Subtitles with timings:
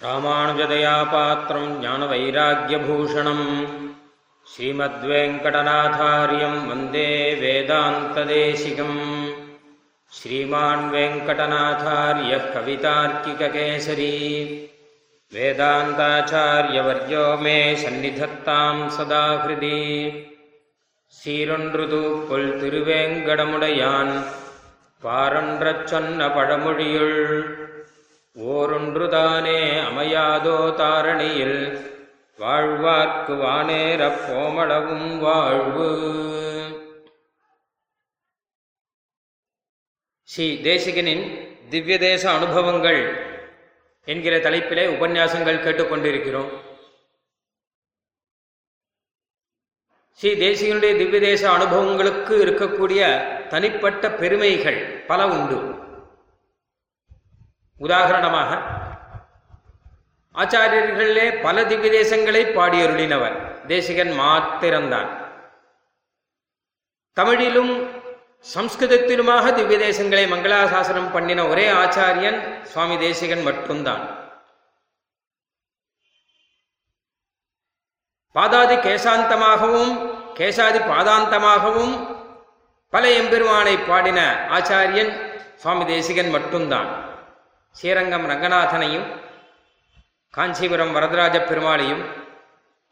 [0.00, 3.46] ராமானுஜதயாபாத்திரம் ஞானவைராக்கியபூஷணம்
[4.46, 9.00] ஸ்ரீமத்வேங்கடநாதாரியம் வந்தே வேதாந்ததேசிகம்
[10.12, 14.14] ஸ்ரீமான் வெங்கடநாதாரியः கவிதார்க்கிககேசரி
[15.32, 19.80] வேதாந்தாச்சாரியவர்யோ மே சந்நிதத்தாம் சதா ஹிருதி
[21.14, 24.14] சீரொன்றுது கொல் திருவேங்கடமுடையான்
[25.02, 27.20] பாரன்றச் சொன்ன பழமொழியுள்
[28.43, 29.59] ஓரொன்றுதானே
[29.89, 31.59] அமையாதோ தாரணியில்?
[32.39, 35.87] வாழ்வார்க்கு வானேரப் போமளவும் வாழ்வு.
[40.23, 41.23] ஸ்ரீ தேசிகனின்
[41.69, 43.01] திவ்ய தேச அனுபவங்கள்
[44.05, 46.51] என்கிற தலைப்பிலே உபன்யாசங்கள் கேட்டுக்கொண்டிருக்கிறோம்.
[50.11, 53.01] ஸ்ரீ தேசிகனுடைய திவ்ய தேச அனுபவங்களுக்கு இருக்கக்கூடிய
[53.47, 55.83] தனிப்பட்ட பெருமைகள் பல உண்டு.
[57.79, 58.51] உதாரணமாக
[60.41, 63.35] ஆச்சாரியர்களே பல திவ்ய தேசங்களை பாடியருளினவர்
[63.71, 65.11] தேசிகன் மாத்திரம்தான்.
[67.17, 67.73] தமிழிலும்
[68.53, 72.39] சம்ஸ்கிருதத்திலுமாக திவ்ய தேசங்களை மங்களாசாசனம் பண்ணின ஒரே ஆச்சாரியன்
[72.71, 74.03] சுவாமி தேசிகன் மட்டும்தான்.
[78.35, 79.93] பாதாதி கேசாந்தமாகவும்
[80.37, 81.95] கேசாதி பாதாந்தமாகவும்
[82.93, 84.19] பல எம்பெருமானை பாடின
[84.57, 85.11] ஆச்சாரியன்
[85.61, 86.89] சுவாமி தேசிகன் மட்டும்தான்.
[87.77, 89.07] ஸ்ரீரங்கம் ரங்கநாதனையும்
[90.33, 92.03] காஞ்சிபுரம் வரதராஜ பெருமாளையும்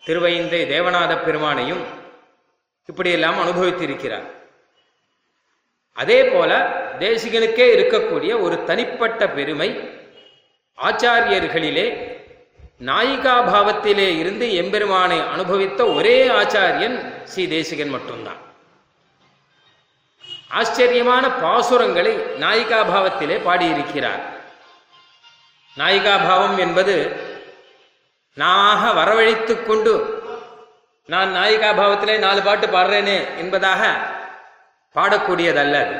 [0.03, 1.83] திருவைந்தை தேவநாத பெருமானையும்
[2.89, 4.25] இப்படியெல்லாம் அனுபவித்திருக்கிறார்.
[6.01, 6.51] அதே போல
[6.99, 9.69] தேசிகனுக்கே இருக்கக்கூடிய ஒரு தனிப்பட்ட பெருமை
[10.77, 11.87] ஆச்சாரியர்களிலே
[12.89, 16.97] நாயிகா பாவத்திலே இருந்து எம்பெருமானை அனுபவித்த ஒரே ஆச்சாரியன்
[17.31, 18.41] ஸ்ரீ தேசிகன் மட்டும்தான்.
[20.59, 24.23] ஆச்சரியமான பாசுரங்களை நாயிகா பாவத்திலே பாடியிருக்கிறார்.
[25.77, 26.95] நாயிகா பாவம் என்பது
[28.37, 29.93] நாக வரவழைத்து கொண்டு
[31.09, 33.81] நான் நாயிகாபாவத்திலே நாலு பாட்டு பாடுறேனே என்பதாக
[34.95, 35.95] பாடக்கூடியதல்ல அது.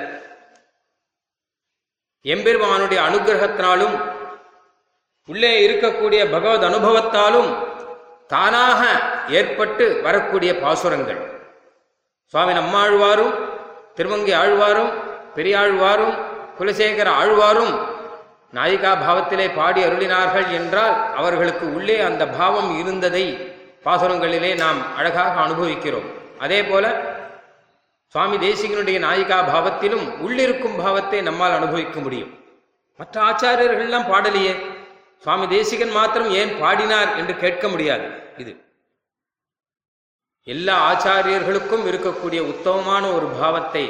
[2.25, 3.96] எம்பெருமானுடைய அனுகிரகத்தினாலும்
[5.30, 7.50] உள்ளே இருக்கக்கூடிய பகவத் அனுபவத்தாலும்
[8.28, 8.81] தானாக
[9.30, 11.22] ஏற்பட்டு வரக்கூடிய பாசுரங்கள்.
[12.34, 13.34] சுவாமி நம்மாழ்வாரும்
[13.96, 14.92] திருமங்கி ஆழ்வாரும்
[15.36, 16.16] பெரியாழ்வாரும்
[16.58, 17.74] குலசேகர ஆழ்வாரும்
[18.58, 23.25] நாயிகா பாவத்திலே பாடி அருளினார்கள் என்றால் அவர்களுக்கு உள்ளே அந்த பாவம் இருந்ததை
[23.86, 26.08] பாசுரங்களிலே நாம் அழகாக அனுபவிக்கிறோம்.
[26.46, 26.86] அதே போல
[28.16, 32.31] சுவாமி தேசிகனுடைய நாயிகா பாவத்திலும் உள்ளிருக்கும் பாவத்தை நம்மால் அனுபவிக்க முடியும்.
[33.00, 34.53] மற்ற ஆச்சாரியர்கள்லாம் பாடலையே.
[35.24, 38.08] சுவாமி தேசிகன் மாத்திரம் ஏன் பாடினார் என்று கேட்க முடியாது.
[38.41, 38.53] இது
[40.47, 43.84] எல்லா ஆச்சாரியர்களுக்கும் இருக்கக்கூடிய உத்தமமான ஒரு பாவத்தை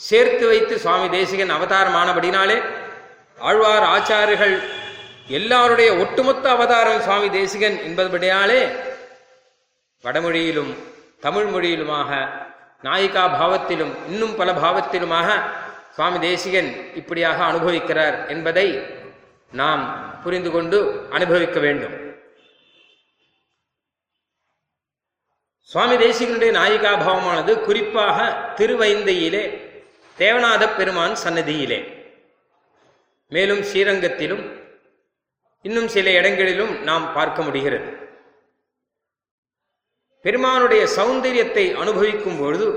[0.00, 2.56] சேர்த்து வைத்து சுவாமி தேசிகன் அவதாரமானபடினாலே
[3.48, 4.56] ஆழ்வார் ஆச்சாரியர்கள்
[5.38, 8.60] எல்லாருடைய ஒட்டுமொத்த அவதாரம் சுவாமி தேசிகன் என்பதுபடியாலே
[10.04, 10.72] வடமொழியிலும்
[11.20, 12.10] தமிழ் மொழியிலுமாக
[12.86, 15.28] நாயிகா பாவத்திலும் இன்னும் பல பாவத்திலுமாக
[15.96, 18.66] சுவாமி தேசிகன் இப்படியாக அனுபவிக்கிறார் என்பதை
[19.52, 19.82] நாம்
[20.22, 20.78] புரிந்து கொண்டு
[21.10, 21.94] அனுபவிக்க வேண்டும்.
[25.70, 28.18] சுவாமி தேசிகனுடைய நாயிகா பாவமானது குறிப்பாக
[28.56, 29.44] திருவைந்தையிலே
[30.18, 31.80] தேவநாத பெருமான் சன்னதியிலே.
[33.34, 34.44] மேலும் ஸ்ரீரங்கத்திலும்
[35.64, 37.88] இன்னும் சில இடங்களிலும் நாம் பார்க்க முடிகிறது.
[40.24, 42.68] பெருமானுடைய சௌந்தரியத்தை அனுபவிக்கும் பொழுது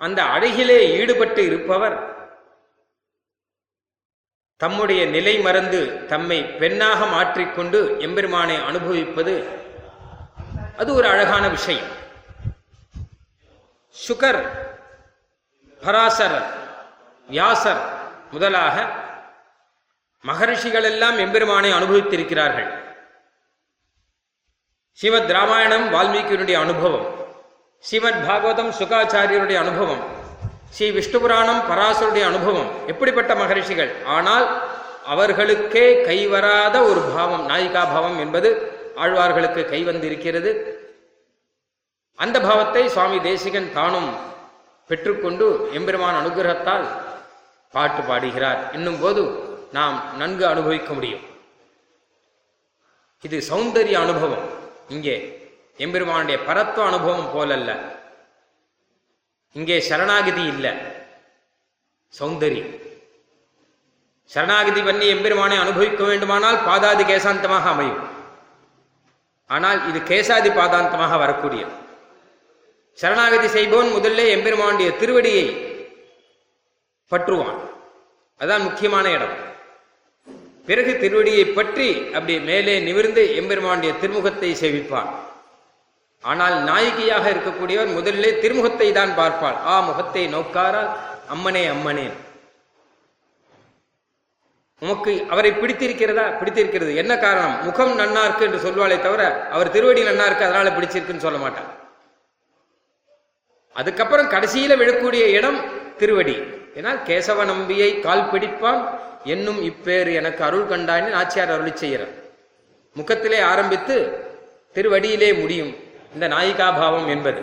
[0.00, 1.96] அந்த அழகிலே ஈடுபட்டு இருப்பவர்
[4.60, 9.34] தம்முடைய நிலை மறந்து தம்மை பெண்ணாக மாற்றிக்கொண்டு எம்பெருமானை அனுபவிப்பது
[10.80, 11.90] அது ஒரு அழகான விஷயம்.
[13.94, 14.42] சுகர்
[15.82, 16.48] பராசரர்
[17.28, 17.82] வியாசர்
[18.34, 18.76] முதலாக
[20.24, 22.68] மகரிஷிகள் எல்லாம் எம்பெருமானை அனுபவித்திருக்கிறார்கள்.
[24.98, 27.06] ஸ்ரீமத் ராமாயணம் வால்மீகியினுடைய அனுபவம்.
[27.78, 30.02] ஸ்ரீமத் பாகவதம் சுகாச்சாரியருடைய அனுபவம்.
[30.70, 32.70] ஸ்ரீ விஷ்ணு புராணம் பராசருடைய அனுபவம்.
[32.86, 33.90] எப்படிப்பட்ட மகரிஷிகள்?
[34.04, 34.46] ஆனால்
[35.06, 38.50] அவர்களுக்கே கைவராத ஒரு பாவம் நாயிகா பாவம் என்பது
[38.96, 40.50] ஆழ்வார்களுக்கு கைவந்திருக்கிறது
[42.14, 44.10] அந்த பாவத்தை சுவாமி தேசிகன் தானும்
[44.90, 46.86] பெற்றுக்கொண்டு எம்பெருமான் அனுகிரகத்தால்
[47.74, 48.60] பாட்டு பாடுகிறார்.
[48.72, 49.22] என்னும் போது
[49.76, 51.24] நாம் நன்கு அனுபவிக்க முடியும்.
[53.26, 54.46] இது சௌந்தரிய அனுபவம்.
[54.94, 55.16] இங்கே
[55.84, 57.70] எம்பெருமானுடைய பரத்துவ அனுபவம் போலல்ல.
[59.56, 60.72] இங்கே சரணாகதி இல்லை.
[62.18, 62.72] சௌந்தரியம்.
[64.30, 68.02] சரணாகதி பண்ணி எம்பெருமானை அனுபவிக்க வேண்டுமானால் பாதாதி கேசாந்தமாக அமையும்.
[69.54, 71.62] ஆனால் இது கேசாதி பாதாந்தமாக வரக்கூடிய
[72.98, 75.46] சரணாகதி செய்பவன் முதல்ல எம்பெருமானுடைய திருவடியை
[77.12, 77.58] பற்றுவான்.
[78.40, 79.34] அதான் முக்கியமான இடம்.
[80.68, 85.08] பிறகு திருவடியை பற்றி அப்படி மேலே நிமிர்ந்து எம்பெருமானுடைய திருமுகத்தை சேவிப்பான்.
[86.30, 89.56] ஆனால் நாயகியாக இருக்கக்கூடியவர் முதலிலே திருமுகத்தை தான் பார்ப்பாள்.
[89.72, 90.90] ஆ முகத்தை நோக்காரால்
[91.34, 92.06] அம்மனே அம்மனே.
[94.82, 96.24] உமக்கு அவரை பிடித்திருக்கிறதா?
[96.38, 96.92] பிடித்திருக்கிறது.
[97.02, 97.56] என்ன காரணம்?
[97.66, 99.22] முகம் நன்னா இருக்கு என்று சொல்வாளே தவிர
[99.54, 101.70] அவர் திருவடி நன்னா இருக்கு அதனால பிடிச்சிருக்குன்னு சொல்ல மாட்டான்
[103.80, 105.60] அதுக்கப்புறம் கடைசியில விழக்கூடிய இடம்
[106.00, 106.34] திருவடி.
[106.78, 108.82] ஏன்னா கேசவ நம்பியை கால் பிடிப்பான்
[109.24, 112.14] என்னும் இப்பேறு எனக்கு அருள் கண்டான்னு நாச்சியார் அருளி செய்கிறார்.
[112.94, 113.96] முகத்திலே ஆரம்பித்து
[114.74, 115.76] திருவடியிலே முடியும்
[116.14, 117.42] இந்த நாயிகாபாவம் என்பது.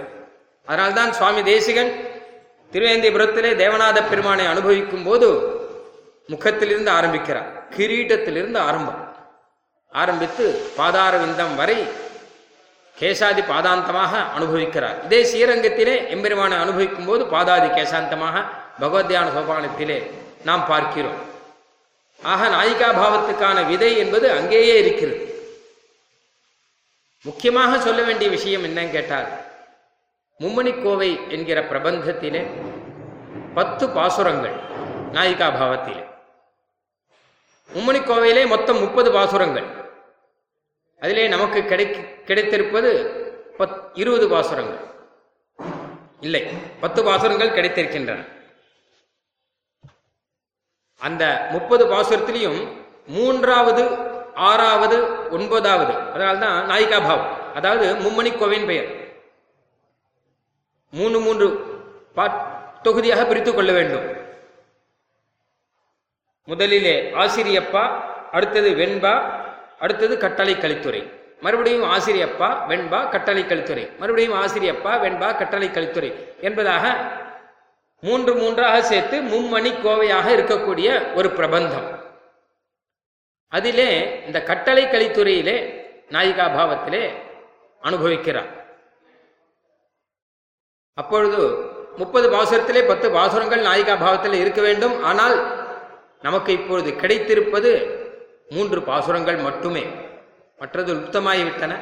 [0.65, 1.91] அதனால்தான் சுவாமி தேசிகன்
[2.71, 5.27] திருவேந்திபுரத்திலே தேவநாத பெருமானை அனுபவிக்கும் போது
[6.27, 7.69] முகத்திலிருந்து ஆரம்பிக்கிறார்.
[7.77, 9.13] கிரீட்டத்திலிருந்து ஆரம்பம்.
[9.91, 11.87] ஆரம்பித்து பாதார விந்தம் வரை
[12.97, 14.97] கேசாதி பாதாந்தமாக அனுபவிக்கிறார்.
[15.05, 18.43] இதே ஸ்ரீரங்கத்திலே எம்பெருமானை அனுபவிக்கும் போது பாதாதி கேசாந்தமாக
[18.79, 20.11] பகவத்யான சோபானத்திலே
[20.43, 21.17] நாம் பார்க்கிறோம்.
[22.21, 25.19] ஆக நாயிகா பாவத்துக்கான விதை என்பது அங்கேயே இருக்கிறது.
[27.21, 29.27] முக்கியமாக சொல்ல வேண்டிய விஷயம் என்னன்னு கேட்டால்
[30.39, 32.41] மும்மணிக்கோவை என்கிற பிரபந்தத்திலே
[33.53, 34.55] பத்து பாசுரங்கள்
[35.11, 36.03] நாயிகா பாவத்திலே
[37.73, 39.67] மும்மணிக்கோவையிலே மொத்தம் முப்பது பாசுரங்கள்.
[41.01, 41.85] அதிலே நமக்கு கிடை
[42.29, 42.91] கிடைத்திருப்பது
[43.59, 44.81] பத் இருபது பாசுரங்கள்.
[46.19, 46.41] இல்லை
[46.79, 48.25] பத்து பாசுரங்கள் கிடைத்திருக்கின்றன.
[51.01, 52.59] அந்த முப்பது பாசுரத்திலையும்
[53.15, 53.83] மூன்றாவது
[54.49, 54.97] ஆறாவது
[55.37, 58.89] ஒன்பதாவது அதனால்தான் நாயிகா பாவம் அதாவது மும்மணி கோவின் பெயர்.
[60.93, 61.47] மூன்று மூன்று
[62.17, 62.37] பாட்
[62.85, 64.05] தொகுதியாக பிரித்துக் கொள்ள வேண்டும்.
[66.47, 67.83] முதலிலே ஆசிரியப்பா
[68.37, 69.13] அடுத்தது வெண்பா
[69.83, 71.01] அடுத்தது கட்டளை கலித்துறை
[71.45, 76.09] மறுபடியும் ஆசிரியப்பா வெண்பா கட்டளை கலித்துறை மறுபடியும் ஆசிரியப்பா வெண்பா கட்டளை கலித்துறை
[76.47, 76.85] என்பதாக
[78.07, 81.87] மூன்று மூன்றாக சேர்த்து மும்மணி கோவையாக இருக்கக்கூடிய ஒரு பிரபந்தம்.
[83.51, 83.89] அதிலே
[84.27, 85.57] இந்த கட்டளை கலித்துறையிலே
[86.15, 87.03] நாயிகா பாவத்திலே
[87.81, 88.49] அனுபவிக்கிறார்.
[91.01, 91.41] அப்பொழுது
[92.01, 94.95] முப்பது பாசுரத்திலே பத்து பாசுரங்கள் நாயிகா பாவத்தில் இருக்க வேண்டும்.
[95.09, 95.35] ஆனால்
[96.27, 97.71] நமக்கு இப்பொழுது கிடைத்திருப்பது
[98.55, 99.83] மூன்று பாசுரங்கள் மட்டுமே.
[100.61, 101.73] மற்றது லுப்தமாகிவிட்டன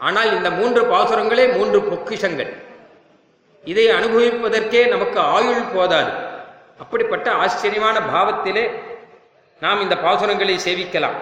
[0.00, 2.50] ஆனால் இந்த மூன்று பாசுரங்களே மூன்று பொக்கிஷங்கள்.
[3.70, 6.12] இதை அனுபவிப்பதற்கே நமக்கு ஆயுள் போதாது.
[6.78, 8.64] அப்படிப்பட்ட ஆச்சரியமான பாவத்திலே
[9.60, 11.18] நாம் இந்த பாசுரங்களை சேவிக்கலாம்.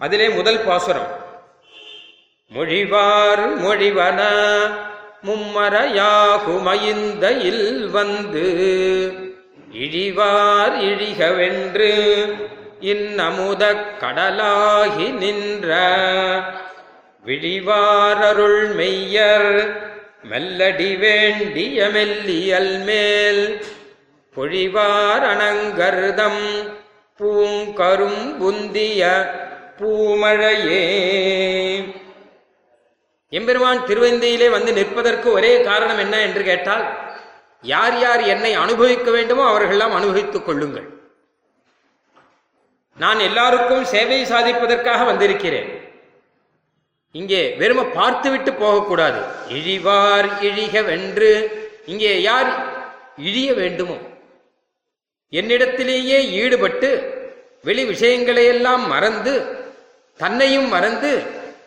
[0.00, 1.10] அதிலே முதல் பாசுரம்.
[2.54, 4.20] மொழிவார் மொழிவன
[5.26, 8.46] மும்மரையாகுமயிந்த இல் வந்து
[9.84, 11.92] இழிவார் இழிகவென்று
[12.92, 13.62] இன்னமுத
[14.02, 15.68] கடலாகி நின்ற
[17.26, 19.80] விழிவாரருள் மெய்யர்
[20.30, 23.66] மெல்லடி வேண்டிய மெல்லியல் மேல்
[24.36, 26.72] பொழிவாரணங்கர்தம்
[27.20, 29.26] பூங்கரும் புந்திய
[29.78, 30.84] பூமழையே.
[33.28, 36.98] எம்பெருமான் திருவந்தியிலே வந்து நிற்பதற்கு ஒரே காரணம் என்ன என்று கேட்டால்
[37.62, 41.02] யார் யார் என்னை அனுபவிக்க வேண்டுமோ அவர்களெல்லாம் அனுபவித்துக் கொள்ளுங்கள்.
[42.96, 45.83] நான் எல்லாருக்கும் சேவை சாதிப்பதற்காக வந்திருக்கிறேன்.
[47.14, 49.20] இங்கே வெறும பார்த்துவிட்டு போகக்கூடாது.
[49.48, 51.30] இழிவார் இழிக வென்று
[51.86, 52.50] இங்கே யார்
[53.16, 53.96] இழிய வேண்டுமோ?
[55.32, 56.90] என்னிடத்திலேயே ஈடுபட்டு
[57.62, 59.34] வெளி விஷயங்களையெல்லாம் மறந்து
[60.20, 61.12] தன்னையும் மறந்து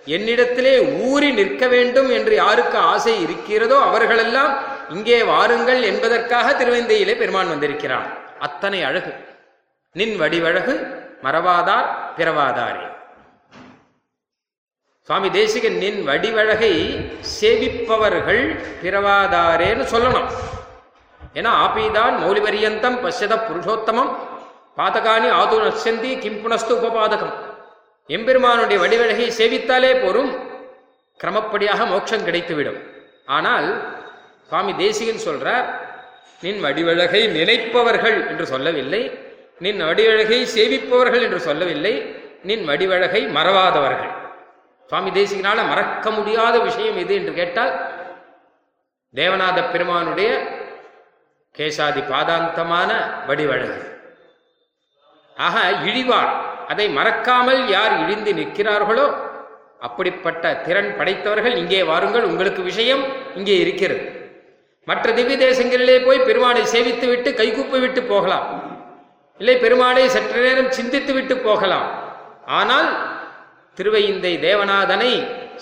[0.06, 0.74] என்னிடத்திலே
[1.08, 4.54] ஊறி நிற்க வேண்டும் என்று யாருக்கு ஆசை இருக்கிறதோ அவர்களெல்லாம்
[4.90, 8.08] இங்கே வாருங்கள் என்பதற்காக திருவேந்தையிலே பெருமான் வந்திருக்கிறான்.
[8.40, 9.14] அத்தனை அழகு.
[9.96, 10.76] நின் வடிவழகு
[11.24, 12.86] மறவாதார் பிறவாதாரே.
[15.08, 16.72] சுவாமி தேசிகன் நின் வடிவழகை
[17.36, 18.42] சேவிப்பவர்கள்
[18.82, 20.28] பிறவாதாரேன்னு சொல்லணும்.
[21.38, 24.12] ஏன்னா ஆபீதான் மௌலிபரியந்தம் பஷ்யத புருஷோத்தமம்
[24.80, 27.34] பாதகானி ஆது நசந்தி கிம்புனஸ்து உபபாதகம்.
[28.10, 30.32] எம்பெருமானுடைய வடிவழகை சேவித்தாலே போரும்
[31.20, 32.80] கிரமப்படியாக மோட்சம் கிடைத்துவிடும்.
[33.38, 33.70] ஆனால்
[34.50, 35.68] சுவாமி தேசிகன் சொல்றார்
[36.46, 39.04] நின் வடிவழகை நினைப்பவர்கள் என்று சொல்லவில்லை
[39.66, 41.96] நின் வடிவழகை சேவிப்பவர்கள் என்று சொல்லவில்லை
[42.50, 44.14] நின் வடிவழகை மறவாதவர்கள்
[44.90, 47.74] சுவாமி தேசிகனால மறக்க முடியாத விஷயம் எது என்று கேட்டால்
[49.14, 50.30] தேவநாத பெருமானுடைய
[51.56, 52.90] கேசாதி பாதாந்தமான
[53.28, 53.80] வடிவழகு.
[55.38, 55.56] ஆக
[55.90, 56.32] இழிவார்
[56.72, 59.08] அதை மறக்காமல் யார் இழிந்து நிற்கிறார்களோ
[59.88, 63.04] அப்படிப்பட்ட திறன் படைத்தவர்கள் இங்கே வாருங்கள் உங்களுக்கு விஷயம்
[63.40, 64.06] இங்கே இருக்கிறது.
[64.88, 68.48] மற்ற திவ்ய தேசங்களிலே போய் பெருமானை சேவித்து விட்டு கைகூப்பி விட்டு போகலாம்.
[69.40, 71.88] இல்லை பெருமானை சற்று நேரம் சிந்தித்து விட்டு போகலாம்.
[72.60, 72.90] ஆனால்
[73.78, 75.12] திருவையிந்தை தேவநாதனை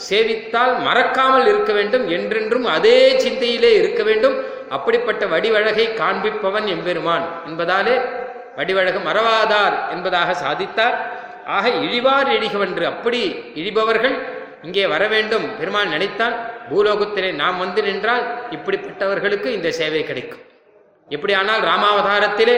[0.08, 4.36] சேவித்தால் மறக்காமல் இருக்க வேண்டும் என்றென்றும் அதே சிந்தையிலே இருக்க வேண்டும்.
[4.76, 7.96] அப்படிப்பட்ட வடிவழகை காண்பிப்பவன் எம்பெருமான் என்பதாலே
[8.58, 10.96] வடிவழகு மறவாதார் என்பதாக சாதித்தார்.
[11.56, 13.22] ஆக இழிவார் இழிகவென்று அப்படி
[13.62, 14.16] இழிபவர்கள்
[14.68, 16.36] இங்கே வர வேண்டும் பெருமாள் நினைத்தால்
[16.70, 18.24] பூலோகத்திலே நாம் வந்து நின்றால்
[18.56, 20.44] இப்படிப்பட்டவர்களுக்கு இந்த சேவை கிடைக்கும்.
[21.10, 22.56] எப்படியானால் ராமாவதாரத்திலே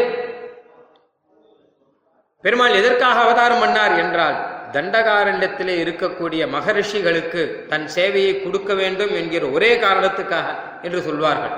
[2.44, 4.38] பெருமாள் எதற்காக அவதாரம் பண்ணார் என்றால்
[4.72, 11.56] தண்டகாரண்யத்திலே இருக்கக்கூடிய மகரிஷிகளுக்கு தன் சேவையை கொடுக்க வேண்டும் என்கிற ஒரே காரணத்துக்காக என்று சொல்வார்கள்.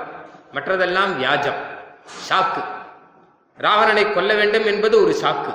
[0.54, 1.60] மற்றதெல்லாம் வியாஜம்
[2.28, 2.62] சாக்கு.
[3.58, 5.54] ராவணனை கொல்ல வேண்டும் என்பது ஒரு சாக்கு.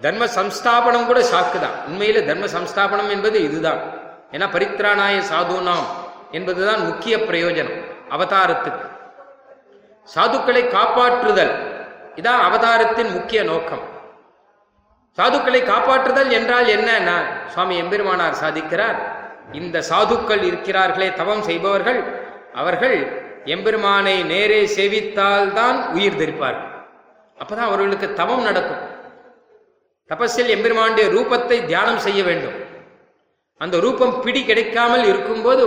[0.00, 1.76] தர்ம சம்ஸ்தாபனம் கூட சாக்கு தான்.
[1.88, 3.80] உண்மையில தர்ம சம்ஸ்தாபனம் என்பது இதுதான்.
[4.32, 5.86] ஏன்னா பரித்ராணாய சாதுனாம்
[6.30, 8.86] என்பதுதான் முக்கிய பிரயோஜனம் அவதாரத்துக்கு.
[10.14, 11.54] சாதுக்களை காப்பாற்றுதல்
[12.16, 13.92] இதான் அவதாரத்தின் முக்கிய நோக்கம்.
[15.18, 17.10] சாதுக்களை காப்பாற்றுதல் என்றால் என்ன?
[17.52, 18.96] சுவாமி எம்பெருமானார் சாதிக்கிறார்.
[19.58, 22.00] இந்த சாதுக்கள் இருக்கிறார்களே தவம் செய்பவர்கள்
[22.60, 22.96] அவர்கள்
[23.54, 26.70] எம்பெருமானை நேரே சேவித்தால்தான் உயிர் தரிப்பார்கள்
[27.42, 28.82] அப்பதான் அவர்களுக்கு தவம் நடக்கும்.
[30.10, 32.56] தபஸில் எம்பெருமானுடைய ரூபத்தை தியானம் செய்ய வேண்டும்.
[33.60, 35.66] அந்த ரூபம் பிடி கிடைக்காமல் இருக்கும்போது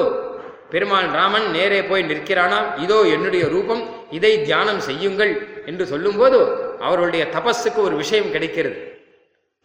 [0.71, 3.83] பெருமான் ராமன் நேரே போய் நிற்கிறானாம் இதோ என்னுடைய ரூபம்
[4.17, 5.33] இதை தியானம் செய்யுங்கள்
[5.69, 6.39] என்று சொல்லும்போது
[6.85, 8.77] அவர்களுடைய தபஸுக்கு ஒரு விஷயம் கிடைக்கிறது.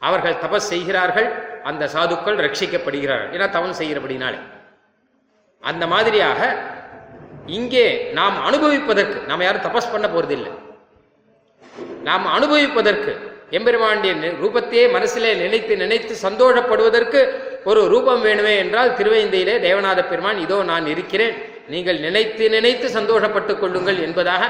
[0.08, 1.28] அவர்கள் தபஸ் செய்கிறார்கள்
[1.70, 3.32] அந்த சாதுக்கள் ரட்சிக்கப்படுகிறார்கள்.
[3.34, 4.40] ஏன்னா தவம் செய்கிறபடினாலே.
[5.62, 6.40] அந்த மாதிரியாக
[7.58, 7.86] இங்கே
[8.18, 10.52] நாம் அனுபவிப்பதற்கு நாம் யாரும் தபஸ் பண்ண போறதில்லை.
[12.08, 13.12] நாம் அனுபவிப்பதற்கு
[13.58, 17.20] எம்பெருமாண்டிய ரூபத்தையே மனசிலே நினைத்து நினைத்து சந்தோஷப்படுவதற்கு
[17.70, 21.34] ஒரு ரூபம் வேணுமே என்றால் திருவேந்தையிலே தேவநாத பெருமான் இதோ நான் இருக்கிறேன்.
[21.72, 24.42] நீங்கள் நினைத்து நினைத்து சந்தோஷப்பட்டுக் கொள்ளுங்கள் என்பதாக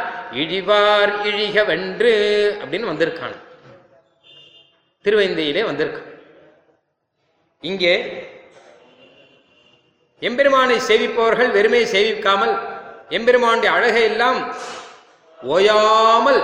[0.42, 2.12] இழிவார் இழிக வென்று
[2.61, 3.37] அப்படின்னு வந்திருக்கான்
[5.04, 6.02] திருவைந்தையிலே வந்திருக்கு.
[7.71, 7.94] இங்கே
[10.28, 12.52] எம்பெருமானை சேவிப்பவர்கள் வெறுமையை சேவிக்காமல்
[13.16, 14.38] எம்பெருமானுடைய அழகை எல்லாம்
[15.40, 16.40] ஓயாமல்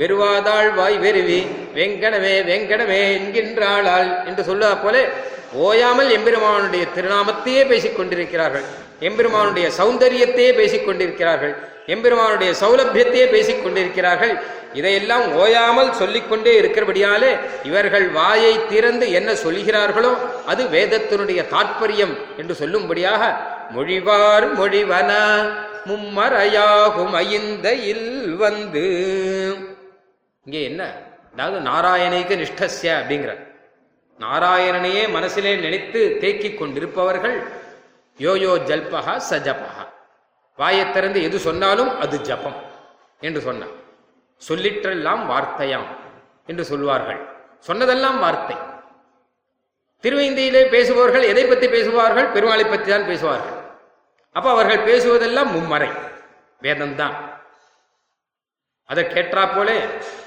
[0.00, 1.40] வெறுவாதாள் வாய் வெறுவி
[1.76, 5.04] வெங்கடமே வெங்கடமே என்கின்றாளாள் என்று சொல்லுவா போல
[5.66, 8.66] ஓயாமல் எம்பெருமானுடைய திருநாமத்தையே பேசிக் கொண்டிருக்கிறார்கள்.
[9.08, 11.54] எம்பெருமானுடைய சௌந்தரியத்தையே பேசிக் கொண்டிருக்கிறார்கள்.
[11.92, 14.34] எம்பெருமானுடைய சௌலபியத்தையே பேசிக் கொண்டிருக்கிறார்கள்.
[14.78, 17.30] இதையெல்லாம் ஓயாமல் சொல்லிக்கொண்டே இருக்கிறபடியாலே
[17.68, 20.12] இவர்கள் வாயை திறந்து என்ன சொல்கிறார்களோ
[20.46, 23.22] அது வேதத்தினுடைய தாற்பயம் என்று சொல்லும்படியாக
[23.76, 25.10] மொழிவார் மொழிவன
[25.88, 28.86] மும்மறையாகும் ஐந்த இல் வந்து.
[30.46, 30.82] இங்கே என்ன?
[31.34, 33.32] அதாவது நாராயணிக்கு நிஷ்டசிய அப்படிங்கிற
[34.20, 37.36] நாராயணனையே மனசிலே நினைத்து தேக்கிக் கொண்டிருப்பவர்கள்
[38.18, 39.83] யோயோ ஜல்பகா சஜபகா
[40.56, 42.62] வாயைத் திறந்து எது சொன்னாலும் அது ஜபம்
[43.20, 43.82] என்று சொன்னார்.
[44.48, 45.86] சொல்லிற்றெல்லாம் வார்த்தையாம்
[46.46, 47.28] என்று சொல்வார்கள்.
[47.58, 48.56] சொன்னதெல்லாம் வார்த்தை.
[50.02, 52.26] திருவேந்தியிலே பேசுபவர்கள் எதை பற்றி பேசுவார்கள்?
[52.26, 53.62] பெருமாளை பற்றி தான் பேசுவார்கள்.
[54.32, 55.92] அப்போ அவர்கள் பேசுவதெல்லாம் மும்மறை.
[56.62, 57.14] வேதம்தான்.
[58.84, 59.82] அதை கேட்டா போலே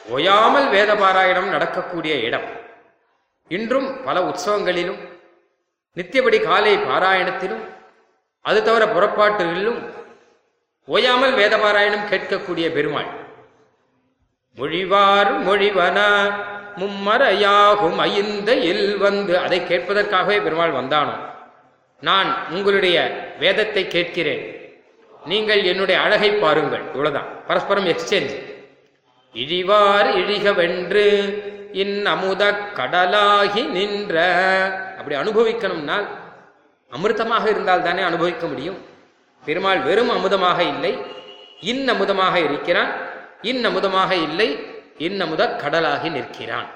[0.10, 2.66] ஓயாமல் வேத பாராயணம் நடக்கக்கூடிய இடம்.
[3.48, 5.20] இன்றும் பல உற்சவங்களிலும்
[5.96, 7.76] நித்தியபடி காலை பாராயணத்திலும்
[8.42, 9.97] அது தவிர புறப்பாட்டுகளிலும்
[10.88, 13.08] ஓயாமல் வேதபாராயணம் கேட்கக்கூடிய பெருமாள்.
[14.58, 16.00] மொழிவார் மொழிவன
[16.78, 21.16] மும்மறையாகும் ஐந்த இல் வந்து அதை கேட்பதற்காகவே பெருமாள் வந்தானோ?
[22.02, 22.98] நான் உங்களுடைய
[23.40, 24.44] வேதத்தை கேட்கிறேன்.
[25.26, 26.82] நீங்கள் என்னுடைய அழகை பாருங்கள்.
[26.82, 27.46] இவ்வளவுதான்.
[27.48, 28.36] பரஸ்பரம் எக்ஸ்சேஞ்ச்
[29.34, 31.06] இழிவார் இழிகவென்று
[31.72, 34.16] இன் அமுத கடலாகி நின்ற.
[34.98, 36.08] அப்படி அனுபவிக்கணும்னால்
[36.92, 38.96] அமிர்தமாக இருந்தால் தானே அனுபவிக்க முடியும்.
[39.48, 40.94] பெருமாள் வெறும் அமுதமாக இல்லை
[41.72, 42.92] இன் அமுதமாக இருக்கிறான்
[43.42, 44.50] இன் அமுதமாக இல்லை
[45.06, 46.70] இன் அமுத கடலாகி நிற்கிறான்.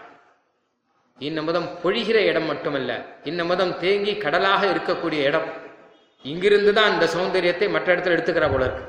[1.21, 2.91] இன்னமுதம் பொழிகிற இடம் மட்டுமல்ல
[3.29, 5.47] இன்னமுதம் தேங்கி கடலாக இருக்கக்கூடிய இடம்.
[6.25, 8.85] இங்கிருந்து தான் இந்த சௌந்தரியத்தை மற்ற இடத்துல எடுத்துக்கிற போல இருக்கு.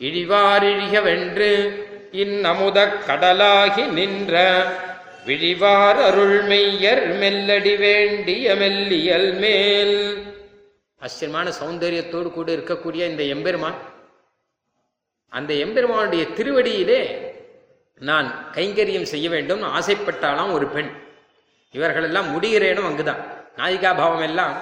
[0.00, 1.50] இழிவாரிழிக வென்று
[2.22, 4.34] இன்னமுத கடலாகி நின்ற
[5.26, 9.96] விழிவார் அருள்மெய்யர் மெல்லடி வேண்டிய மெல்லியல் மேல்
[11.00, 13.74] ஆச்சரியமான சௌந்தரியத்தோடு கூட இருக்கக்கூடிய இந்த எம்பெருமான்
[15.28, 17.00] அந்த எம்பெருமானுடைய திருவடியிலே
[17.98, 20.90] நான் கைங்கரியம் செய்ய வேண்டும் ஆசைப்பட்டாலாம் ஒரு பெண்.
[21.70, 23.20] இவர்களெல்லாம் முடிகிற இடம் அங்குதான்.
[23.56, 24.56] நாயிகா பாவம் எல்லாம்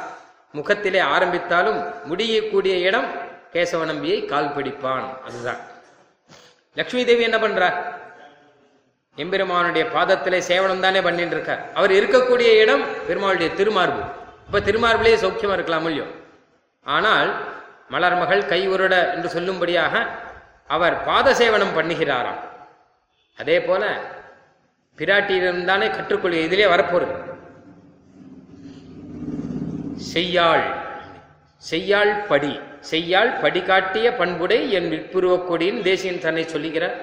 [0.53, 3.07] முகத்திலே ஆரம்பித்தாலும் முடியக்கூடிய இடம்
[3.53, 5.21] கேசவ நம்பியை கால் பிடிப்பான்.
[5.21, 5.57] அதுதான்.
[6.75, 7.77] லக்ஷ்மி தேவி என்ன பண்றார்
[9.17, 14.03] எம்பெருமானுடைய பாதத்திலே சேவனம் தானே பண்ணிட்டு இருக்கார் அவர் இருக்கக்கூடிய இடம் பெருமாளுடைய திருமார்பு.
[14.47, 16.05] இப்ப திருமார்பிலே சௌக்கியமா இருக்கலாம் இல்லையோ?
[16.87, 17.31] ஆனால்
[17.93, 19.95] மலர்மகள் கை உருட என்று சொல்லும்படியாக
[20.75, 22.41] அவர் பாத சேவனம் பண்ணுகிறாராம்.
[23.39, 23.85] அதே போல
[24.99, 27.17] பிராட்டியிடம்தானே கற்றுக்கொள் இதிலே வரப்போறது.
[30.13, 30.65] செய்யாள்
[31.63, 32.53] செய்யாள் படி
[32.91, 36.97] செய்யாள் படி காட்டிய பண்புடை என் விற்புருவக்கொடியின் தேசியன் தன்னை சொல்லுகிறார்.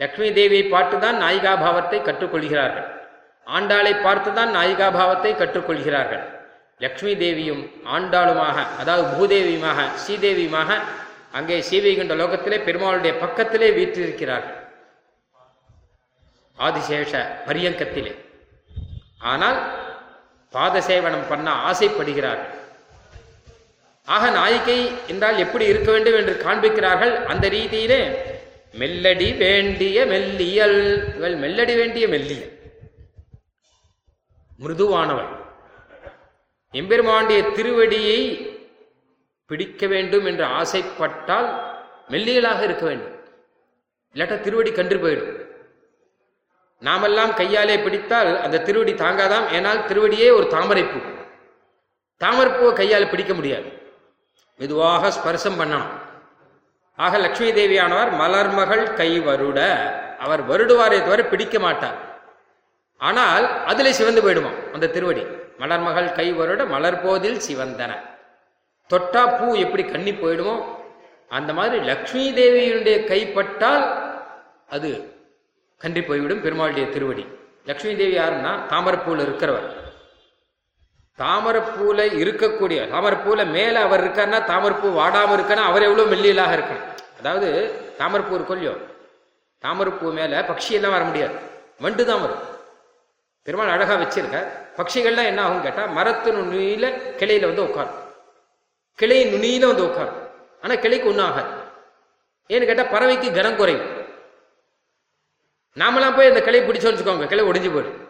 [0.00, 2.88] லக்ஷ்மி தேவியை பார்த்துதான் நாயிகா பாவத்தை கற்றுக்கொள்கிறார்கள்.
[3.46, 6.24] ஆண்டாளை பார்த்துதான் நாயிகா பாவத்தை கற்றுக்கொள்கிறார்கள்.
[6.80, 7.62] லக்ஷ்மி தேவியும்
[7.96, 10.70] ஆண்டாளுமாக அதாவது பூதேவியுமாக ஸ்ரீதேவியுமாக
[11.32, 14.58] அங்கே சீவைகுண்ட லோகத்திலே பெருமாளுடைய பக்கத்திலே வீற்றிருக்கிறார்கள்.
[16.58, 17.12] ஆதிசேஷ
[17.46, 18.12] பரியங்கத்திலே.
[19.18, 19.58] ஆனால்
[20.54, 22.52] பாதசேவனம் பண்ண ஆசைப்படுகிறார்கள்.
[24.04, 24.78] ஆக நாயிகை
[25.12, 27.14] என்றால் எப்படி இருக்க வேண்டும் என்று காண்பிக்கிறார்கள்?
[27.24, 28.00] அந்த ரீதியிலே
[28.80, 30.78] மெல்லடி வேண்டிய மெல்லியல்
[31.16, 32.52] இவள் மெல்லடி வேண்டிய மெல்லியல்.
[34.62, 35.30] மிருதுவானவள்.
[36.72, 38.50] எம்பெருமாண்டிய திருவடியை
[39.46, 41.60] பிடிக்க வேண்டும் என்று ஆசைப்பட்டால்
[42.08, 43.14] மெல்லியலாக இருக்க வேண்டும்.
[44.14, 45.46] இல்லாட்டா திருவடி கன்று போயிடும்.
[46.80, 49.48] நாமெல்லாம் கையாலே பிடித்தால் அந்த திருவடி தாங்காதாம்.
[49.48, 50.98] ஏனால் திருவடியே ஒரு தாமரைப்பூ.
[52.20, 53.72] தாமரைப்பூவை கையால் பிடிக்க முடியாது.
[54.58, 55.88] மெதுவாக ஸ்பர்சம் பண்ணணும்.
[56.96, 59.60] ஆக லக்ஷ்மி தேவியானவர் மலர்மகள் கை வருட
[60.18, 62.20] அவர் வருடுவாரே தவிர பிடிக்க மாட்டார்.
[62.98, 65.26] ஆனால் அதிலே சிவந்து போயிடுமா அந்த திருவடி.
[65.60, 67.92] மலர்மகள் கை வருட மலர்போதில் சிவந்தன.
[68.90, 70.56] தொட்டா பூ எப்படி கண்ணி போயிடுமோ
[71.38, 73.84] அந்த மாதிரி லக்ஷ்மி தேவியினுடைய கைப்பட்டால்
[74.74, 74.90] அது
[75.80, 77.24] கன்றி போய்விடும் பெருமாளுடைய திருவடி.
[77.68, 79.66] லக்ஷ்மி தேவி யாருன்னா தாமரப்பூல இருக்கிறவர்.
[81.18, 86.86] தாமரப்பூல இருக்கக்கூடிய தாமரப்பூல மேல அவர் இருக்காருன்னா தாமரப்பூ வாடாம இருக்கன்னா அவர் எவ்வளவு மெல்லியலாக இருக்கணும்.
[87.20, 87.48] அதாவது
[88.00, 88.74] தாமரப்பூ கொல்லியோ
[89.64, 91.36] தாமரப்பூ மேல பட்சி எல்லாம் வர முடியாது.
[91.84, 92.42] வண்டு தான் வரும்.
[93.46, 94.48] பெருமாள் அழகாக வச்சிருக்கார்.
[94.78, 96.88] பட்சிகள்லாம் என்ன ஆகும் கேட்டால் மரத்து நுனியில்
[97.20, 98.00] கிளையில் வந்து உட்காரும்
[99.00, 100.20] கிளை நுனியில வந்து உட்காரும்
[100.62, 101.52] ஆனால் கிளைக்கு ஒன்றும் ஆகாது.
[102.50, 103.86] ஏன்னு கேட்டால் பறவைக்கு கனம் குறையும்.
[105.82, 108.00] நாமெல்லாம் போய் அந்த கிளை பிடிச்சு வச்சுக்கோங்க கிளை ஒடிஞ்சு போயிடும்.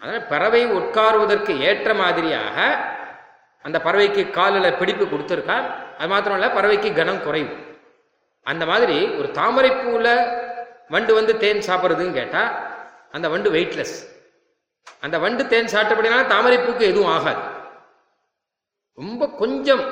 [0.00, 2.56] அதனால் பறவை உட்காருவதற்கு ஏற்ற மாதிரியாக
[3.64, 5.66] அந்த பறவைக்கு காலில் பிடிப்பு கொடுத்துருக்கார்.
[5.98, 7.54] அது மாத்திரம் இல்லை பறவைக்கு கனம் குறையும்.
[8.50, 10.12] அந்த மாதிரி ஒரு தாமரைப்பூவில்
[10.94, 12.52] வண்டு வந்து தேன் சாப்பிட்றதுன்னு கேட்டால்
[13.16, 13.96] அந்த வண்டு வெயிட்லெஸ்
[15.04, 17.42] அந்த வண்டு தேன் சாப்பிட்டபடினால தாமரைப்பூக்கு எதுவும் ஆகாது.
[18.98, 19.84] ரொம்ப கொஞ்சம்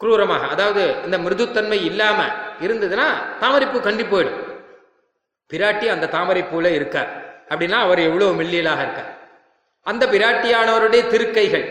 [0.00, 2.18] குரூரமாக அதாவது இந்த மிருதுத்தன்மை இல்லாம
[2.66, 3.06] இருந்ததுன்னா
[3.42, 4.38] தாமரைப்பூ கண்டி போயிடும்.
[5.50, 7.10] பிராட்டி அந்த தாமரைப்பூல இருக்கார்
[7.50, 9.12] அப்படின்னா அவர் எவ்வளவு மெல்லியலாக இருக்கார்
[9.86, 11.66] அந்த பிராட்டியானவருடைய திருக்கைகள்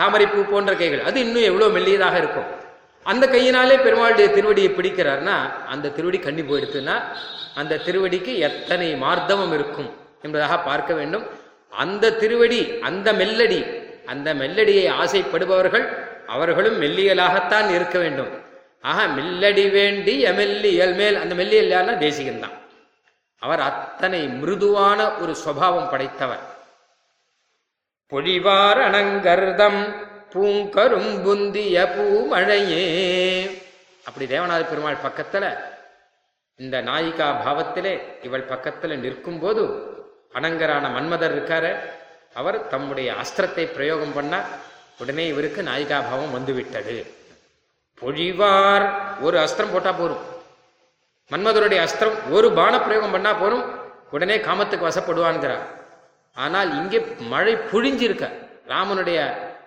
[0.00, 2.48] தாமரைப்பூ போன்ற கைகள் அது இன்னும் எவ்வளவு மெல்லியதாக இருக்கும்?
[3.06, 5.36] அந்த கையினாலே பெருமாளுடைய திருவடியை பிடிக்கிறார்னா
[5.72, 6.96] அந்த திருவடி கண்டி போயிடுத்துன்னா
[7.60, 9.90] அந்த திருவடிக்கு எத்தனை மார்த்தவம் இருக்கும்?
[10.22, 11.26] என்பதாக பார்க்க வேண்டும்.
[11.70, 13.60] அந்த திருவடி அந்த மெல்லடி
[14.06, 15.86] அந்த மெல்லடியை ஆசைப்படுபவர்கள்
[16.26, 18.32] அவர்களும் மெல்லியலாகத்தான் இருக்க வேண்டும்.
[18.80, 22.56] ஆக மெல்லடி வேண்டி எமெல்லியல் மேல் அந்த மெல்லியல் யார்னா தேசிகன்தான்
[23.38, 26.42] அவர் அத்தனை மிருதுவான ஒரு சுவாவம் படைத்தவர்.
[28.10, 29.80] பொழிவார் அணங்கர்தம்
[30.32, 32.84] பூங்கரும் புந்திய பூமழையே.
[34.04, 35.44] அப்படி தேவநாத பெருமாள் பக்கத்துல
[36.56, 39.90] இந்த நாயிகா பாவத்திலே இவள் பக்கத்துல நிற்கும் போது
[40.36, 41.72] அனங்கரான மன்மதர் இருக்காரு.
[42.40, 44.48] அவர் தம்முடைய அஸ்திரத்தை பிரயோகம் பண்ணால்
[45.00, 46.96] உடனே இவருக்கு நாயிகாபாவம் வந்துவிட்டது.
[48.02, 48.86] பொழிவார்.
[49.26, 50.22] ஒரு அஸ்திரம் போட்டா போரும்
[51.30, 53.64] மன்மதருடைய அஸ்திரம் ஒரு பான பிரயோகம் பண்ணா போரும்
[54.14, 55.64] உடனே காமத்துக்கு வசப்படுவான்கிறார்.
[56.36, 56.98] ஆனால் இங்கே
[57.32, 58.24] மழை புழிஞ்சிருக்க.
[58.72, 59.18] ராமனுடைய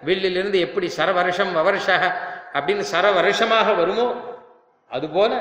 [0.07, 2.03] வில்லிலிருந்து எப்படி சரவருஷம் வவருஷக
[2.57, 4.07] அப்படின்னு சரவருஷமாக வருமோ
[4.91, 5.31] அதுபோல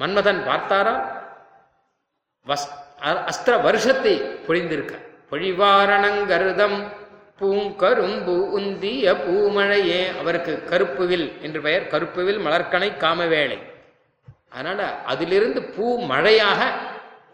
[0.00, 0.94] மன்மதன் பார்த்தாரா?
[2.46, 2.68] வஸ்
[3.00, 4.14] அஸ்திர வருஷத்தை
[4.46, 4.94] பொழிந்திருக்க.
[5.30, 6.78] பொழிவாரணங்கருதம்
[7.40, 10.00] பூங்கரும்பு உந்திய பூமழையே.
[10.20, 13.58] அவருக்கு கருப்புவில் என்று பெயர் கருப்புவில் மலர்கனை காமவேளை.
[14.50, 16.60] அதனால அதிலிருந்து பூ மழையாக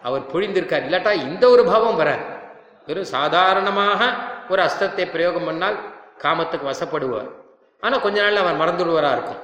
[0.02, 0.86] அவர் பொழிந்திருக்கார்.
[0.88, 2.24] இல்லாட்டா இந்த ஒரு பாவம் வராது.
[2.86, 4.00] வெறும் சாதாரணமாக
[4.48, 5.78] ஒரு அஸ்தத்தை பிரயோகம் பண்ணால்
[6.22, 7.30] காமத்துக்கு வசப்படுவார்.
[7.80, 9.42] ஆனால் கொஞ்ச நாள் அவர் மறந்துடுவரா இருக்கும்.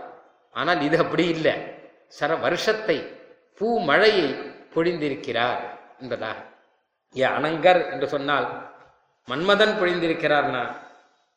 [0.51, 1.55] ஆனால் இது அப்படி இல்லை.
[2.21, 2.97] சர வருஷத்தை
[3.61, 4.29] பூ மழையை
[4.75, 5.63] பொழிந்திருக்கிறார்.
[6.01, 6.39] என்பதாக
[7.17, 8.69] ஏ அனங்கர் என்று சொன்னால்
[9.29, 10.77] மன்மதன் பொழிந்திருக்கிறார்னா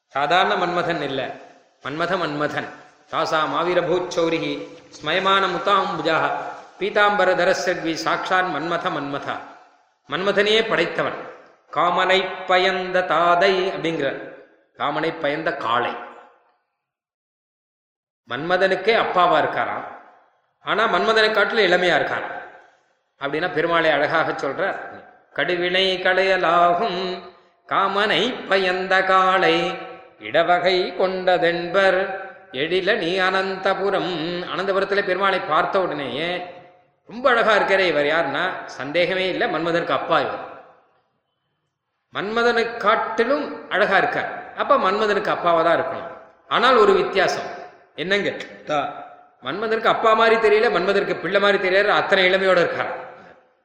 [0.08, 1.26] சாதாரண மன்மதன் இல்லை.
[1.84, 2.68] மன்மத மன்மதன்.
[3.12, 6.32] தாசா மாவீரபூச்சௌரிகி ஸ்மயமான முத்தாம்புஜாக
[6.80, 9.38] பீதாம்பர தரசர்வி சாக்ஷான் மன்மத மன்மதா.
[10.10, 11.32] மன்மதனையே படைத்தவன்.
[11.72, 14.34] காமனை பயந்த தாதை அப்படிங்கிறார்.
[14.78, 15.92] காமனை பயந்த காளை.
[18.30, 19.86] மன்மதனுக்கே அப்பாவா இருக்காராம்.
[20.62, 22.43] ஆனா மன்மதனை காட்டிலும் இளமையா இருக்காராம்.
[23.24, 24.80] அப்படின்னா பெருமாளை அழகாக சொல்றார்
[25.38, 27.00] கடுவினை களையலாகும்.
[27.70, 29.78] காமனை பயந்த காளை
[30.20, 32.00] இடவகை கொண்டதென்பர்.
[32.52, 34.12] எழில நீ அனந்தபுரம்.
[34.54, 36.46] அனந்தபுரத்துல பெருமாளை பார்த்த உடனேயே
[37.06, 38.44] ரொம்ப அழகா இருக்கிறே இவர் யாருன்னா?
[38.66, 40.44] சந்தேகமே இல்லை மன்மதனுக்கு அப்பா இவர்.
[42.14, 44.54] மன்மதனை காட்டிலும் அழகா இருக்கார்.
[44.58, 46.12] அப்ப மன்மதனுக்கு அப்பாவா தான் இருக்கணும்.
[46.48, 47.48] ஆனால் ஒரு வித்தியாசம்.
[47.96, 48.32] என்னங்க?
[49.44, 53.03] மன்மதனுக்கு அப்பா மாதிரி தெரியல மன்மதற்கு பிள்ளை மாதிரி தெரியல அத்தனை இளமையோட இருக்கார்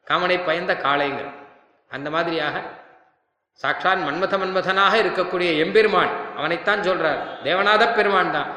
[0.08, 1.30] காமனை பயந்த காளைங்கள்
[1.90, 2.56] அந்த மாதிரியாக
[3.62, 7.20] சாட்சான் மன்மத மன்மதனாக இருக்கக்கூடிய எம்பெருமான் அவனைத்தான் சொல்றார்.
[7.46, 8.50] தேவநாத பெருமான் தான்.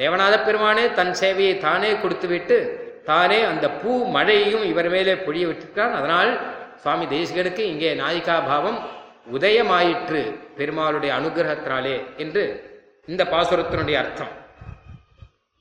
[0.00, 2.56] தேவநாத பெருமானே தன் சேவையை தானே கொடுத்துவிட்டு
[3.10, 5.94] தானே அந்த பூ மழையையும் இவர் மேலே பொழிய விட்டிருக்கிறான்.
[5.98, 6.30] அதனால்
[6.82, 8.78] சுவாமி தேசிகனுக்கு இங்கே நாயிகா பாவம்
[9.36, 10.20] உதயமாயிற்று
[10.58, 12.44] பெருமாளுடைய அனுகிரகத்தினாலே என்று
[13.06, 14.32] இந்த பாசுரத்தினுடைய அர்த்தம்.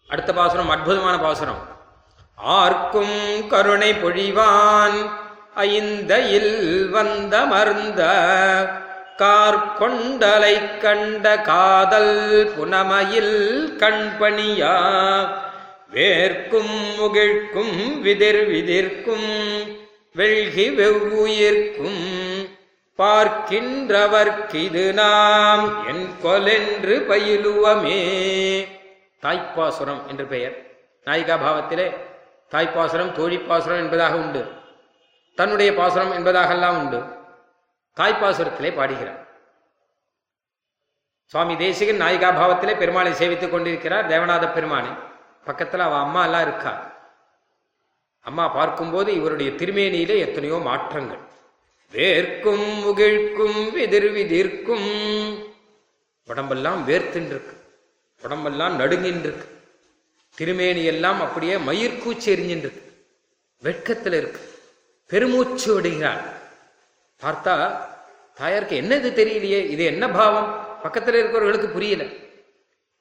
[0.10, 1.62] அடுத்த பாசுரம் அற்புதமான பாசுரம்.
[2.38, 3.16] ஆர்க்கும்
[3.54, 5.00] கருணை பொழிவான்
[5.58, 8.02] ஐந்தையில் வந்த வந்தமர்ந்த
[9.18, 14.76] கார்கொண்டலை கண்ட காதல் புனமையில் கண்பணியா?
[15.94, 19.30] வேர்க்கும் முகிழ்க்கும் விதிர் விதிர்க்கும்
[20.16, 22.06] வெள்கி வெவ்வுயிர்க்கும்
[22.98, 28.02] பார்க்கின்றவர்க்கிது நாம் என் கொலென்று பயிலுவமே.
[29.22, 30.66] தாய்ப்பாசுரம் என்று பெயர்.
[31.06, 31.94] நாயிகா பாவத்திலே
[32.52, 34.46] தாய்ப்பாசுரம் தோழிப்பாசுரம் என்பதாக உண்டு.
[35.38, 37.00] தன்னுடைய பாசுரம் என்பதாகலாம் உண்டு.
[37.98, 39.22] தாய்ப்பாசுரத்திலே பாடுகிறார்.
[41.26, 44.92] சுவாமி தேசிகன் நாயிகா பாவத்திலே பெருமாளை சேவித்துக் கொண்டிருக்கிறார் தேவநாத பெருமானை.
[45.46, 46.74] பக்கத்தில் அவ அம்மா எல்லாம் இருக்கா?
[48.22, 51.20] அம்மா பார்க்கும்போது இவருடைய திருமேனியிலே எத்தனையோ மாற்றங்கள்.
[51.92, 54.90] வேர்க்கும் முகிழ்க்கும் விதிர் விதிர்க்கும்
[56.26, 57.56] உடம்பெல்லாம் வேர்த்துன்றிருக்கு.
[58.22, 59.48] உடம்பெல்லாம் நடுங்கின்றிருக்கு.
[60.36, 62.84] திருமேனி எல்லாம் அப்படியே மயிர்கூச்சி எரிஞ்சின்றிருக்கு
[63.62, 64.42] வெட்கத்தில் இருக்கு
[65.08, 66.24] பெருமூச்சு விடுகிறாள்
[67.22, 67.86] பார்த்தா
[68.34, 70.66] தாயாருக்கு என்ன இது தெரியலையே இது என்ன பாவம்?
[70.84, 72.06] பக்கத்தில் இருக்கிறவர்களுக்கு புரியல.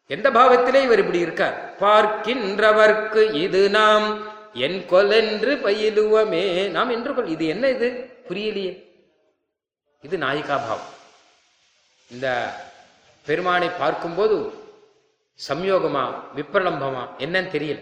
[0.07, 1.77] எந்த பாவத்திலே இவர் இப்படி இருக்கார்?
[1.81, 7.89] பார்க்கின்றவர்க்கு இது நாம் என் கொலென்று பயிலுவமே நாம் என்று கொள் இது என்ன இது?
[8.29, 8.73] புரியலையே.
[10.03, 10.95] இது நாயிகா பாவம்.
[12.11, 12.55] இந்த
[13.27, 14.53] பெருமானை பார்க்கும்போது
[15.49, 17.81] சம்யோகமா விப்ரலம்பமா என்னன்னு தெரியல.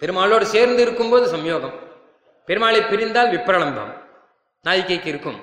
[0.00, 1.88] பெருமாளோடு சேர்ந்து இருக்கும்போது சம்யோகம்.
[2.50, 3.90] பெருமாளை பிரிந்தால் விப்ரலம்பம்.
[4.64, 5.36] நாயிக்கைக்கு இருக்கும்.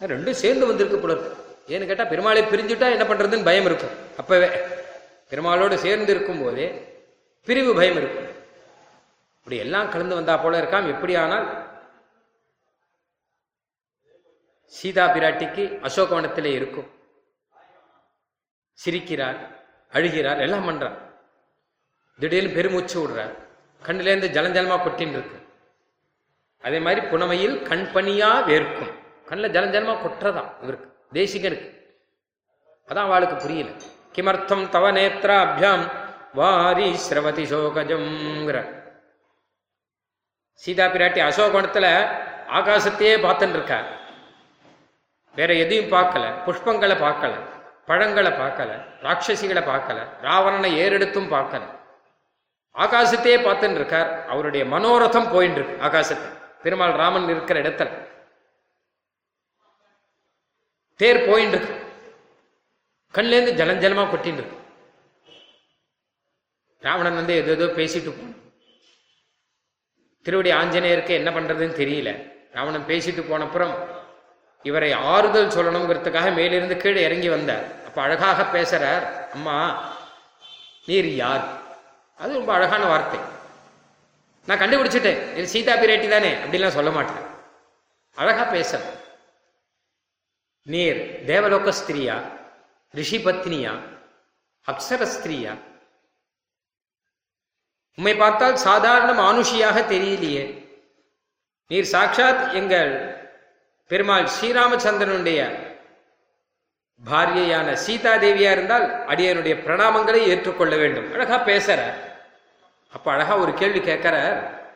[0.00, 1.22] ரெண்டும் சேர்ந்து வந்திருக்கு புலர்
[1.66, 3.94] ஏன்னு கேட்டால் பெருமாளை பிரிஞ்சுட்டா என்ன பண்றதுன்னு பயம் இருக்கும்.
[4.16, 4.48] அப்பவே
[5.30, 6.66] பெருமாளோடு சேர்ந்து இருக்கும் போதே
[7.44, 8.28] பிரிவு பயம் இருக்கும்.
[9.38, 10.88] இப்படி எல்லாம் கலந்து வந்தா போல இருக்காம்.
[10.92, 11.48] எப்படியானால்
[14.64, 16.88] சீதா பிராட்டிக்கு அசோகவனத்திலே இருக்கும்.
[18.84, 19.38] சிரிக்கிறார்
[19.92, 20.98] அழுகிறார் எல்லாம் பண்றார்.
[22.20, 23.34] திடீர்னு பெருமூச்சு விடுறார்.
[23.82, 25.46] கண்ணிலேருந்து ஜலஞ்சலமா கொட்டின்னு இருக்கு.
[26.64, 28.92] அதே மாதிரி புனமையில் கண் பனியா வேர்க்கும்.
[29.28, 31.68] கண்ணில் ஜலம் ஜலமா கொட்டுறதான் இவருக்கு தேசிகனுக்கு.
[32.88, 33.70] அதான் அவளுக்கு புரியல.
[34.14, 35.84] கிமர்த்தம் தவ நேத்ராபியாம்
[36.34, 38.58] வாரி ஸ்ரவதி சோகஜம்ங்கிற.
[40.62, 41.86] சீதா பிராட்டி அசோகணத்துல
[42.58, 43.88] ஆகாசத்தையே பார்த்துட்டு இருக்கார்
[45.34, 47.34] வேற எதையும் பார்க்கல புஷ்பங்களை பார்க்கல
[47.86, 48.70] பழங்களை பார்க்கல
[49.02, 51.62] ராட்சசிகளை பார்க்கல ராவணனை ஏறெடுத்தும் பார்க்கல.
[52.74, 56.28] ஆகாசத்தையே பார்த்துட்டு இருக்கார் அவருடைய மனோரதம் போயின்னு இருக்கு ஆகாசத்தை.
[56.62, 57.88] பெருமாள் ராமன் இருக்கிற இடத்துல.
[61.00, 61.74] தேர் போயின்னு இருக்கு
[63.14, 64.56] கண்லேருந்து ஜலஞ்சலமா கொட்டின்னு இருக்கு
[66.80, 68.34] ராவணன் வந்து ஏதோ ஏதோ பேசிட்டு போனான்.
[70.22, 72.10] திருவடி ஆஞ்சநேயருக்கு என்ன பண்றதுன்னு தெரியல.
[72.52, 73.74] ராவணன் பேசிட்டு போனப்புறம்
[74.62, 77.66] இவரை ஆறுதல் சொல்லணுங்கிறதுக்காக மேலிருந்து கீழே இறங்கி வந்தார்.
[77.86, 79.56] அப்ப அழகாக பேசுறார் அம்மா
[80.86, 81.44] நீர் யார்?
[82.18, 83.20] அது ரொம்ப அழகான வார்த்தை.
[84.46, 85.36] நான் கண்டுபிடிச்சிட்டேன்.
[85.36, 87.26] இது சீதா பிராட்டி தானே அப்படிலாம் சொல்ல மாட்டேன்.
[88.14, 88.80] அழகா பேச.
[90.62, 92.22] நீர் தேவலோக ஸ்திரியா?
[92.90, 93.78] ரிஷி பத்னியா?
[94.66, 95.58] அப்சர ஸ்திரியா?
[97.96, 100.66] உம்மை பார்த்தால் சாதாரண மானுஷியாக தெரியலையே.
[101.66, 103.16] நீர் சாட்சாத் எங்கள்
[103.86, 105.66] பெருமாள் ஸ்ரீராமச்சந்திரனுடைய
[107.10, 111.12] பாரியையான சீதா தேவியா இருந்தால் அடியனுடைய பிரணாமங்களை ஏற்றுக்கொள்ள வேண்டும்.
[111.12, 112.07] அழகா பேசுற.
[112.92, 114.66] அப்ப அழகா ஒரு கேள்வி கேட்கிறார்.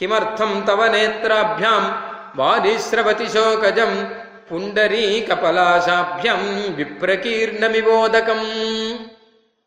[0.00, 1.92] கிமர்த்தம் தவ நேத்ராபியாம்
[2.36, 8.46] வாரிஸ்ரவதி சோகஜம் புண்டரீ கபலாசாபியம் விப்ரகீர்ணமிவோதகம்.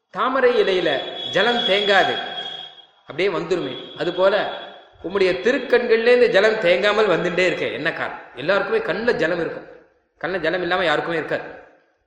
[0.09, 0.99] தாமரை இலையில
[1.31, 2.15] ஜலம் தேங்காது.
[3.01, 3.97] அப்படியே வந்துருமே.
[3.97, 4.53] அது போல
[5.03, 7.65] உம்முடைய திருக்கண்கள்லேருந்து இந்த ஜலம் தேங்காமல் வந்துட்டே இருக்க.
[7.65, 8.21] என்ன காரணம்?
[8.35, 9.67] எல்லாருக்குமே கண்ணில் ஜலம் இருக்கும்.
[10.17, 11.43] கண்ணில் ஜலம் இல்லாமல் யாருக்குமே இருக்காது.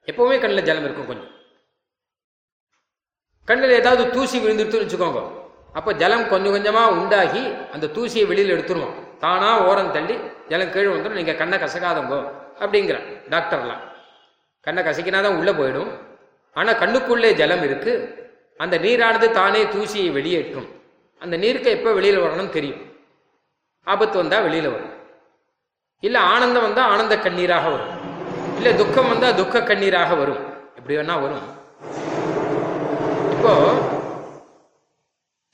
[0.07, 1.31] எப்பவுமே கண்ணில் ஜலம் இருக்கும் கொஞ்சம்.
[3.45, 5.43] கண்ணில் ஏதாவது தூசி விழுந்துருத்துன்னு வச்சுக்கோங்க.
[5.79, 7.43] அப்போ ஜலம் கொஞ்சம் கொஞ்சமாக உண்டாகி
[7.75, 8.95] அந்த தூசியை வெளியில் எடுத்துருவோம்.
[9.23, 10.17] தானா ஓரம் தள்ளி
[10.51, 12.19] ஜலம் கீழே வந்துடும் நீங்கள் கண்ணை கசக்காதங்கோ
[12.63, 12.97] அப்படிங்கிற
[13.33, 13.83] டாக்டர்லாம்.
[14.67, 15.91] கண்ணை கசக்கினாதான் உள்ளே போயிடும்.
[16.57, 17.93] ஆனால் கண்ணுக்குள்ளே ஜலம் இருக்குது
[18.63, 20.69] அந்த நீரானது தானே தூசியை வெளியேற்றும்.
[21.23, 22.83] அந்த நீருக்கு எப்போ வெளியில் வரணும்னு தெரியும்.
[23.93, 24.93] ஆபத்து வந்தால் வெளியில் வரும்.
[26.07, 27.93] இல்லை ஆனந்தம் வந்தால் ஆனந்த கண்ணீராக வரும்.
[28.59, 30.43] இல்லை துக்கம் வந்தால் துக்க கண்ணீராக வரும்.
[30.79, 31.45] எப்படி வேணா வரும்.
[33.35, 33.94] இப்போது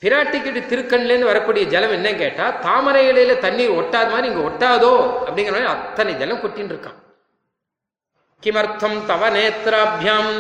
[0.03, 4.93] பிராட்டிக்கிட்டு திருக்கண்லேருந்து வரக்கூடிய ஜலம் என்ன கேட்டால் தாமரை இலையில தண்ணீர் ஒட்டாத மாதிரி இங்கே ஒட்டாதோ
[5.27, 6.99] அப்படிங்கிற மாதிரி அத்தனை ஜலம் கொட்டின்னு இருக்கான்.
[8.43, 10.33] கிமர்த்தம் தவ நேத்ராபியாம்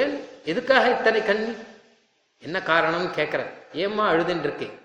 [0.00, 0.14] ஏன்?
[0.52, 1.52] எதுக்காக இத்தனை கண்ணி?
[2.42, 3.40] என்ன காரணம் கேட்குற
[3.84, 4.76] ஏம்மா அழுதுன்னு இருக்கேன்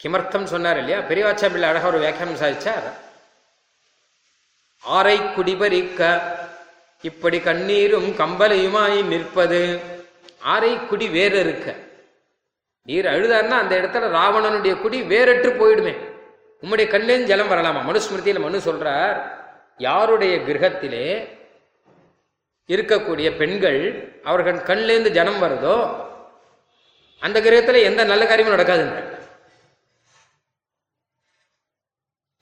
[0.00, 0.98] கிமர்த்தம் சொன்னார் இல்லையா?
[1.10, 2.88] பெரியவாச்சா பிள்ளை அழகா ஒரு வியாக்கியானம் சாதிச்சார்
[4.84, 6.00] ஆரை குடிபறிக்க
[7.04, 9.62] இப்படி கண்ணீரும் கம்பலையுமாய் நிற்பது.
[10.52, 11.68] ஆரை குடி வேற இருக்க
[12.88, 15.94] நீர் அழுதார்னா அந்த இடத்துல ராவணனுடைய குடி வேறற்று போயிடுமே.
[16.62, 17.80] உம்முடைய கண்ணிலேருந்து ஜலம் வரலாமா?
[17.88, 19.16] மனுஸ்மிருதியில் மனு சொல்றார்
[19.86, 21.08] யாருடைய கிரகத்திலே
[22.72, 23.80] இருக்கக்கூடிய பெண்கள்
[24.30, 25.76] அவர்கள் கண்ணிலேருந்து ஜனம் வருதோ
[27.22, 28.98] அந்த கிரகத்துல எந்த நல்ல காரியமும் நடக்காதுங்க.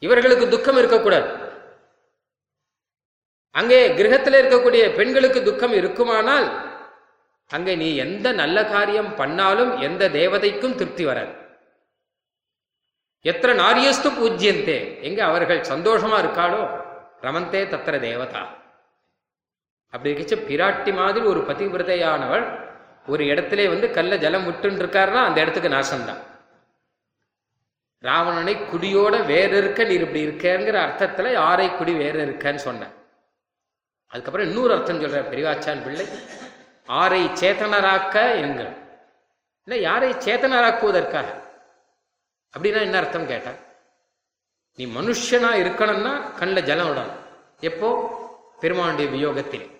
[0.06, 1.28] இவர்களுக்கு துக்கம் இருக்கக்கூடாது.
[3.60, 6.48] அங்கே கிரகத்தில் இருக்கக்கூடிய பெண்களுக்கு துக்கம் இருக்குமானால்
[7.46, 11.32] அங்கே நீ எந்த நல்ல காரியம் பண்ணாலும் எந்த தேவதைக்கும் திருப்தி வராது.
[13.20, 15.00] எத்தனை நாரியஸ்து பூஜ்யந்தே.
[15.00, 16.84] எங்க அவர்கள் சந்தோஷமா இருக்காளோ?
[17.20, 18.54] ரமந்தே தத்திர தேவதா.
[19.90, 22.64] அப்படி இருக்கச்சு பிராட்டி மாதிரி ஒரு பதிவிரதையானவள்
[23.06, 26.22] ஒரு இடத்திலே வந்து கல்ல ஜலம் விட்டுன்னு இருக்காருன்னா அந்த இடத்துக்கு நாசம்தான்.
[27.98, 32.88] ராவணனை குடியோட வேற இருக்க நீர் இப்படி இருக்கங்கிற அர்த்தத்துல யாரை குடி வேற இருக்கன்னு சொன்ன.
[34.06, 36.06] அதுக்கப்புறம் இன்னொரு அர்த்தம் சொல்ற பெரியவாச்சான் பிள்ளை.
[36.86, 38.84] ஆரை சேத்தனராக்க எங்கள்
[39.64, 41.24] இல்லை யாரை சேத்தனராக்குவதற்காக?
[42.58, 43.54] அப்படின்னா என்ன அர்த்தம் கேட்ட?
[44.76, 47.12] நீ மனுஷனா இருக்கணும்னா கண்ணில் ஜலம் விடணும்.
[47.60, 47.88] எப்போ?
[48.60, 49.70] பெருமானுடைய வியோகத்தில்.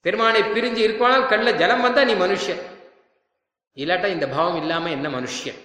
[0.00, 2.62] பெருமானை பிரிஞ்சு இருப்பானால் கண்ணில் ஜலம் வந்தா நீ மனுஷன்.
[3.74, 5.58] இல்லாட்டா இந்த பாவம் இல்லாம என்ன மனுஷன்?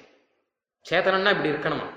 [0.89, 1.87] சேத்தனன்னா இப்படி இருக்கணுமா?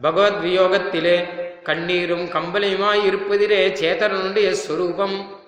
[0.00, 5.42] பகவத் வியோகத்திலே கண்ணீரும் கம்பலையுமாய் இருப்பதிலே சேத்தனனுடைய ஸ்வரூபம்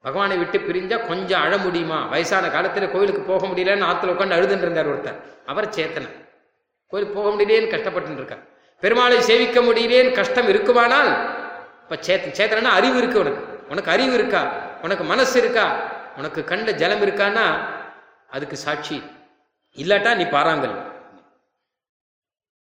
[0.00, 2.06] பகவானை விட்டு பிரிஞ்சா கொஞ்சம் அழ முடியுமா?
[2.06, 5.18] வயசான காலத்துல கோயிலுக்கு போக முடியலன்னு ஆத்துல உட்காந்து அழுதுன்னு இருந்தார் ஒருத்தர்.
[5.46, 6.08] அவர் சேத்தனை
[6.88, 8.42] கோயிலுக்கு போக முடியலேன்னு கஷ்டப்பட்டு இருக்கார்.
[8.82, 11.10] பெருமாளை சேவிக்க முடியலேன்னு கஷ்டம் இருக்குமானால்
[11.82, 13.68] இப்ப சேத்த சேத்தனா அறிவு இருக்கு உனக்கு.
[13.68, 14.52] உனக்கு அறிவு இருக்கா?
[14.82, 15.90] உனக்கு மனசு இருக்கா?
[16.16, 17.60] உனக்கு கண்ட ஜலம் இருக்கான்னா
[18.28, 19.02] அதுக்கு சாட்சி.
[19.76, 20.92] இல்லாட்டா நீ பாராங்கல்.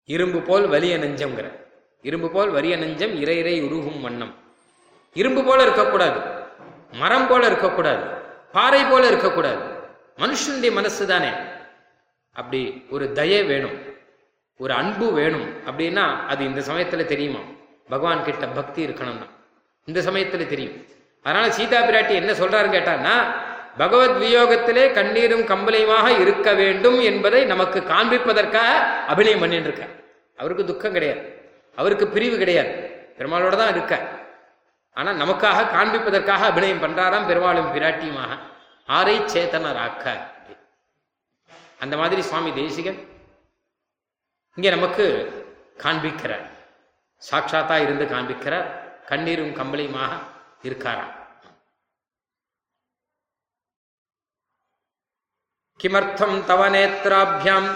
[0.05, 1.51] இரும்பு போல் வலிய நெஞ்சம்ங்கிற.
[2.03, 4.35] இரும்பு போல் வலிய நெஞ்சம் இறை இறை உருகும் வண்ணம்.
[5.13, 6.43] இரும்பு போல இருக்கக்கூடாது.
[6.95, 8.03] மரம் போல இருக்கக்கூடாது.
[8.53, 9.59] பாறை போல இருக்கக்கூடாது.
[10.17, 11.29] மனுஷனுடைய மனசு தானே.
[12.33, 13.79] அப்படி ஒரு தயை வேணும்.
[14.57, 15.51] ஒரு அன்பு வேணும்.
[15.67, 17.39] அப்படின்னா அது இந்த சமயத்துல தெரியுமா?
[17.89, 19.29] பகவான் கிட்ட பக்தி இருக்கணும்னா.
[19.85, 20.85] இந்த சமயத்துல தெரியும்.
[21.23, 23.33] அதனால சீதா பிராட்டி என்ன சொல்றாருன்னு கேட்டான்னா
[23.79, 28.77] பகவத் வியோகத்திலே கண்ணீரும் கம்பளையுமாக இருக்க வேண்டும் என்பதை நமக்கு காண்பிப்பதற்காக
[29.07, 29.87] அபிநயம் பண்ணிட்டு இருக்க.
[30.37, 31.51] அவருக்கு துக்கம் கிடையாது.
[31.75, 32.71] அவருக்கு பிரிவு கிடையாது.
[33.19, 34.01] பெருமாளோட தான் இருக்க.
[34.95, 38.39] ஆனா நமக்காக காண்பிப்பதற்காக அபிநயம் பண்றாராம் பெருமாளும் பிராட்டியுமாக.
[38.87, 40.07] ஆரை சேத்தனராக்க.
[41.79, 43.01] அந்த மாதிரி சுவாமி தேசிகன்
[44.57, 45.07] இங்கே நமக்கு
[45.79, 46.47] காண்பிக்கிறார்.
[47.17, 48.69] சாட்சாத்தா இருந்து காண்பிக்கிறார்.
[49.07, 50.13] கண்ணீரும் கம்பளியுமாக
[50.63, 51.13] இருக்காராம்.
[55.81, 57.69] கிமர்த்தம் தவ நேத்ராபியாம்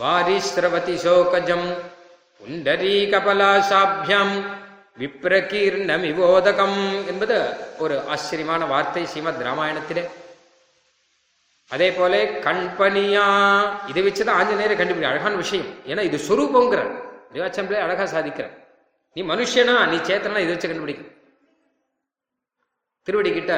[0.00, 1.66] வாரிஸ்ரவதி சோகஜம்
[2.38, 4.34] புண்டரீகபலாசாபியாம்
[5.00, 6.78] விப்ரகீர்ணமிவோதகம்
[7.10, 7.36] என்பது
[7.78, 10.04] ஒரு ஆச்சரியமான வார்த்தை ஸ்ரீமத் ராமாயணத்திலே.
[11.70, 13.24] அதே போல கண்பனியா
[13.90, 15.68] இதை வச்சுதான் ஆஞ்சநேயரை கண்டுபிடி அழகான விஷயம்.
[15.86, 16.80] ஏன்னா இது சுரூபங்கிற
[17.34, 18.46] தேவாச்சம்பிளே அழகா சாதிக்கிற
[19.16, 21.02] நீ மனுஷனா நீ சேத்தனா இதை வச்சு கண்டுபிடிக்க.
[23.02, 23.54] திருவடி கிட்ட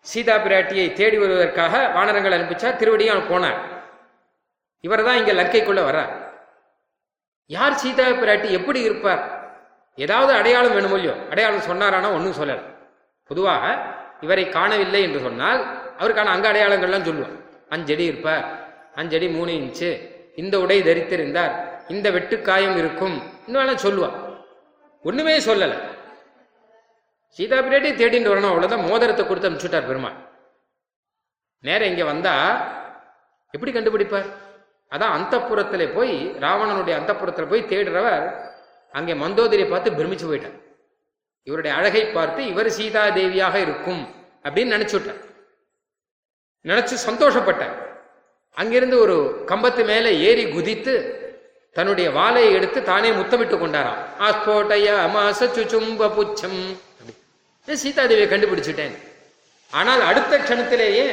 [0.00, 3.60] சீதா பிராட்டியை தேடி வருவதற்காக வானரங்கள் அனுப்பிச்சா திருவடியும் அவன் போனார்.
[4.80, 6.12] இவர் தான் இங்க லங்கைக்குள்ள வர்றார்.
[7.46, 8.48] யார் சீதா பிராட்டி?
[8.50, 9.22] எப்படி இருப்பார்?
[9.98, 12.62] ஏதாவது அடையாளம் வேணுமோ இல்லையோ அடையாளம் சொன்னாரானா ஒன்றும் சொல்லலை.
[13.30, 13.64] பொதுவாக
[14.24, 15.60] இவரை காணவில்லை என்று சொன்னால்
[16.00, 17.34] அவருக்கான அங்க அடையாளங்கள்லாம் சொல்லுவார்.
[17.74, 18.44] அஞ்சடி இருப்பார்
[19.00, 19.90] அஞ்சடி மூணு இன்ச்சு
[20.42, 21.54] இந்த உடை தரித்திருந்தார்
[21.94, 24.16] இந்த வெட்டுக்காயம் இருக்கும் இன்னும் சொல்லுவார்.
[25.04, 25.78] ஒண்ணுமே சொல்லலை.
[27.36, 30.18] சீதா பிராட்டி தேடிட்டு வரணும் அவ்வளவுதான் மோதிரத்தை கொடுத்து அனுப்பிச்சுட்டார் பெருமாள்.
[31.64, 32.34] நேரம் இங்க வந்தா
[33.54, 34.28] எப்படி கண்டுபிடிப்பார்?
[34.92, 35.34] அதான் அந்த
[35.96, 37.12] போய் ராவணனுடைய அந்த
[37.52, 38.24] போய் தேடுறவர்
[38.98, 40.58] அங்கே மந்தோதரியை பார்த்து பிரமிச்சு போயிட்டார்.
[41.46, 44.02] இவருடைய அழகை பார்த்து இவர் சீதா தேவியாக இருக்கும்
[44.46, 45.20] அப்படின்னு நினைச்சுட்டார்
[46.70, 47.74] நினைச்சு சந்தோஷப்பட்டார்.
[48.56, 49.16] அங்கிருந்து ஒரு
[49.50, 50.94] கம்பத்து மேலே ஏறி குதித்து
[51.76, 54.00] தன்னுடைய வாளை எடுத்து தானே முத்தமிட்டு கொண்டாராம்.
[54.26, 56.60] ஆஸ்போட்டய அமாச சுச்சும்ப புச்சம்.
[57.68, 58.94] சீதாதேவியை கண்டுபிடிச்சிட்டேன்.
[59.72, 61.06] ஆனால் அடுத்த க்ஷணத்திலேயே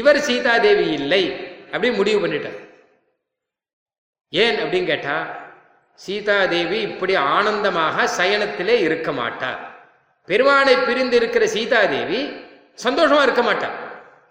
[0.00, 1.22] இவர் சீதாதேவி இல்லை
[1.72, 2.58] அப்படின்னு முடிவு பண்ணிட்டார்.
[4.32, 5.16] ஏன் அப்படின்னு கேட்டா
[5.94, 9.60] சீதாதேவி இப்படி ஆனந்தமாக சயனத்திலே இருக்க மாட்டார்.
[10.24, 12.20] பெருமானை பிரிந்து இருக்கிற சீதாதேவி
[12.84, 13.76] சந்தோஷமா இருக்க மாட்டார்.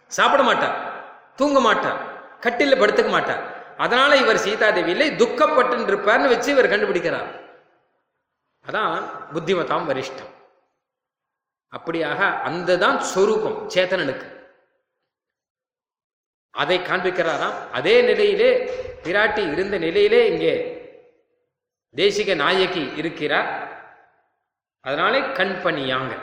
[0.07, 1.03] சாப்பிட மாட்டார்.
[1.35, 1.99] தூங்க மாட்டார்.
[2.41, 3.75] கட்டில படுத்துக்க மாட்டார்.
[3.77, 7.29] அதனால இவர் சீதாதேவியிலே துக்கப்பட்டு இருப்பார்னு வச்சு இவர் கண்டுபிடிக்கிறார்.
[8.67, 10.31] அதான் புத்திமதாம் வரிஷ்டம்.
[11.77, 14.27] அப்படியாக அந்த தான் சொரூபம் சேத்தனனுக்கு.
[16.51, 17.69] அதை காண்பிக்கிறாராம்.
[17.71, 18.51] அதே நிலையிலே
[19.03, 20.80] பிராட்டி இருந்த நிலையிலே இங்கே
[21.95, 23.49] தேசிக நாயகி இருக்கிறார்.
[24.81, 26.13] அதனாலே கண்பணியாங்க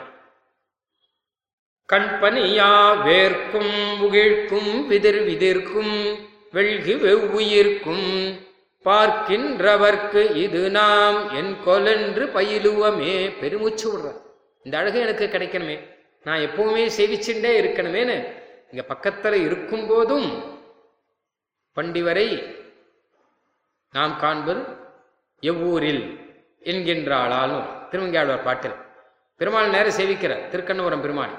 [1.93, 2.69] கண்பனியா
[3.07, 5.93] வேர்க்கும் உகிழ்க்கும் விதிர் விதிர்க்கும்
[6.53, 8.07] வெள்கி வெவ்வுயிர்க்கும்
[8.83, 13.39] பார்க்கின்றவர்க்கு இது நாம் என் கொலென்று பயிலுவமே.
[13.39, 14.21] பெருமூச்சு விடுறார்.
[14.63, 15.77] இந்த அழகு எனக்கு கிடைக்கணுமே.
[16.23, 18.15] நான் எப்பவுமே சேவிச்சுட்டே இருக்கணுமேன்னு
[18.71, 20.29] இங்க பக்கத்துல இருக்கும் போதும்
[21.75, 22.55] பண்டிவரை
[23.91, 24.78] நாம் காண்பது
[25.49, 26.03] எவ்வூரில்
[26.69, 28.77] என்கின்றாளாலும் திருவங்கியாழ்வார் பாட்டில்.
[29.39, 31.35] பெருமாள் நேரம் சேவிக்கிறார் திருக்கண்ணபுரம் பெருமாள்.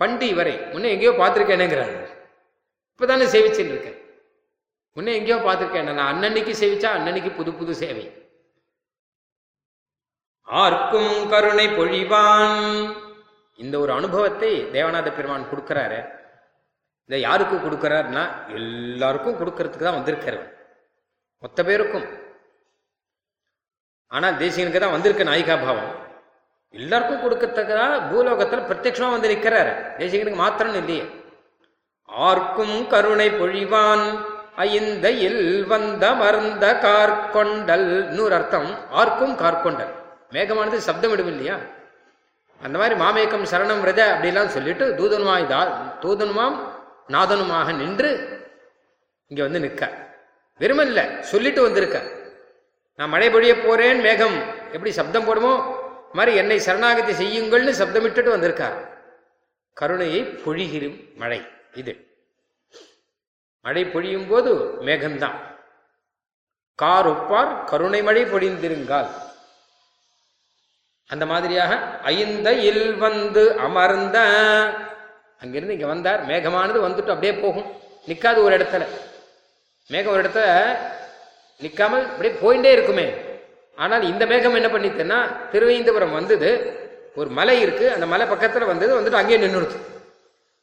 [0.00, 1.96] பண்டி வரை முன்னே எங்கேயோ பார்த்துருக்கேனேங்கிறாரு.
[2.92, 3.98] இப்போ தானே சேவிச்சுட்டு இருக்கேன்
[4.96, 5.88] முன்னே எங்கேயோ பார்த்துருக்கேன்.
[5.98, 8.04] நான் அன்னன்னைக்கு சேவிச்சா அன்னன்னைக்கு புது புது சேவை.
[10.48, 12.58] ஆர்க்கும் கருணை பொழிவான்.
[13.58, 16.00] இந்த ஒரு அனுபவத்தை தேவநாத பெருமான் கொடுக்கிறாரு.
[17.08, 18.22] இதை யாருக்கு கொடுக்கிறாருன்னா
[18.58, 20.40] எல்லாருக்கும் கொடுக்கறதுக்கு தான் வந்திருக்காரு
[21.42, 22.06] மொத்த பேருக்கும்.
[24.10, 25.92] ஆனால் தேசிகனுக்கு தான் வந்திருக்க நாயிகா பாவம்.
[26.74, 31.04] எல்லாருக்கும் கொடுக்கறதுக்கா பூலோகத்தில் பிரத்யட்சமா வந்து நிற்கிறாரு தேசிகனுக்கு மாத்திரம் இல்லையே.
[32.28, 34.06] ஆர்க்கும் கருணை பொழிவான்
[34.64, 38.68] ஐந்தையில் வந்த மருந்த கார்கொண்டல் இன்னொரு அர்த்தம்
[39.00, 39.92] ஆர்க்கும் கார்கொண்டல்.
[40.34, 41.56] மேகமானது சப்தமிடும் இல்லையா
[42.60, 45.60] அந்த மாதிரி மாமேக்கம் சரணம் ரஜ அப்படிலாம் சொல்லிட்டு தூதனுமாய் தா
[46.04, 46.56] தூதனுமாம்
[47.14, 48.10] நாதனுமாக நின்று
[49.30, 49.84] இங்க வந்து நிற்க.
[50.60, 51.00] வெறுமல்ல
[51.32, 51.98] சொல்லிட்டு வந்திருக்க.
[52.96, 55.52] நான் மழை பொழிய போறேன் மேகம் எப்படி சப்தம் போடுமோ
[56.12, 58.76] மாதிரி என்னை சரணாகதி செய்யுங்கள்னு சப்தமிட்டுட்டு வந்திருக்கார்.
[59.72, 62.06] கருணையை பொழிகிறும் மழை இது.
[63.60, 65.38] மழை பொழியும் போது மேகம்தான்.
[66.74, 69.10] கார் ஒப்பார் கருணை மழை பொழிந்திருங்கால்.
[71.06, 74.18] அந்த மாதிரியாக ஐந்த இல் வந்து அமர்ந்த.
[75.40, 77.80] அங்கிருந்து இங்க வந்தார் மேகமானது வந்துட்டு அப்படியே போகும்.
[78.06, 78.86] நிக்காது ஒரு இடத்துல.
[79.88, 80.76] மேகம் ஒரு இடத்துல
[81.60, 83.06] நிற்காமல் அப்படியே போயிட்டே இருக்குமே.
[83.76, 85.18] ஆனால் இந்த மேகம் என்ன பண்ணித்துன்னா
[85.52, 86.50] திருவைந்தபுரம் வந்தது.
[87.14, 87.92] ஒரு மலை இருக்கு.
[87.94, 88.92] அந்த மலை பக்கத்தில் வந்தது.
[89.00, 89.78] வந்துட்டு அங்கேயே நின்றுடுது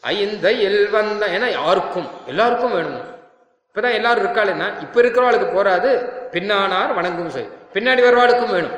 [0.03, 3.01] ஐந்த எல் வந்த ஏன்னா யாருக்கும் எல்லாருக்கும் வேணும்.
[3.67, 5.89] இப்பதான் எல்லாரும் இருக்காளுன்னா இப்ப இருக்கிறவாளுக்கு போறாது
[6.31, 8.77] பின்னானார் வணங்கும் சரி பின்னாடி வருவாளுக்கும் வேணும்.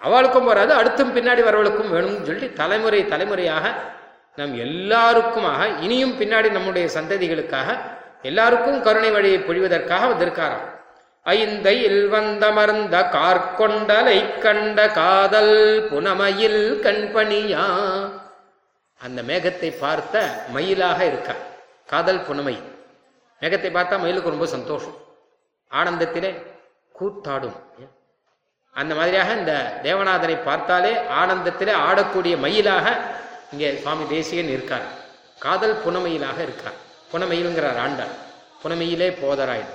[0.00, 3.66] அவளுக்கும் போறாது அடுத்தும் பின்னாடி வரவளுக்கும் வேணும்னு சொல்லி தலைமுறை தலைமுறையாக
[4.36, 7.78] நம் எல்லாருக்குமாக இனியும் பின்னாடி நம்முடைய சந்ததிகளுக்காக
[8.22, 10.66] எல்லாருக்கும் கருணை வழியை பொழிவதற்காக வந்திருக்காராம்.
[11.34, 15.56] ஐந்தையில் வந்தமர்ந்த கார்கொண்டலை கண்ட காதல்
[15.90, 17.64] புனமையில் கண்பணியா?
[18.98, 21.34] அந்த மேகத்தை பார்த்த மயிலாக இருக்கா?
[21.86, 22.54] காதல் புனமை.
[23.40, 24.96] மேகத்தை பார்த்தா மயிலுக்கு ரொம்ப சந்தோஷம்.
[25.70, 26.30] ஆனந்தத்திலே
[26.98, 27.58] கூத்தாடும்.
[28.72, 32.96] அந்த மாதிரியாக இந்த தேவநாதனை பார்த்தாலே ஆனந்தத்திலே ஆடக்கூடிய மயிலாக
[33.52, 34.88] இங்கே சுவாமி தேசிகன் இருக்கார்.
[35.38, 36.78] காதல் புனமையிலாக இருக்கார்.
[37.12, 38.14] புனமையிலுங்கிறார் ஆண்டாள்.
[38.62, 39.74] புனமையிலே போதராயிடு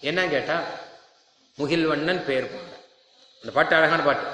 [0.00, 0.62] என்ன கேட்டால்
[1.58, 2.70] முகில்வண்ணன் பெயர் பாட
[3.40, 4.26] அந்த பாட்டு அழகான பாட்டு.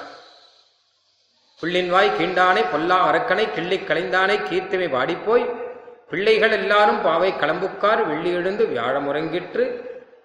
[1.59, 5.67] புள்ளின் வாய் கீண்டானை பொல்லா அரக்கனை கிள்ளி கலைந்தானை கீர்த்திமை வாடிப்போய்
[6.09, 9.65] பிள்ளைகள் எல்லாரும் பாவை களம்புக்கார் வெள்ளி எழுந்து வியாழமுறங்கிற்று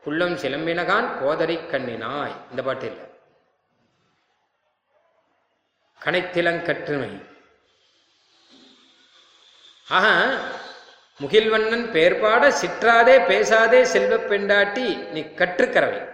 [0.05, 2.37] புள்ளம் சிலம்பினகான் கோதரை கண்ணினாய்.
[2.51, 3.05] இந்த பாட்டு இல்லை.
[6.05, 7.23] கனைத்திலங்கற்றுமை
[9.89, 10.07] ஆக
[11.23, 16.14] முகில்வண்ணன் பெயர் பாட சிற்றாதே பேசாதே செல்வப் பெண்டாட்டி நீ கற்றுக்கறவை.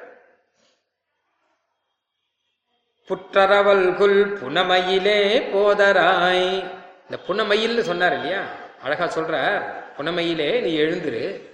[3.11, 6.71] புற்றரவல்குல் புனமையிலே போதராய்.
[7.03, 8.39] இந்த புனமையில்னு சொன்னார் இல்லையா?
[8.83, 9.63] அழகா சொல்றார்
[9.97, 11.49] புனமையிலே நீ எழுந்துரு.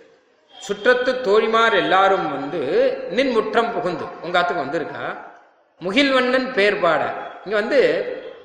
[0.69, 2.61] சுற்றத்து தோழிமார் எல்லாரும் வந்து
[3.11, 4.05] நின் முற்றம் புகுந்து.
[4.23, 5.17] உங்க ஆத்துக்கு வந்திருக்கா?
[5.81, 7.13] முகில்வண்ணன் பெயர் பாட.
[7.45, 7.81] இங்க வந்து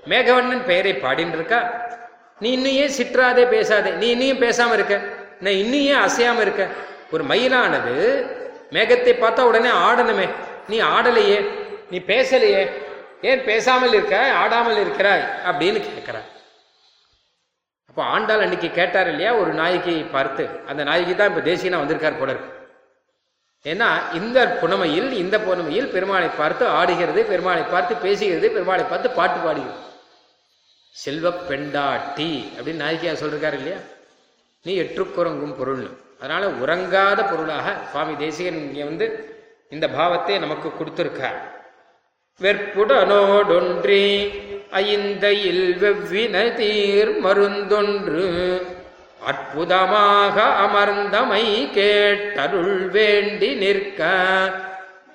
[0.05, 1.71] மேகவண்ணன் பெயரை பாடின்னு இருக்கா
[2.39, 3.89] நீ இன்னும் ஏன் சிற்றாதே பேசாதே.
[3.89, 5.01] நீ இன்னும் பேசாம இருக்க.
[5.39, 6.67] நான் இன்னும் ஏன் அசையாம இருக்க.
[7.11, 8.25] ஒரு மயிலானது
[8.71, 10.29] மேகத்தை பார்த்தா உடனே ஆடணுமே.
[10.69, 11.45] நீ ஆடலையே.
[11.91, 12.89] நீ பேசலையே.
[13.29, 16.29] ஏன் பேசாமல் இருக்க ஆடாமல் இருக்கிறாய் அப்படின்னு கேட்கிறார்.
[17.89, 22.33] அப்போ ஆண்டாள் அன்னைக்கு கேட்டார் இல்லையா ஒரு நாயகி பார்த்து அந்த நாயகி தான் இப்போ தேசியனா வந்திருக்கார் போல
[22.33, 22.51] இருக்கு.
[23.71, 29.79] ஏன்னா இந்த புனமையில் இந்த புனமையில் பெருமாளை பார்த்து ஆடுகிறது பெருமாளை பார்த்து பேசுகிறது பெருமாளை பார்த்து பாட்டு பாடுகிறது.
[30.95, 33.79] செல்வ பெண்டாட்டி அப்படின்னு நாயகியா சொல்றாரு இல்லையா?
[34.65, 35.89] நீ எற்றுக்குறங்கும் பொருள்னு.
[36.21, 39.05] அதனால உறங்காத பொருளாக சுவாமி தேசிகன் இங்கே வந்து
[39.75, 41.39] இந்த பாவத்தை நமக்கு கொடுத்துருக்கார்.
[42.41, 44.05] வெற்புடனோடொன்றி
[44.71, 48.61] ஐந்தையில் வெவ்வின தீர் மருந்தொன்று
[49.25, 50.35] அற்புதமாக
[50.65, 51.43] அமர்ந்தமை
[51.75, 54.07] கேட்டருள் வேண்டி நிற்க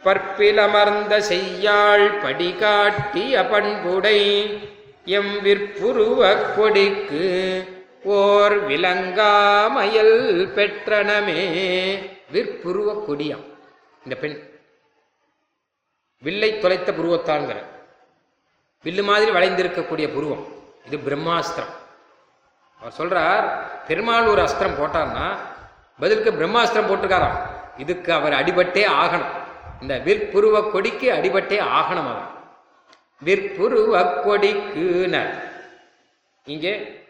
[0.05, 4.21] பற்பிலமர்ந்த செய்யாள் படி காட்டிய பண்புடை
[5.05, 7.65] எம் விற்புருவ கொடிக்கு
[8.05, 11.43] ஓர் விலங்காமயல் பெற்றனமே.
[12.33, 13.47] விற்புருவ கொடியாம்.
[14.05, 14.37] இந்த பெண்
[16.19, 17.57] வில்லை தொலைத்த புருவத்தான்கிற.
[18.85, 20.47] வில்லு மாதிரி வளைந்திருக்கக்கூடிய புருவம்.
[20.85, 21.73] இது பிரம்மாஸ்திரம்.
[22.81, 25.37] அவர் சொல்றார் பெருமாள் ஒரு அஸ்திரம் போட்டார்னா
[26.01, 27.39] பதிலுக்கு பிரம்மாஸ்திரம் போட்டிருக்காராம்.
[27.77, 29.33] இதுக்கு அவர் அடிபட்டே ஆகணும்.
[29.81, 32.35] இந்த விற்புருவ கொடிக்கு அடிபட்டே ஆகணும் அவர்.
[33.25, 33.93] விற்புருவ
[34.27, 35.43] கொடிக்குனர்
[36.45, 37.05] இங்கே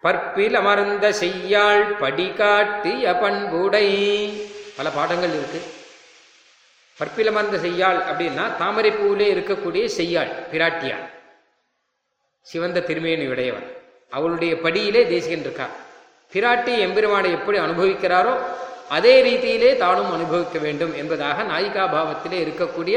[0.00, 3.88] பற்பில் அமர்ந்த செய்யாள் படி காட்டிய பண்புடை.
[4.76, 5.62] பல பாடங்கள் இருக்கு.
[6.98, 11.06] பற்பிலமர்ந்த செய்யாள் அப்படின்னா தாமரைப்பூவிலே இருக்கக்கூடிய செய்யாள் பிராட்டியாள்.
[12.46, 13.66] சிவந்த திருமேனி உடையவன்.
[14.16, 15.74] அவளுடைய படியிலே தேசிகன் இருக்கார்
[16.32, 18.34] பிராட்டி எம்பெருமானை எப்படி அனுபவிக்கிறாரோ
[18.96, 22.96] அதே ரீதியிலே தானும் அனுபவிக்க வேண்டும் என்பதாக நாயிகா பாவத்திலே இருக்கக்கூடிய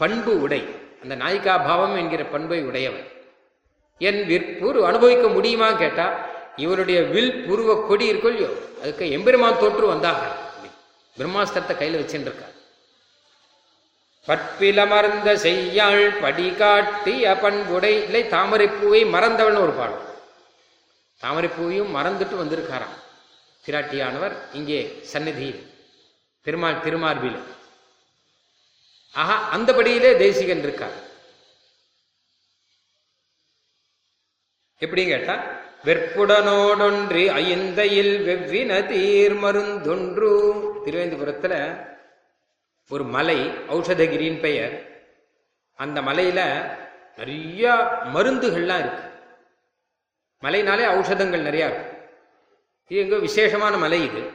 [0.00, 0.60] பண்பு உடை.
[1.02, 3.06] அந்த நாயிகா பாவம் என்கிற பண்பை உடையவர்
[4.00, 6.06] என் விற்புரு அனுபவிக்க முடியுமா கேட்டா
[6.64, 8.50] இவருடைய வில் புருவ கொடி இருக்கும் இல்லையோ
[8.82, 10.22] அதுக்கு எம்பெருமான் தோற்று வந்தாக.
[11.16, 12.54] பிரம்மாஸ்திரத்தை கையில் வச்சுருக்கார்
[14.28, 20.06] இருக்கார் பற்பிலமர்ந்த செய்யாள் படிகாட்டிய பண்புடை இல்லை தாமரைப்பூவை மறந்தவன் ஒரு பாடம்
[21.22, 22.96] தாமரைப்பூவையும் மறந்துட்டு வந்திருக்காராம்.
[23.66, 25.62] பிராட்டியானவர் இங்கே சந்நிதியில்
[26.42, 27.38] திருமால் திருமார்பில்.
[29.14, 30.96] ஆஹா அந்தபடியிலே தேசிகன் இருக்கார்.
[34.78, 35.34] எப்படி கேட்டா
[35.84, 40.30] வெற்புடனோடொன்றி ஐந்தையில் வெவ்வின தீர் மருந்தொன்று
[40.84, 41.54] திருவேந்திபுரத்துல
[42.90, 44.74] ஒரு மலை ஔஷதகிரின்னு பெயர்.
[45.74, 46.40] அந்த மலையில
[47.16, 47.72] நிறைய
[48.14, 49.04] மருந்துகள்லாம் இருக்கு.
[50.40, 51.96] மலைனாலே ஔஷதங்கள் நிறையா இருக்கு.
[52.88, 54.30] இது எங்கோ விசேஷமான மலை இது.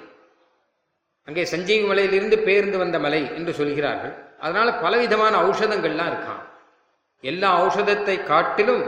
[1.24, 4.14] அங்கே சஞ்சீவி மலையிலிருந்து பேர்ந்து வந்த மலை என்று சொல்கிறார்கள்.
[4.40, 6.44] அதனால பலவிதமான ஔஷதங்கள்லாம் இருக்கான்
[7.22, 8.84] எல்லா ஔஷதத்தை காட்டிலும்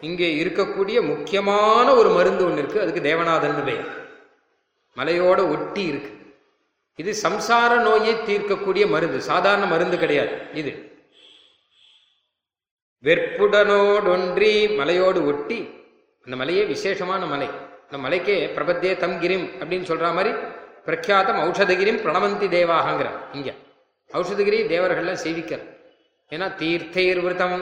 [0.00, 2.80] இங்கே இருக்கக்கூடிய முக்கியமான ஒரு மருந்து ஒன்று இருக்கு.
[2.80, 3.88] அதுக்கு தேவநாதன் பெயர்
[4.96, 6.19] மலையோட ஒட்டி இருக்கு.
[6.98, 10.34] இது சம்சார நோயை தீர்க்கக்கூடிய மருந்து சாதாரண மருந்து கிடையாது.
[10.60, 10.72] இது
[13.04, 15.58] வெற்புடனோடொன்றி மலையோடு ஒட்டி
[16.26, 17.48] அந்த மலையே விசேஷமான மலை.
[17.86, 20.32] அந்த மலைக்கே பிரபத்தே தம்கிரிம் அப்படின்னு சொல்ற மாதிரி
[20.86, 23.50] பிரக்யாத்தம் ஔஷதகிரிம் பிரணவந்தி தேவாகங்கிற இங்க.
[24.10, 25.60] ஔஷதகிரி தேவர்கள்லாம் சேவிக்கிற
[26.32, 27.58] ஏன்னா தீர்த்தைர் விரதம்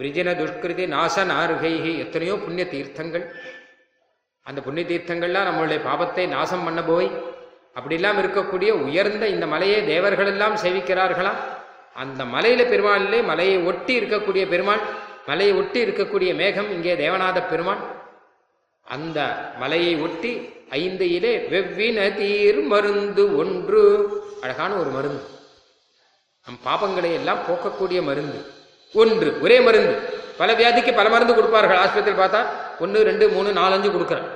[0.00, 3.24] விரிஜன துஷ்கிருதி நாசனாருகைகி எத்தனையோ புண்ணிய தீர்த்தங்கள்.
[4.46, 7.08] அந்த புண்ணிய தீர்த்தங்கள்லாம் நம்மளுடைய பாபத்தை நாசம் பண்ண போய்
[7.76, 11.32] அப்படிலாம் இருக்கக்கூடிய உயர்ந்த இந்த மலையை தேவர்கள் எல்லாம் சேவிக்கிறார்களா?
[11.94, 14.82] அந்த மலையில பெருமாளிலே மலையை ஒட்டி இருக்கக்கூடிய பெருமாள்
[15.26, 17.82] மலையை ஒட்டி இருக்கக்கூடிய மேகம் இங்கே தேவநாத பெருமாள்.
[18.86, 19.18] அந்த
[19.58, 20.32] மலையை ஒட்டி
[20.70, 23.82] ஐந்தையிலே வெவ்வின தீர் மருந்து ஒன்று.
[24.42, 25.22] அழகான ஒரு மருந்து.
[26.46, 28.40] நம் பாபங்களை எல்லாம் போக்கக்கூடிய மருந்து.
[28.94, 29.94] ஒன்று ஒரே மருந்து.
[30.36, 31.76] பல வியாதிக்கு பல மருந்து கொடுப்பார்கள்.
[31.76, 32.40] ஆஸ்பத்திரி பார்த்தா
[32.78, 34.28] ஒன்று ரெண்டு மூணு நாலஞ்சு கொடுக்குறேன்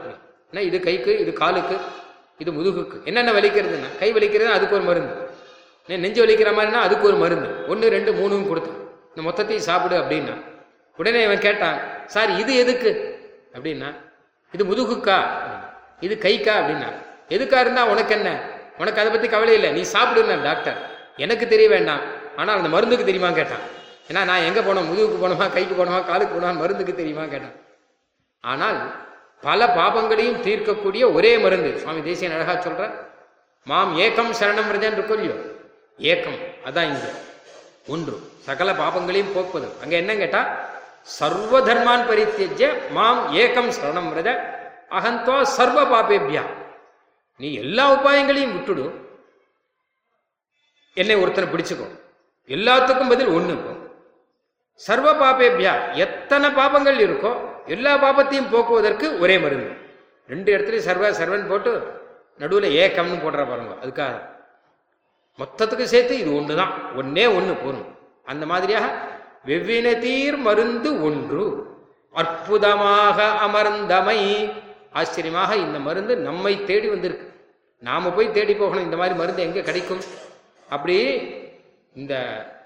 [0.51, 1.77] ஏன்னா இது கைக்கு இது காலுக்கு?
[2.39, 2.97] இது முதுகுக்கு.
[3.05, 5.15] என்னென்ன வலிக்கிறதுன்னா கை வலிக்கிறது அதுக்கு ஒரு மருந்து.
[5.89, 7.49] நெஞ்சு வலிக்கிற மாதிரினா அதுக்கு ஒரு மருந்து.
[7.69, 8.81] ஒன்று ரெண்டு மூணும் கொடுத்தான்
[9.15, 10.35] இந்த மொத்தத்தையும் சாப்பிடு அப்படின்னா
[10.97, 12.91] உடனே இவன் கேட்டான் சார் இது எதுக்கு?
[13.53, 13.89] அப்படின்னா
[14.53, 15.17] இது முதுகுக்கா?
[16.01, 16.55] இது கைக்கா?
[16.61, 16.89] அப்படின்னா
[17.29, 18.31] எதுக்கா இருந்தா உனக்கு என்ன?
[18.79, 19.71] உனக்கு அதை பற்றி கவலை இல்லை.
[19.73, 20.79] நீ சாப்பிடுன டாக்டர்.
[21.17, 22.01] எனக்கு தெரிய வேண்டாம்.
[22.37, 23.31] ஆனால் அந்த மருந்துக்கு தெரியுமா?
[23.31, 23.65] கேட்டான்.
[24.09, 24.89] ஏன்னா நான் எங்கே போனோம்?
[24.91, 25.53] முதுகுக்கு போனோமா?
[25.53, 26.01] கைக்கு போனோமா?
[26.07, 26.57] காலுக்கு போனோமா?
[26.57, 27.57] மருந்துக்கு தெரியுமா கேட்டான்.
[28.41, 29.06] ஆனால்
[29.43, 31.79] பல பாபங்களையும் தீர்க்கக்கூடிய ஒரே மருந்து.
[31.79, 32.85] சுவாமி தேசியன் அழகா சொல்ற
[33.67, 35.37] மாம் ஏக்கம் சரணம் விரதன் கொல்லியோ
[35.99, 37.07] ஏக்கம் அதான் இங்க.
[37.87, 38.17] ஒன்று
[38.47, 39.69] சகல பாபங்களையும் போக்குவது.
[39.83, 40.41] அங்க என்ன கேட்டா
[41.03, 44.31] சர்வ தர்மான் பரித்தியஜ மாம் ஏக்கம் சரணம் ரஜ
[44.89, 46.45] அகந்தோ சர்வ பாபேபியா.
[47.41, 48.85] நீ எல்லா உபாயங்களையும் விட்டுடு.
[50.95, 51.87] என்னை ஒருத்தனை பிடிச்சுக்கோ.
[52.49, 53.55] எல்லாத்துக்கும் பதில் ஒண்ணு
[54.85, 55.73] சர்வ பாபேபியா
[56.05, 57.33] எத்தனை பாபங்கள் இருக்கோ
[57.75, 59.71] எல்லா பாபத்தையும் போக்குவதற்கு ஒரே மருந்து.
[60.33, 61.73] ரெண்டு இடத்துலையும் சர்வ சர்வன் போட்டு
[62.41, 64.15] நடுவில் ஏக்கம்னு போடுற பாருங்க அதுக்காக.
[65.39, 67.89] மொத்தத்துக்கு சேர்த்து இது ஒன்று தான் ஒன்னே ஒன்று போரும்
[68.33, 68.87] அந்த மாதிரியாக
[69.49, 71.45] வெவ்வின தீர் மருந்து ஒன்று.
[72.15, 74.21] அற்புதமாக அமர்ந்தமை.
[75.01, 77.27] ஆச்சரியமாக இந்த மருந்து நம்மை தேடி வந்திருக்கு.
[77.83, 80.03] நாம் போய் தேடி போகணும் இந்த மாதிரி மருந்து எங்கே கிடைக்கும்?
[80.75, 80.97] அப்படி
[81.97, 82.15] இந்த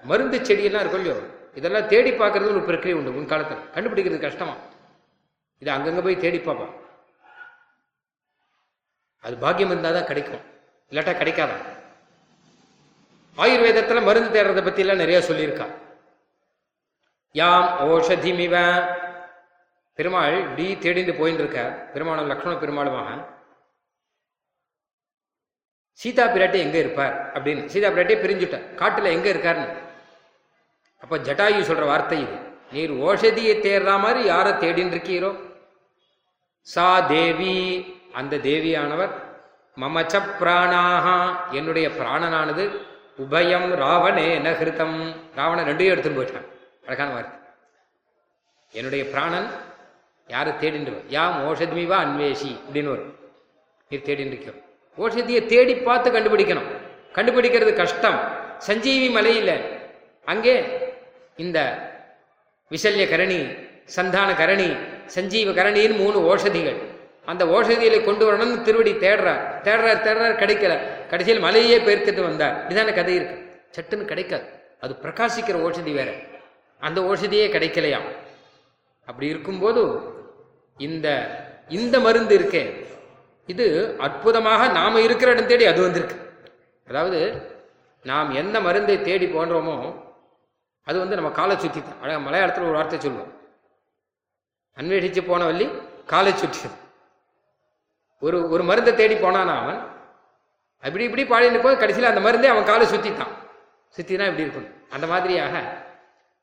[0.09, 1.19] மருந்து செடியெல்லாம் இருக்கும் இல்லையோ?
[1.55, 4.55] இதெல்லாம் தேடி பார்க்கறது ஒரு பிரக்கிரியை உண்டு முன்காலத்தில் கண்டுபிடிக்கிறது கஷ்டமா?
[5.61, 6.75] இது அங்கங்கே போய் தேடி பார்ப்பான்
[9.23, 10.43] அது பாக்கியம் இருந்தால் தான் கிடைக்கும்.
[10.91, 11.65] இல்லாட்டா கிடைக்காதான்
[13.37, 15.67] ஆயுர்வேதத்துல மருந்து தேடுறதை பற்றிலாம் நிறைய சொல்லியிருக்கா.
[17.31, 18.55] யாம் ஓஷதிமிவ.
[19.93, 21.61] பெருமாள் இப்படி தேடிந்து போயின்னு இருக்க
[21.93, 23.11] பெருமாளும் லக்ஷ்மண பெருமாளுமாக.
[25.99, 27.15] சீதா பிராட்டி எங்கே இருப்பார்?
[27.33, 27.65] அப்படின்னு.
[27.65, 29.89] சீதா பிராட்டியை பிரிஞ்சுட்டார் காட்டுல எங்கே இருக்காருன்னு.
[31.03, 32.35] அப்ப ஜட்டாயு சொல்ற வார்த்தை இது.
[32.73, 35.31] நீர் ஓஷதியை தேடுற மாதிரி யாரை தேடின்னு இருக்கீரோ
[36.67, 37.55] சா தேவி
[38.19, 39.13] அந்த தேவியானவர்
[39.81, 41.17] மமச்ச பிராணாகா
[41.59, 42.63] என்னுடைய பிராணனானது
[43.23, 44.95] உபயம் ராவணே நகிருத்தம்
[45.39, 46.47] ராவணன் ரெண்டையும் எடுத்துன்னு போயிட்டான்.
[46.87, 47.37] அழகான வார்த்தை.
[48.73, 49.47] என்னுடைய பிராணன்
[50.29, 53.13] யாரை தேடின்றவர் யாம் ஓஷதிமிவா அன்வேஷி அப்படின்னு வரும்.
[53.91, 54.59] நீர் தேடின்றிருக்கோம்
[54.97, 56.69] ஓஷதியை தேடி பார்த்து கண்டுபிடிக்கணும்.
[57.17, 58.19] கண்டுபிடிக்கிறது கஷ்டம்.
[58.67, 59.55] சஞ்சீவி மலையில்
[60.27, 60.55] அங்கே
[61.41, 61.59] இந்த
[62.69, 63.39] விசல்ய கரணி
[63.85, 64.69] சந்தான கரணி
[65.15, 66.75] சஞ்சீவ கரணின்னு மூணு ஓஷதிகள்.
[67.25, 69.41] அந்த ஓஷதிகளை கொண்டு வரணும்னு திருவடி தேடுறார்.
[69.63, 70.73] தேடுறார் தேடுறார் கிடைக்கல.
[71.09, 72.73] கடைசியில் மலையே பெயர்த்துட்டு வந்தார்.
[72.73, 73.37] இதான கதை இருக்கு.
[73.75, 74.43] சட்டுன்னு கிடைக்காது.
[74.79, 76.11] அது பிரகாசிக்கிற ஓஷதி வேற.
[76.79, 78.07] அந்த ஓஷதியே கிடைக்கலையாம்.
[79.05, 79.81] அப்படி இருக்கும்போது
[80.77, 81.07] இந்த
[81.69, 82.85] இந்த மருந்து இருக்கே.
[83.47, 86.15] இது அற்புதமாக நாம இருக்கிற இடம் தேடி அது வந்திருக்கு.
[86.87, 87.19] அதாவது
[88.03, 90.09] நாம் எந்த மருந்தை தேடி போன்றோமோ
[90.87, 91.99] அது வந்து நம்ம காலை சுற்றி தான்.
[92.03, 93.31] அழகாக மலையாளத்தில் ஒரு வார்த்தை சொல்லுவோம்.
[94.77, 95.67] அன்வேஷிச்சு போன வள்ளி
[96.11, 96.69] காலை சுற்றி.
[98.21, 99.79] ஒரு ஒரு மருந்தை தேடி போனானா அவன்?
[100.83, 103.33] அப்படி இப்படி பாடிட்டு போய் கடைசியில் அந்த மருந்தே அவன் காலை சுத்தித்தான்
[103.95, 104.75] சுத்தினா இப்படி இருக்கணும்.
[104.95, 105.55] அந்த மாதிரியாக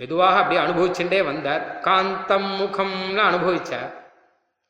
[0.00, 4.05] மெதுவாக அப்படியே அனுபவிச்சுட்டே வந்தார் காந்தம் முகம்னு அனுபவிச்சார்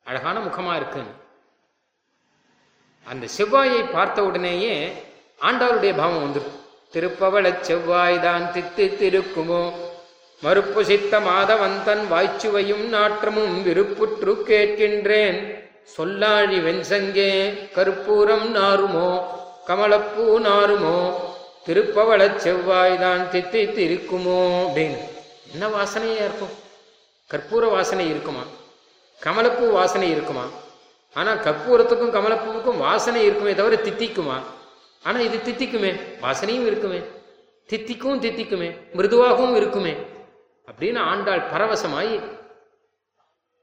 [0.06, 1.02] அழகான முகமா இருக்கு
[3.06, 4.76] அந்த செவ்வாயை பார்த்த உடனேயே
[5.48, 6.56] ஆண்டவருடைய பாவம் வந்துடும்
[6.94, 9.62] திருப்பவள செவ்வாய் தான் தித்து திருக்குமோ?
[10.42, 15.38] மறுப்பு சித்த மாதவந்தன் வாய்ச்சுவையும் நாற்றமும் விருப்புற்று கேட்கின்றேன்.
[15.96, 17.30] சொல்லாழி வெண்சங்கே
[17.76, 19.10] கற்பூரம் நாருமோ
[19.68, 20.98] கமலப்பூ நாருமோ
[21.66, 25.00] திருப்பவள செவ்வாய் தான் தித்தி திருக்குமோ அப்படின்னு.
[25.52, 26.54] என்ன வாசனையா இருக்கும்?
[27.30, 28.44] கற்பூர வாசனை இருக்குமா?
[29.24, 30.46] கமலப்பூ வாசனை இருக்குமா?
[31.16, 34.36] ஆனால் கற்பூரத்துக்கும் கமலப்பூவுக்கும் வாசனை இருக்குமே தவிர தித்திக்குமா?
[35.04, 35.90] ஆனால் இது தித்திக்குமே
[36.24, 37.00] வாசனையும் இருக்குமே.
[37.70, 39.94] தித்திக்கும் தித்திக்குமே மிருதுவாகவும் இருக்குமே.
[40.70, 42.12] அப்படின்னு ஆண்டாள் பரவசமாய்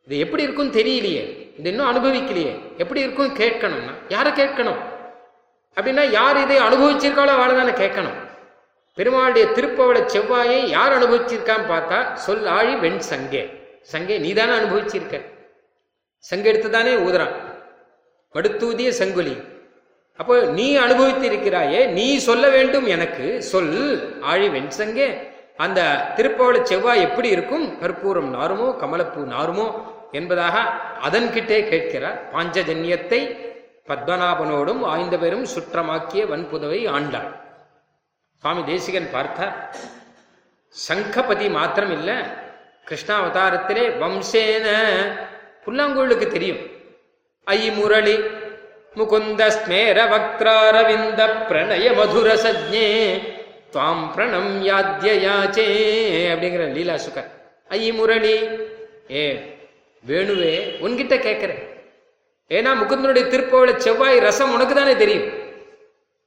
[0.08, 1.24] இது எப்படி இருக்கும்னு தெரியலையே
[1.60, 4.80] இது இன்னும் அனுபவிக்கலையே எப்படி இருக்கும் கேட்கணும்னா யாரை கேட்கணும்?
[5.78, 8.18] அப்படின்னா யார் இதை அனுபவிச்சிருக்காளோ அவளை தானே கேட்கணும்.
[8.98, 13.44] பெருமாளுடைய திருப்பவள செவ்வாயை யார் அனுபவிச்சிருக்கான்னு பார்த்தா சொல் ஆழி வெண் சங்கே.
[13.94, 15.18] சங்கே நீ தானே அனுபவிச்சிருக்க.
[16.30, 17.34] சங்கு எடுத்து தானே ஊதுறான்.
[18.36, 19.36] படுத்தூதிய சங்குலி.
[20.20, 23.72] அப்போ நீ அனுபவித்து இருக்கிறாயே நீ சொல்ல வேண்டும் எனக்கு சொல்
[24.32, 25.08] ஆழி வெண் சங்கே.
[25.64, 25.80] அந்த
[26.18, 29.68] திருப்பவள செவ்வாய் எப்படி இருக்கும் கற்பூரம் நாருமோ கமலப்பூ நாருமோ
[30.20, 30.56] என்பதாக
[31.08, 32.20] அதன்கிட்டே கேட்கிறார்.
[32.34, 33.22] பாஞ்சஜன்யத்தை
[33.90, 37.32] பத்மநாபனோடும் ஆய்ந்த பெரும் சுற்றமாக்கிய வன்புதவை ஆண்டாள்.
[38.44, 39.56] சுவாமி தேசிகன் பார்த்தார்.
[40.76, 42.12] சங்கபதி மாத்திரம் இல்ல
[42.88, 44.68] கிருஷ்ணாவதாரத்திலே வம்சேன
[45.66, 46.62] புல்லாங்குழலுக்கு தெரியும்.
[47.48, 48.16] ஐ முரளி
[49.00, 52.88] முகுந்த ஸ்மேர வக்ராரவிந்த பிரணய மதுர சஜ்ஞே
[53.74, 55.66] துவாம் பிரணம் யாத்யயாச்சே
[56.34, 57.30] அப்படிங்கிற லீலா சுகர்
[57.80, 58.36] ஐ முரளி
[59.20, 59.24] ஏ
[60.04, 60.54] வேணுவே
[60.86, 61.64] உன்கிட்ட கேட்கிறேன்
[62.58, 65.28] ஏன்னா முகுந்தனுடைய திருப்பவள செவ்வாய் ரசம் உனக்கு தானே தெரியும்.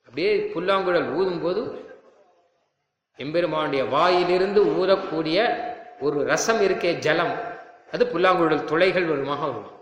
[0.06, 1.62] அப்படியே புல்லாங்குழல் ஊதும் போது
[3.24, 5.38] எம்பெருமானுடைய வாயிலிருந்து ஊறக்கூடிய
[6.06, 7.34] ஒரு ரசம் இருக்கே ஜலம்.
[7.92, 9.72] அது புல்லாங்குழல் துளைகள் வருமாக வரும்.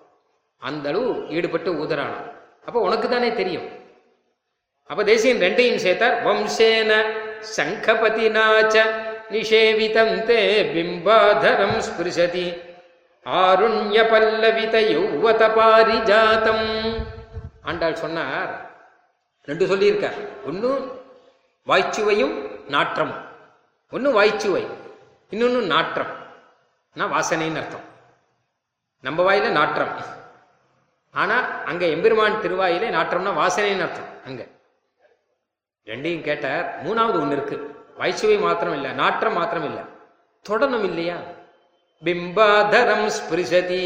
[0.59, 2.31] அந்த அளவு ஈடுபட்டு ஊதரானார்
[2.67, 3.67] அப்போ உனக்கு தானே தெரியும்.
[4.91, 6.17] அப்ப தேசியன் ரெண்டையும் சேர்த்தார்.
[6.27, 6.93] வம்சேன
[7.57, 8.77] சங்கபதினாச்ச
[9.35, 10.41] நிஷேவிதம் தே
[10.75, 12.47] பிம்பாதரம் ஸ்பிருஷதி.
[13.27, 16.67] ஆருண்ய பல்லவித யௌவத பாரிஜாதம்
[17.63, 18.53] ஆண்டாள் சொன்னார்
[19.49, 20.19] ரெண்டு சொல்லியிருக்கார்.
[20.47, 20.71] ஒன்று
[21.67, 22.35] வாய்ச்சுவையும்
[22.69, 23.23] நாற்றமும்.
[23.91, 24.65] ஒன்று வாய்ச்சுவை
[25.31, 26.13] இன்னொன்று நாற்றம்.
[26.95, 27.87] நான் வாசனைன்னு அர்த்தம்.
[29.05, 29.95] நம்ம வாயில நாற்றம்.
[31.13, 34.43] ஆனா அங்க எம்பெருமான் திருவாயிலே நாற்றம்னா வாசனைன்னு அர்த்தம் அங்க.
[35.87, 37.57] ரெண்டையும் கேட்டார் மூணாவது ஒண்ணு இருக்கு.
[37.99, 39.81] வைசுவை மாத்திரம் இல்ல நாற்றம் மாத்திரம் இல்ல.
[40.49, 41.17] தொடணும் இல்லையா?
[42.05, 43.85] பிம்பாதரம் ஸ்பிருஷதி.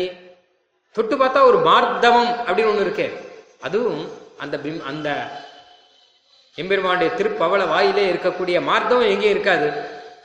[0.93, 3.09] தொட்டு பார்த்தா ஒரு மார்த்தவம் அப்படின்னு ஒண்ணு இருக்கே.
[3.61, 5.09] அதுவும் அந்த பிம் அந்த
[6.55, 9.69] எம்பெருமானுடைய திருப்பவள வாயிலே இருக்கக்கூடிய மார்த்தவம் எங்கேயும் இருக்காது.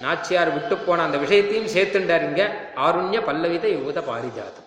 [0.01, 2.41] நாச்சியார் விட்டு போன அந்த விஷயத்தையும் சேர்த்துண்டாருங்க
[2.75, 4.62] ஆருண்ய பல்லவித யுவத பாரிஜாதம்.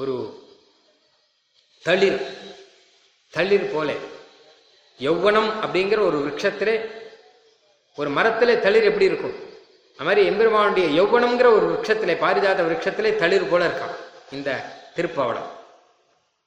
[0.00, 0.14] ஒரு
[1.84, 2.20] தளிர்
[3.34, 3.90] தளிர் போல.
[5.00, 6.74] யௌவனம் அப்படிங்கிற ஒரு விருட்சத்திலே
[7.98, 9.36] ஒரு மரத்தில் தளிர் எப்படி இருக்கும்?
[9.98, 13.96] அது மாதிரி எம்பெருமானுடைய யௌவனம்ங்கிற ஒரு விருட்சத்திலே பாரிஜாத விரக்ஷத்திலே தளிர் போல இருக்கான்
[14.36, 14.58] இந்த
[14.96, 15.50] திருப்பாவளம்.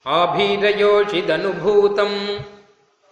[0.06, 2.20] ஆபீரயோஷித் தனுபூதம்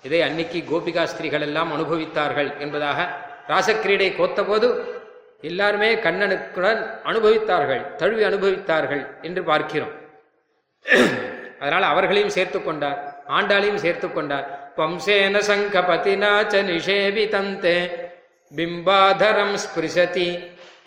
[0.03, 3.07] இதை அன்னைக்கு கோபிகா ஸ்திரீகள் எல்லாம் அனுபவித்தார்கள் என்பதாக
[3.51, 4.67] ராசக்கிரீடை கோத்தபோது
[5.49, 9.95] எல்லாருமே கண்ணனுக்குடன் அனுபவித்தார்கள் தழுவி அனுபவித்தார்கள் என்று பார்க்கிறோம்.
[11.59, 14.45] அதனால் அவர்களையும் சேர்த்து கொண்டார் ஆண்டாளையும் சேர்த்து கொண்டார்.
[14.77, 17.77] வம்சேன சங்க பதினாச்ச நிஷேபிதந்தே
[18.55, 20.27] பிம்பாதரம் ஸ்பிருசதி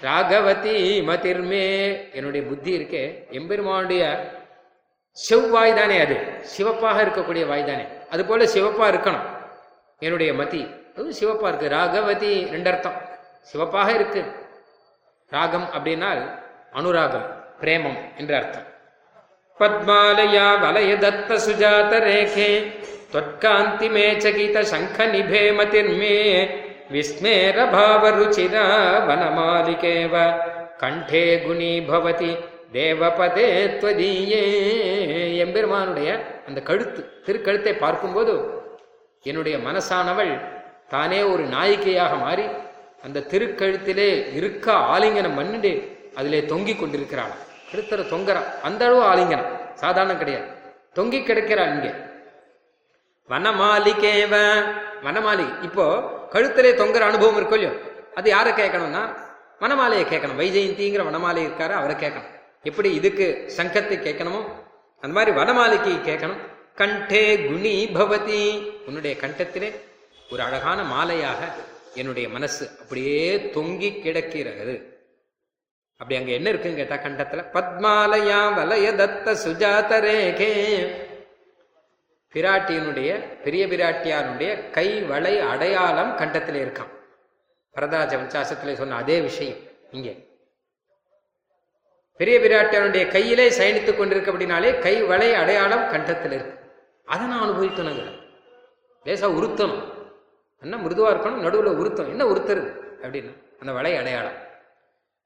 [0.03, 0.77] ராகவதி
[1.09, 1.67] மதிர்மே.
[2.13, 4.05] என்னுடைய புத்தி இருக்கே எம்பெருமானுடைய
[5.13, 6.17] செவ்வாய் தானே அது
[6.57, 7.85] சிவப்பாக இருக்கக்கூடிய வாய் தானே.
[8.11, 9.27] அது போல சிவப்பா இருக்கணும்
[9.99, 10.63] என்னுடைய மதி.
[10.97, 11.69] அது சிவப்பா இருக்கு.
[11.69, 12.99] ராகவதி ரெண்டு அர்த்தம்
[13.43, 14.23] சிவப்பாக இருக்கு.
[15.31, 16.23] ராகம் அப்படின்னால்
[16.73, 17.29] அனுராகம்
[17.61, 18.67] பிரேமம் என்ற அர்த்தம்.
[19.60, 22.50] பத்மாலயா வலய தத்த சுஜாத ரேகே
[23.10, 26.16] त्वत्कान्ति मे चकित शङ्ख निभे मतिर्मे
[26.92, 28.64] विस्मेर भावरुचिरा
[29.08, 30.16] वनमालिकेव
[30.82, 32.34] कण्ठे गुणी भवति
[32.74, 34.42] தேவபதே துவதீயே
[35.44, 36.10] எம்பெருமானுடைய
[36.48, 38.34] அந்த கழுத்து திருக்கழுத்தை பார்க்கும்போது
[39.24, 40.34] என்னுடைய மனசானவள்
[40.94, 42.46] தானே ஒரு நாயிகையாக மாறி
[43.06, 45.72] அந்த திருக்கழுத்திலே இருக்க ஆலிங்கனம் பண்ணிட்டு
[46.18, 47.36] அதிலே தொங்கிக் கொண்டிருக்கிறாள்
[47.73, 49.75] கழுத்தர தொங்குறா அந்த அளவு ஆலிங்கனம்.
[49.75, 50.47] சாதாரணம் கிடையாது.
[50.95, 51.93] தொங்கி கிடக்கிறாள் இங்கே.
[53.29, 54.63] வனமாளிகேவ
[55.03, 55.99] வனமாளிகை இப்போ
[56.33, 57.81] கழுத்திலே தொங்குற அனுபவம் இருக்கும் இல்லையோ?
[58.15, 59.17] அது யாரை கேட்கணும்னா
[59.61, 60.39] வனமாலையை கேட்கணும்.
[60.39, 62.41] வைஜெயந்திங்கிற வனமாலை இருக்காரு அவரை கேட்கணும்.
[62.63, 64.45] எப்படி இதுக்கு சங்கத்தை கேட்கணுமோ
[65.01, 66.39] அந்த மாதிரி வனமாலிக்கு கேட்கணும்.
[66.75, 68.73] கண்டே குணி பவதி.
[68.87, 69.81] உன்னுடைய கண்டத்திலே
[70.33, 71.53] ஒரு அழகான மாலையாக
[71.95, 74.90] என்னுடைய மனசு அப்படியே தொங்கி கிடக்கிறது.
[76.01, 80.53] அப்படி அங்க என்ன இருக்குன்னு கேட்டா கண்டத்துல பத்மாலயா வலய தத்த சுஜாத ரேகே.
[82.35, 86.91] பிராட்டியினுடைய பெரிய பிராட்டியாருடைய கை வளை அடையாளம் கண்டத்தில் இருக்கான்
[87.75, 89.57] வரதராஜ வம்சாசத்திலே சொன்ன அதே விஷயம்
[89.91, 90.29] இங்கே.
[92.17, 96.59] பெரிய பிராட்டியாருடைய கையிலே சயனித்துக் கொண்டிருக்க அப்படின்னாலே கை வளை அடையாளம் கண்டத்தில் இருக்கு.
[97.05, 98.05] அதை நான் அனுபவிக்கணுங்க
[99.05, 99.83] லேசா உருத்தணும்.
[100.61, 101.43] என்ன மிருதுவா இருக்கணும்?
[101.47, 102.71] நடுவில் உருத்தம் என்ன உருத்தருது
[103.03, 103.33] அப்படின்னு.
[103.61, 104.49] அந்த வளை அடையாளம்.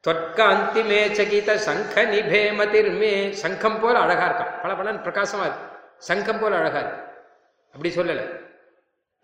[0.03, 5.65] தொற்காந்தி மே சகித சங்க நிபே மதிர்மே சங்கம் போல அழகா இருக்கான் பல பலன் பிரகாசமா இருக்கு
[6.07, 7.01] சங்கம் போல அழகா இருக்கு
[7.73, 8.23] அப்படி சொல்லல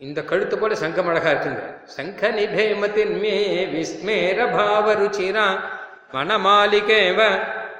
[0.01, 1.63] இந்த கழுத்து போல சங்கம் அழகா இருக்குங்க
[1.95, 3.37] சங்க நிபே மதிர்மே
[3.73, 5.45] விஸ்மேர பாவ ருச்சிரா
[6.15, 7.19] வனமாலிகேவ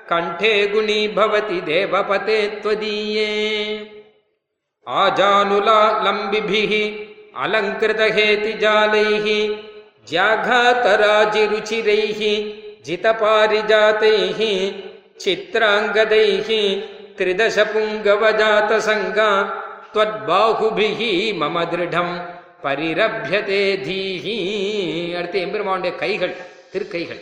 [0.08, 3.30] கண்டே குணி பவதி தேவபதே त्वदीये
[4.88, 6.74] आजानुला लम्बिभिः
[7.44, 9.26] अलङ्कृतहेतिजालैः
[10.10, 12.20] ज्याघातराजिरुचिरैः
[12.88, 14.40] जितपारिजातैः
[15.20, 16.50] चित्राङ्गदैः
[17.18, 19.30] त्रिदशपुङ्गवजातसङ्गा
[19.94, 24.36] त्वद्बाहुभिः मम दृढम् பரிரபியதே தீஹி
[25.18, 26.36] அடுத்து எம்பெருமானுடைய கைகள்
[26.72, 27.20] திருக்கைகள்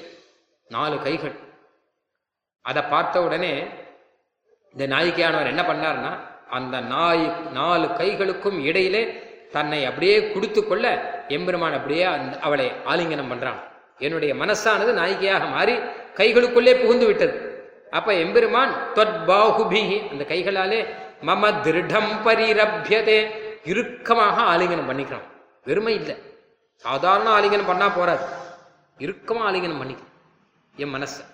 [0.70, 1.34] நாலு கைகள்
[2.66, 3.82] அதை பார்த்த உடனே
[4.76, 12.14] இந்த நாயிக்கையானவர் என்ன பண்ணார்னா அந்த நாய் நாலு கைகளுக்கும் இடையிலே தன்னை அப்படியே குடுத்து கொள்ள எம்பெருமான் அப்படியே
[12.14, 13.60] அந்த அவளை ஆலிங்கனம் பண்றான்
[13.99, 15.75] என்னுடைய மனசானது நாயகியாக மாறி
[16.19, 17.37] கைகளுக்குள்ளே புகுந்து விட்டது.
[17.91, 20.81] அப்ப எம்பெருமான் தொத்பாகுபிஹி அந்த கைகளாலே
[21.23, 23.19] மம திருடம் பரிரபியதே
[23.65, 25.27] இறுக்கமாக ஆலிங்கனம் பண்ணிக்கிறான்.
[25.65, 26.17] வெறுமை இல்லை.
[26.75, 28.25] சாதாரண ஆலிங்கனம் பண்ணா போறாது.
[28.99, 30.15] இறுக்கமா ஆலிங்கனம் பண்ணிக்கிறான்
[30.77, 31.25] என் மனச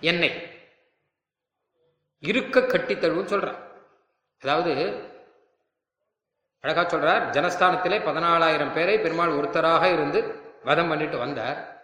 [0.00, 0.30] என்னை.
[2.18, 3.60] இருக்க கட்டி தழுவுன்னு சொல்றான்.
[4.40, 4.72] அதாவது
[6.60, 11.75] அழகா சொல்றார் ஜனஸ்தானத்திலே பதினாலாயிரம் பேரை பெருமாள் ஒருத்தராக இருந்து வதம் பண்ணிட்டு வந்தார்.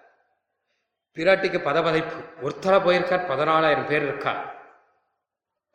[1.16, 2.18] பிராட்டிக்கு பதபதைப்பு.
[2.44, 4.32] ஒருத்தரா போயிருக்கார் பதினாலாயிரம் பேர் இருக்கா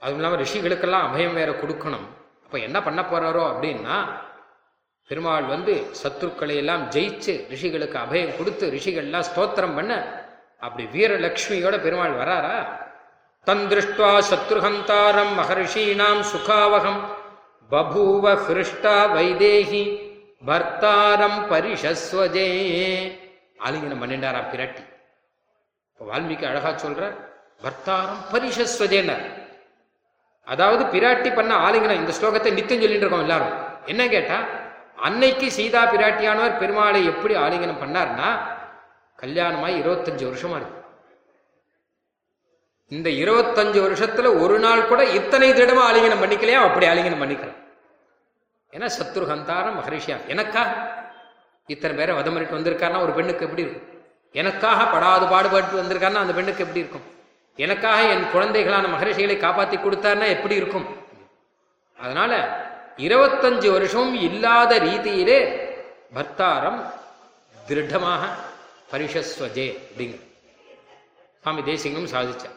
[0.02, 2.08] அதுவும் இல்லாமல் ரிஷிகளுக்கெல்லாம் அபயம் வேற கொடுக்கணும்.
[2.46, 3.98] அப்போ என்ன பண்ண போறாரோ அப்படின்னா
[5.10, 9.94] பெருமாள் வந்து சத்துருக்களை எல்லாம் ஜெயிச்சு ரிஷிகளுக்கு அபயம் கொடுத்து ரிஷிகள்லாம் ஸ்தோத்திரம் பண்ண
[10.66, 12.58] அப்படி வீரலக்ஷ்மியோட பெருமாள் வராரா?
[13.48, 17.02] தந்திருஷ்டுவா சத்ருஹந்தாரம் மகர்ஷீணாம் சுகாவகம்
[17.72, 19.84] பபூவ ஹிருஷ்டா வைதேகி
[20.50, 22.50] பர்த்தாரம் பரிஷஸ்வஜே.
[23.66, 24.84] ஆலிங்கனம் பண்ணிண்டாரா பிராட்டி?
[25.98, 27.04] இப்போ வால்மீகி அழகா சொல்ற
[27.62, 29.24] பர்த்தாரம் பரிஷஸ்வஜேனர்
[30.48, 33.56] அதாவது பிராட்டி பண்ண ஆலிங்கனம் இந்த ஸ்லோகத்தை நித்தம் சொல்லிட்டு இருக்கோம் எல்லாரும்.
[33.92, 34.38] என்ன கேட்டா
[35.08, 38.30] அன்னைக்கு சீதா பிராட்டியானவர் பெருமாளை எப்படி ஆலிங்கனம் பண்ணார்னா
[39.20, 40.76] கல்யாணமாய் இருபத்தஞ்சு வருஷமா இருக்கு.
[42.92, 46.62] இந்த இருபத்தஞ்சு வருஷத்துல ஒரு நாள் கூட இத்தனை திடமா ஆலிங்கனம் பண்ணிக்கலையா?
[46.70, 47.60] அப்படி ஆலிங்கனம் பண்ணிக்கலாம்
[48.74, 50.20] ஏன்னா சத்ருஹந்தாரம் மகரிஷியா.
[50.36, 50.66] எனக்கா?
[51.70, 53.94] இத்தனை பேரை வதம் வந்திருக்காருன்னா ஒரு பெண்ணுக்கு எப்படி இருக்கும்?
[54.32, 57.06] எனக்காக படாது பாடுபட்டு வந்திருக்காருன்னா அந்த பெண்ணுக்கு எப்படி இருக்கும்?
[57.56, 60.88] எனக்காக என் குழந்தைகளான மகரிஷிகளை காப்பாற்றி கொடுத்தாருன்னா எப்படி இருக்கும்?
[61.98, 62.32] அதனால
[62.98, 65.40] இருபத்தஞ்சு வருஷம் இல்லாத ரீதியிலே
[66.16, 66.80] பர்த்தாரம்
[67.68, 68.24] திருடமாக
[68.92, 70.18] பரிஷஸ்வஜே அப்படிங்க
[71.42, 72.56] சுவாமி தேசிங்கம் சாதிச்சார்.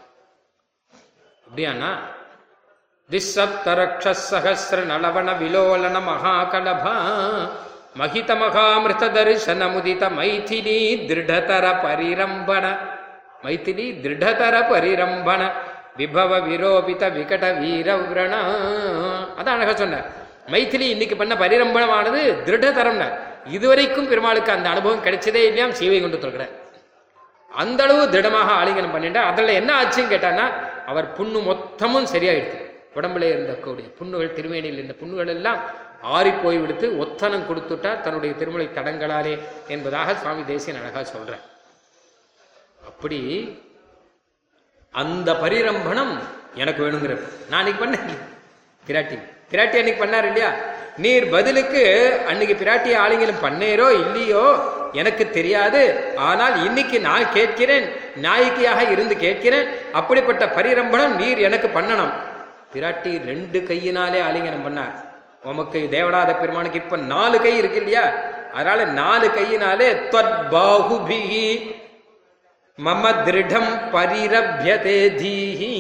[1.47, 1.91] அப்படியானா
[3.11, 6.95] திசப்தரக்ஷசகசிர நலவன விலோலன மகாகலபா
[7.99, 10.79] மகித மகாமிருத தரிசன முதித மைதிலி
[11.09, 12.65] திருடதர பரிரம்பண
[13.45, 15.41] மைத்திலி திருடதர பரிரம்பண
[15.99, 18.35] விபவ விரோபித விகட வீரவிரண.
[19.39, 20.07] அதான் அழகா சொன்னார்.
[20.53, 23.09] மைத்திலி இன்னைக்கு பண்ண பரிரம்பணமானது திருடதரம்னா
[23.57, 26.55] இதுவரைக்கும் பெருமாளுக்கு அந்த அனுபவம் கிடைச்சதே இல்லையாம் சீவை கொண்டு சொல்கிறார்.
[27.51, 30.47] அந்த அளவு திடமாக ஆலிங்கனம் பண்ணிட்டா அதில் என்ன ஆச்சுன்னு கேட்டான்னா
[30.91, 32.59] அவர் புண்ணு மொத்தமும் சரியாயிடுது
[32.95, 35.61] உடம்புல இருந்தக்கூடிய புண்ணுகள் திருமேனியில் இருந்த புண்ணுகள் எல்லாம்
[36.17, 39.35] ஆறி போய் விடுத்து ஒத்தனம் கொடுத்துட்டா தன்னுடைய திருமலை தடங்களாலே
[39.69, 41.35] என்பதாக சுவாமி தேசியன் அழகா சொல்ற
[42.91, 43.21] அப்படி
[44.95, 46.15] அந்த பரிரம்பணம்
[46.55, 47.15] எனக்கு வேணுங்கிற
[47.51, 48.07] நான் அன்னைக்கு பண்ணேன்
[48.87, 49.17] பிராட்டி.
[49.53, 50.51] பிராட்டி அன்னைக்கு பண்ணார் இல்லையா?
[50.97, 51.83] நீர் பதிலுக்கு
[52.31, 54.45] அன்னைக்கு பிராட்டி ஆளுங்களும் பண்ணேரோ இல்லையோ
[54.93, 55.83] எனக்கு தெரியாது.
[56.29, 57.87] ஆனால் இன்னைக்கு நான் கேட்கிறேன்
[58.27, 59.69] நாயகியாக இருந்து கேட்கிறேன்.
[59.93, 62.13] அப்படிப்பட்ட பரிரம்பணம் நீர் எனக்கு பண்ணணும்.
[62.73, 64.97] பிராட்டி ரெண்டு கையினாலே ஆலிங்கனம் பண்ணார்.
[65.43, 68.05] உமக்கு தேவடாத பெருமானுக்கு இப்ப நாலு கை இருக்கு இல்லையா?
[68.53, 69.93] அதனால நாலு கையினாலே
[70.55, 71.47] பாகுபிகி
[72.79, 75.73] மம திருடம் பரிரபியதே தீஹி.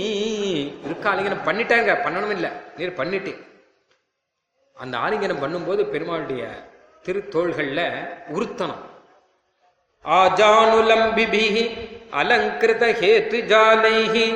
[0.84, 1.90] இருக்க ஆலிங்கனம் பண்ணிட்டாங்க.
[2.04, 3.32] பண்ணணும் இல்ல நீர் பண்ணிட்டு.
[4.74, 6.42] அந்த ஆலிங்கனம் பண்ணும்போது பெருமாளுடைய
[7.04, 7.82] திருத்தோள்கள்ல
[8.28, 8.82] உருத்தனம்.
[10.04, 11.64] ஆஜானுலம்பிபிஹி
[12.10, 14.26] அலங்கிருத ஹேத்து ஜாலைஹி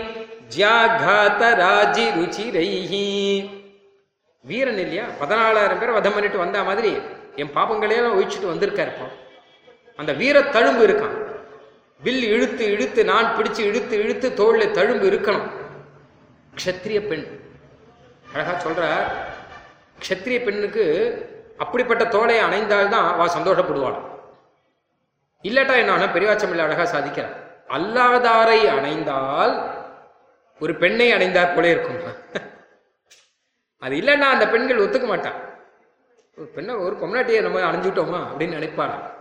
[0.48, 3.04] ஜியாகாத ராஜி ருச்சிரைஹி.
[4.42, 5.04] வீரன் இல்லையா?
[5.20, 6.98] பதினாலாயிரம் பேர் வதம் பண்ணிட்டு வந்த மாதிரி
[7.36, 8.92] என் பாப்பங்களையெல்லாம் ஒழிச்சுட்டு வந்திருக்காரு
[9.96, 11.16] அந்த வீர தழும்பு இருக்கான்.
[12.00, 15.50] வில் இழுத்து இழுத்து நான் பிடிச்சு இழுத்து இழுத்து தோல்ல தழும்பு இருக்கணும்.
[16.56, 17.26] க்ஷத்ரிய பெண்.
[18.34, 19.06] அழகா சொல்றார்
[20.04, 20.84] க்ஷத்ரிய பெண்ணுக்கு
[21.58, 23.98] அப்படிப்பட்ட தோலை அணைந்தால்தான் அவ சந்தோஷப்படுவாள்.
[25.42, 27.34] இல்லாட்டா என்ன பெரியவாச்சமில்ல அழகா சாதிக்கிறார்.
[27.68, 29.82] அல்லாதாரை அணைந்தால்
[30.58, 32.02] ஒரு பெண்ணை அடைந்தார் போல இருக்கும்
[33.78, 35.52] அது இல்லைன்னா அந்த பெண்கள் ஒத்துக்க மாட்டான்
[36.36, 39.12] ஒரு பெண்ணை ஒரு பொம்னாட்டியை நம்ம அணிஞ்சுட்டோமா அப்படின்னு நினைப்பாராம்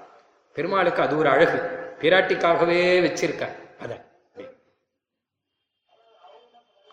[0.54, 1.82] பெருமாளுக்கு அது ஒரு அழகு.
[2.00, 3.48] பிராட்டிக்காகவே வச்சிருக்க.
[3.80, 4.06] அத.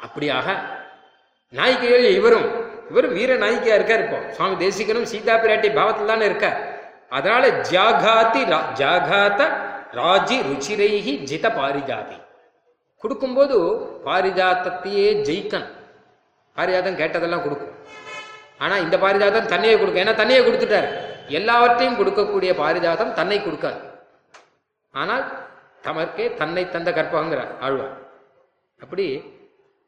[0.03, 0.59] அப்படியாக
[1.49, 4.33] நாய்க்கைகள் இவரும் இவரும் வீர நாய்க்கையா இருக்கார் இப்போ.
[4.33, 6.81] சுவாமி தேசிகனும் சீதா பிராட்டி பாவத்தில் தானே இருக்கார்.
[7.09, 9.41] அதனால ஜாகாதி ரா- ஜாகாத
[9.93, 12.30] ராஜி ருச்சிரைகி ஜித பாரிஜாதி.
[13.04, 13.58] கொடுக்கும்போது
[14.06, 15.74] பாரிஜாத்தத்தையே ஜெயிக்கணும்
[16.56, 17.74] பாரிஜாதம் கேட்டதெல்லாம் கொடுக்கும்
[18.62, 20.90] ஆனா இந்த பாரிஜாதம் தன்னையே கொடுக்கும் ஏன்னா தன்னையே கொடுத்துட்டாரு
[21.30, 23.82] எல்லாவற்றையும் கொடுக்கக்கூடிய பாரிஜாதம் தன்னை கொடுக்காது
[24.94, 25.24] ஆனால்
[25.84, 27.96] தமர்க்கே தன்னை தந்த கற்பகங்கிறார் ஆழ்வார்
[28.80, 29.06] அப்படி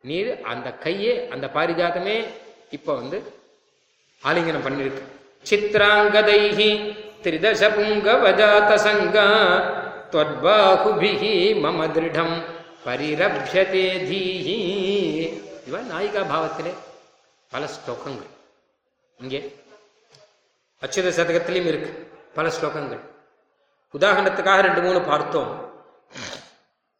[0.03, 2.17] நீர் அந்த கையே அந்த பாரிஜாதமே
[2.71, 3.17] இப்போ வந்து
[4.21, 5.03] ஆலிங்கனம் பண்ணிருக்கு
[5.45, 6.69] சித்ராங்கதைஹி
[7.23, 9.25] திரிதச புங்கவஜாத சங்கா
[10.11, 11.23] त्वद्बाहुभिः
[11.63, 12.35] மம திருடம்
[12.86, 14.56] பரிரப்ஷதே தீஹி.
[15.66, 16.72] இவன் நாயிகா பாவத்திலே
[17.50, 18.30] பல ஸ்லோகங்கள்.
[19.20, 19.40] இங்கே
[20.82, 21.90] அச்சுத சதகத்திலையும் இருக்கு.
[22.34, 23.00] பல ஸ்லோகங்கள்.
[23.98, 25.50] உதாரணத்துக்காக ரெண்டு மூணு பார்த்தோம்.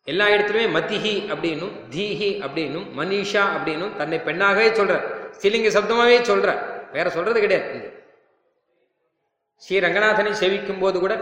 [0.05, 4.95] எல்லா இடத்துலயுமே மதிஹி அப்படின்னும் தீஹி அப்படின்னும் மனிஷா அப்படின்னும் தன்னை பெண்ணாகவே சொல்ற.
[5.39, 6.49] ஸ்ரீலிங்க சப்தமாகவே சொல்ற.
[6.93, 8.01] வேற சொல்றது கிடையாது.
[9.57, 11.15] ஸ்ரீ ரங்கநாதனை சேவிக்கும் போது கூட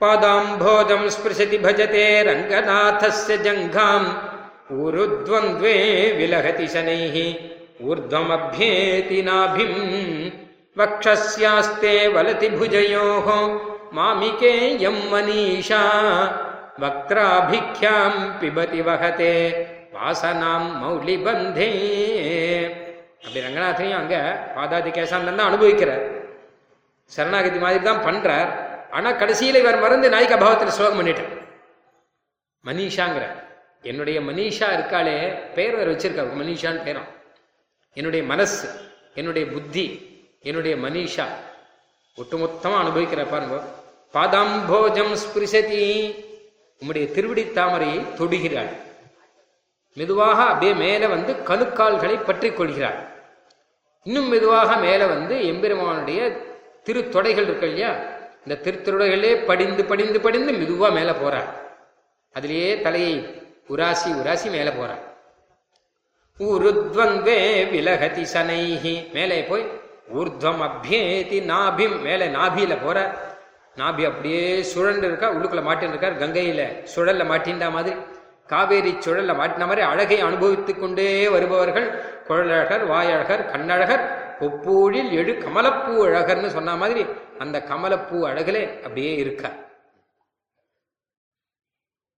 [0.00, 4.06] पादाम्भोजम् स्पृशति भजते रङ्गनाथस्य जङ्घाम्
[4.76, 5.74] ऊरुद्वन्द्वे
[6.18, 7.16] विलहति शनैः
[7.86, 9.80] ऊर्ध्वमभ्येति नाभिम्
[10.76, 13.28] वक्षस्यास्ते वलति भुजयोः
[13.94, 15.82] मामिकेयम् मनीषा
[16.80, 19.34] वक्त्राभिख्याम् पिबति वहते
[19.94, 21.68] வாசனாம் மௌலி பந்தே
[23.16, 24.20] அப்படி ரங்கநாதனையும் அங்கே
[24.54, 26.04] பாதாதி கேசாந்தன் தான் அனுபவிக்கிறார்
[27.12, 28.50] சரணாகதி மாதிரி தான் பண்ணுறார்
[28.90, 31.32] ஆனால் கடைசியில் இவர் மறந்து நாயிகா பாவத்தில் ஸ்லோகம் பண்ணிட்டார்.
[32.64, 33.24] மனிஷாங்கிற.
[33.82, 35.16] என்னுடைய மனிஷா இருக்காளே
[35.54, 37.08] பெயர் வேறு வச்சிருக்காரு மனிஷான்னு பேரும்
[37.92, 38.68] என்னுடைய மனசு
[39.14, 39.84] என்னுடைய புத்தி
[40.40, 41.26] என்னுடைய மனிஷா.
[42.16, 43.56] ஒட்டுமொத்தமாக அனுபவிக்கிற பாருங்க.
[44.14, 45.84] பாதாம்போஜம் ஸ்பிரிசதி.
[46.80, 48.70] உம்முடைய திருவிடி தாமரையை தொடுகிறாள்.
[49.94, 53.00] மெதுவாக அப்படியே மேலே வந்து கணுக்கால்களை பற்றி கொள்கிறாள்.
[54.02, 56.20] இன்னும் மெதுவாக மேலே வந்து எம்பெருமானுடைய
[56.84, 58.18] திருத்தொடைகள் இருக்கு இல்லையா?
[58.46, 61.44] இந்த திருத்தொடைகளே படிந்து படிந்து படிந்து மெதுவாக மேலே போறாள்
[62.32, 65.08] அதிலேயே தலையை உராசி உராசி மேலே போறாள்
[66.38, 69.12] ஊருத்வங்கே விலகதி சனைஹி.
[69.12, 69.66] மேலே போய்
[70.14, 72.00] ஊர்த்வம் அபியேதி நாபிம்.
[72.00, 73.14] மேலே நாபியில போற.
[73.76, 76.18] நாபி அப்படியே சுழண்டு இருக்கா உள்ளுக்குள்ள மாட்டின்னு இருக்கார்.
[76.18, 77.96] கங்கையில சுழல்ல மாட்டின்ற மாதிரி.
[78.46, 82.04] காவேரி சுழல்ல மாட்டின மாதிரி அழகை அனுபவித்துக் கொண்டே வருபவர்கள்.
[82.28, 87.02] குழலழகர் வாயழகர் கண்ணழகர் பொப்பூழில் எழு கமலப்பூ அழகர்னு சொன்ன மாதிரி
[87.38, 89.58] அந்த கமலப்பூ அழகுலே அப்படியே இருக்கார்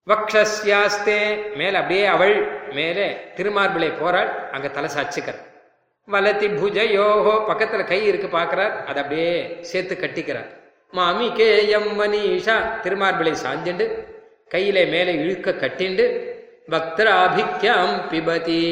[0.07, 1.19] வக்ஷஸ்யாஸ்தே
[1.59, 2.35] மேல அப்படியே அவள்
[2.73, 5.47] மேலே திருமார்பிளை போறாள் அங்க தலை சாச்சுக்கிறார்
[6.07, 10.49] வலதி புஜயோகோ பக்கத்துல கை இருக்கு பாக்குறார் அதை அப்படியே சேர்த்து கட்டிக்கிறார்.
[10.93, 13.85] மாமி கே எம் மனிஷா திருமார்பிளை சாஞ்சுண்டு
[14.47, 16.05] கையிலே மேலே இழுக்க கட்டிண்டு
[16.73, 18.63] பக்தராபிக்யாம் பிபதி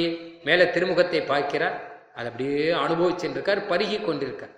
[0.44, 1.78] மேலே திருமுகத்தை பார்க்கிறார்.
[2.20, 4.54] அதை அப்படியே அனுபவிச்சுட்டு இருக்கார் பருகி கொண்டிருக்கார்.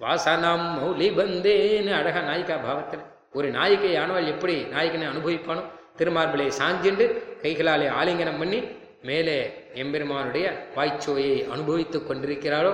[0.00, 3.04] வாசனாம் மௌலி பந்தேன்னு அழகா நாயிகா பாவத்தில்.
[3.38, 5.62] ஒரு நாயிகை ஆனவள் எப்படி நாயகனை அனுபவிப்பானோ
[5.98, 7.04] திருமார்பிளை சாஞ்சிண்டு
[7.42, 8.58] கைகளாலே ஆலிங்கனம் பண்ணி
[9.08, 9.36] மேலே
[9.82, 10.46] எம்பெருமானுடைய
[10.76, 12.72] வாய்ச்சோயை அனுபவித்துக் கொண்டிருக்கிறாரோ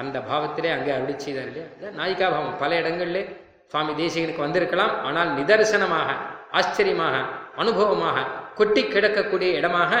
[0.00, 1.66] அந்த பாவத்திலே அங்கே அருளி செய்தார் இல்லையா?
[1.98, 3.22] நாயிகா பாவம் பல இடங்களிலே
[3.72, 6.10] சுவாமி தேசிகனுக்கு வந்திருக்கலாம் ஆனால் நிதர்சனமாக
[6.58, 7.16] ஆச்சரியமாக
[7.62, 8.26] அனுபவமாக
[8.58, 9.92] கொட்டி கிடக்கக்கூடிய இடமாக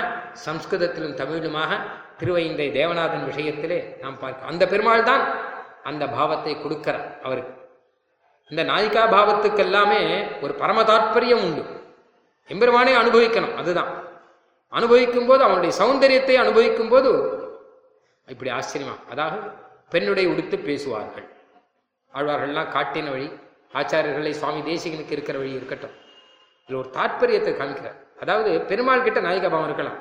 [0.46, 1.70] சம்ஸ்கிருதத்திலும் தமிழுமாக
[2.20, 5.22] திருவைந்தை தேவநாதன் விஷயத்திலே நாம் பார்க்க அந்த பெருமாள் தான்
[5.90, 7.52] அந்த பாவத்தை கொடுக்கிறார் அவருக்கு.
[8.50, 10.00] இந்த நாயிகா பாவத்துக்கு எல்லாமே
[10.44, 11.62] ஒரு பரம தாற்பயம் உண்டு.
[12.50, 13.90] எம்பெருமானே அனுபவிக்கணும் அதுதான்.
[14.72, 17.10] அனுபவிக்கும் போது அவனுடைய சௌந்தரியத்தை அனுபவிக்கும் போது
[18.28, 19.38] இப்படி ஆச்சரியமா அதாவது
[19.92, 21.26] பெண்ணுடை உடுத்து பேசுவார்கள்.
[22.14, 23.28] ஆழ்வார்கள்லாம் காட்டின வழி
[23.80, 25.94] ஆச்சாரியர்களை சுவாமி தேசிகனுக்கு இருக்கிற வழி இருக்கட்டும்.
[26.64, 27.98] இதில் ஒரு தாற்பயத்தை காமிக்கிறார்.
[28.22, 29.98] அதாவது பெருமாள் கிட்ட நாயிகா பாவம் இருக்கலாம்.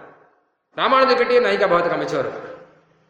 [0.79, 2.29] ராமானுஜர்கிட்டயே நாயிகா பாவத்துக்கு அமைச்சவர்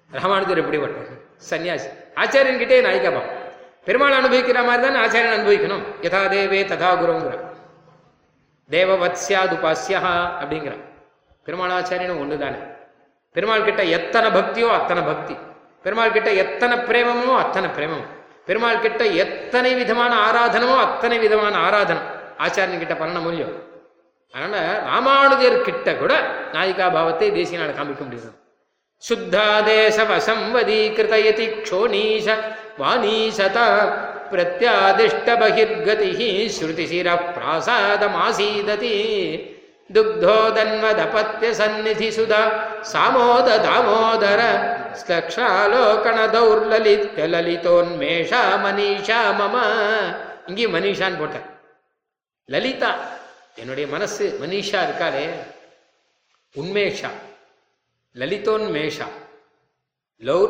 [0.10, 1.16] ராமானுஜர் எப்படிப்பட்டவர்
[1.50, 1.90] சன்னியாசி.
[2.22, 3.34] ஆச்சாரியன் கிட்டே நாயிகா பாவம்.
[3.88, 5.84] பெருமாள் அனுபவிக்கிற மாதிரி தான் ஆச்சாரியன் அனுபவிக்கணும்.
[6.06, 7.34] யதா தேவே ததா குருங்கிற
[8.70, 10.00] தேவவத்ஸ்யாதுபாஸ்யா
[10.42, 10.74] அப்படிங்கிற
[11.46, 12.60] பெருமாளாச்சாரியனும் ஒன்று தானே
[13.36, 15.36] பெருமாள் கிட்ட எத்தனை பக்தியோ அத்தனை பக்தி.
[15.86, 18.06] பெருமாள் கிட்ட எத்தனை பிரேமமோ அத்தனை பிரேமம்.
[18.48, 22.08] பெருமாள் கிட்ட எத்தனை விதமான ஆராதனமோ அத்தனை விதமான ஆராதனம்.
[22.46, 23.54] ஆச்சாரியன் கிட்ட பண்ண முடியும்
[24.34, 24.56] அதனால
[24.88, 26.14] ராமானுஜர் கிட்ட கூட
[26.54, 28.36] நாயிகா பாவத்தை தேசியனால காமிக்க முடியும்
[29.04, 32.28] சுத்தாதேச வசம்வதி கிருதயதி க்ஷோணீஷ
[32.80, 33.60] வாணீசத
[34.32, 36.10] பிரத்யாதிஷ்ட பகிர்கதி
[36.56, 38.96] ஸ்ருதிசிர பிராசாதமாசீததி
[39.90, 42.42] துக்தோதன்வதபத்திய சந்நிதி சுதா
[42.92, 44.42] சாமோத தாமோதர
[45.02, 49.56] ஸ்லக்ஷாலோகண தௌர்லலித்ய லலிதோன்மேஷா மனிஷா மம
[50.48, 51.48] இங்கேயும் மனிஷான்னு போட்டார்
[52.50, 52.92] லலிதா
[53.62, 55.24] என்னுடைய மனசு மனிஷா இருக்காளே
[56.56, 57.12] உன்மேஷா
[58.16, 59.08] லலிதோன்மேஷா
[60.22, 60.42] லௌ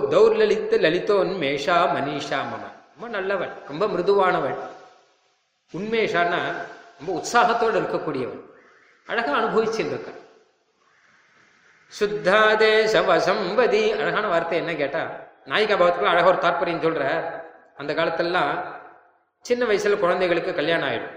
[0.42, 2.64] லலிதோன் லலிதோன்மேஷா மனிஷா மம.
[2.94, 4.58] ரொம்ப நல்லவள் ரொம்ப மிருதுவானவள்.
[5.74, 6.42] உண்மேஷான்னா
[7.00, 8.42] ரொம்ப உற்சாகத்தோடு இருக்கக்கூடியவள்.
[9.08, 10.10] அழகா அனுபவிச்சுருக்க
[11.92, 15.04] சுத்தாதே சவசம்பதி அழகான வார்த்தை என்ன கேட்டா
[15.52, 17.04] நாயிகா பாவத்துக்குள்ள அழகா ஒரு தாற்பயம் சொல்ற
[17.80, 18.56] அந்த காலத்திலலாம்
[19.46, 21.17] சின்ன வயசுல குழந்தைகளுக்கு கல்யாணம் ஆயிடும்.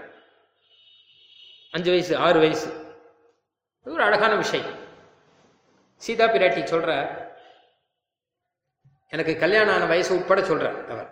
[1.71, 2.95] அஞ்சு வயசு ஆறு வயசு.
[3.81, 4.79] இது ஒரு அழகான விஷயம்.
[5.95, 7.19] சீதா பிராட்டி சொல்ற
[9.09, 11.11] எனக்கு கல்யாணம் ஆன வயசு உட்பட சொல்ற அவர்.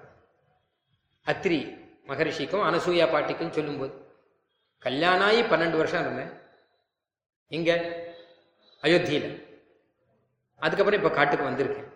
[1.26, 3.94] அத்திரி மகரிஷிக்கும் அனசூயா பாட்டிக்கும் சொல்லும்போது
[4.80, 6.40] கல்யாணம் ஆகி பன்னெண்டு வருஷம் இருந்தேன்.
[7.48, 7.74] இங்க
[8.82, 9.46] அயோத்தியில.
[10.60, 11.94] அதுக்கப்புறம் இப்ப காட்டுக்கு வந்திருக்கேன்.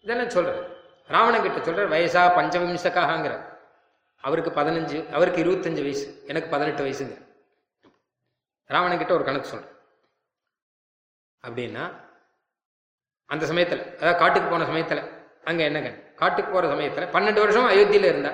[0.00, 0.72] இதெல்லாம் சொல்றேன்
[1.06, 3.58] ராவணன் கிட்ட சொல்ற வயசா பஞ்சவம்சக்காகங்கிற.
[4.20, 6.24] அவருக்கு பதினஞ்சு அவருக்கு இருபத்தஞ்சு வயசு.
[6.26, 7.29] எனக்கு பதினெட்டு வயசுங்க.
[8.74, 9.76] ராவணன்கிட்ட ஒரு கணக்கு சொல்கிறேன்
[11.44, 11.84] அப்படின்னா
[13.30, 15.02] அந்த சமயத்தில் அதாவது காட்டுக்கு போன சமயத்தில்
[15.48, 15.90] அங்கே என்னங்க?
[16.20, 18.32] காட்டுக்கு போகிற சமயத்தில் பன்னெண்டு வருஷம் அயோத்தியில் இருந்தா.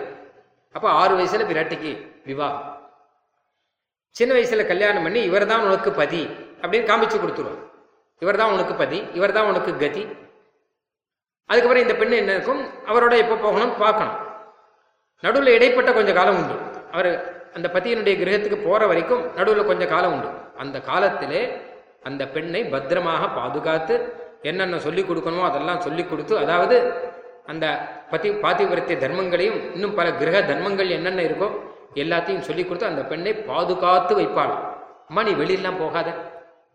[0.75, 1.91] அப்போ ஆறு வயசில் பிராட்டிக்கு
[2.29, 2.73] விவாகம்.
[4.17, 6.23] சின்ன வயசில் கல்யாணம் பண்ணி இவர் தான் உனக்கு பதி
[6.63, 7.63] அப்படின்னு காமிச்சு கொடுத்துருவார்
[8.23, 10.03] இவர் தான் உனக்கு பதி இவர் தான் உனக்கு கதி.
[11.51, 12.63] அதுக்கப்புறம் இந்த பெண்ணு என்ன இருக்கும்?
[12.91, 14.17] அவரோட எப்போ போகணும்னு பார்க்கணும்.
[15.25, 16.57] நடுவில் இடைப்பட்ட கொஞ்சம் காலம் உண்டு.
[16.95, 17.11] அவர்
[17.57, 20.29] அந்த பத்தியினுடைய கிரகத்துக்கு போகிற வரைக்கும் நடுவில் கொஞ்சம் காலம் உண்டு.
[20.57, 21.43] அந்த காலத்திலே
[22.03, 26.77] அந்த பெண்ணை பத்திரமாக பாதுகாத்து என்னென்ன சொல்லிக் கொடுக்கணுமோ அதெல்லாம் சொல்லிக் கொடுத்து அதாவது
[27.47, 27.67] அந்த
[28.11, 31.49] பதி பாதிவிரத்திய தர்மங்களையும் இன்னும் பல கிரக தர்மங்கள் என்னென்ன இருக்கோ
[31.95, 34.55] எல்லாத்தையும் சொல்லிக் கொடுத்து அந்த பெண்ணை பாதுகாத்து வைப்பாள்.
[35.09, 36.09] அம்மா நீ வெளியெல்லாம் போகாத.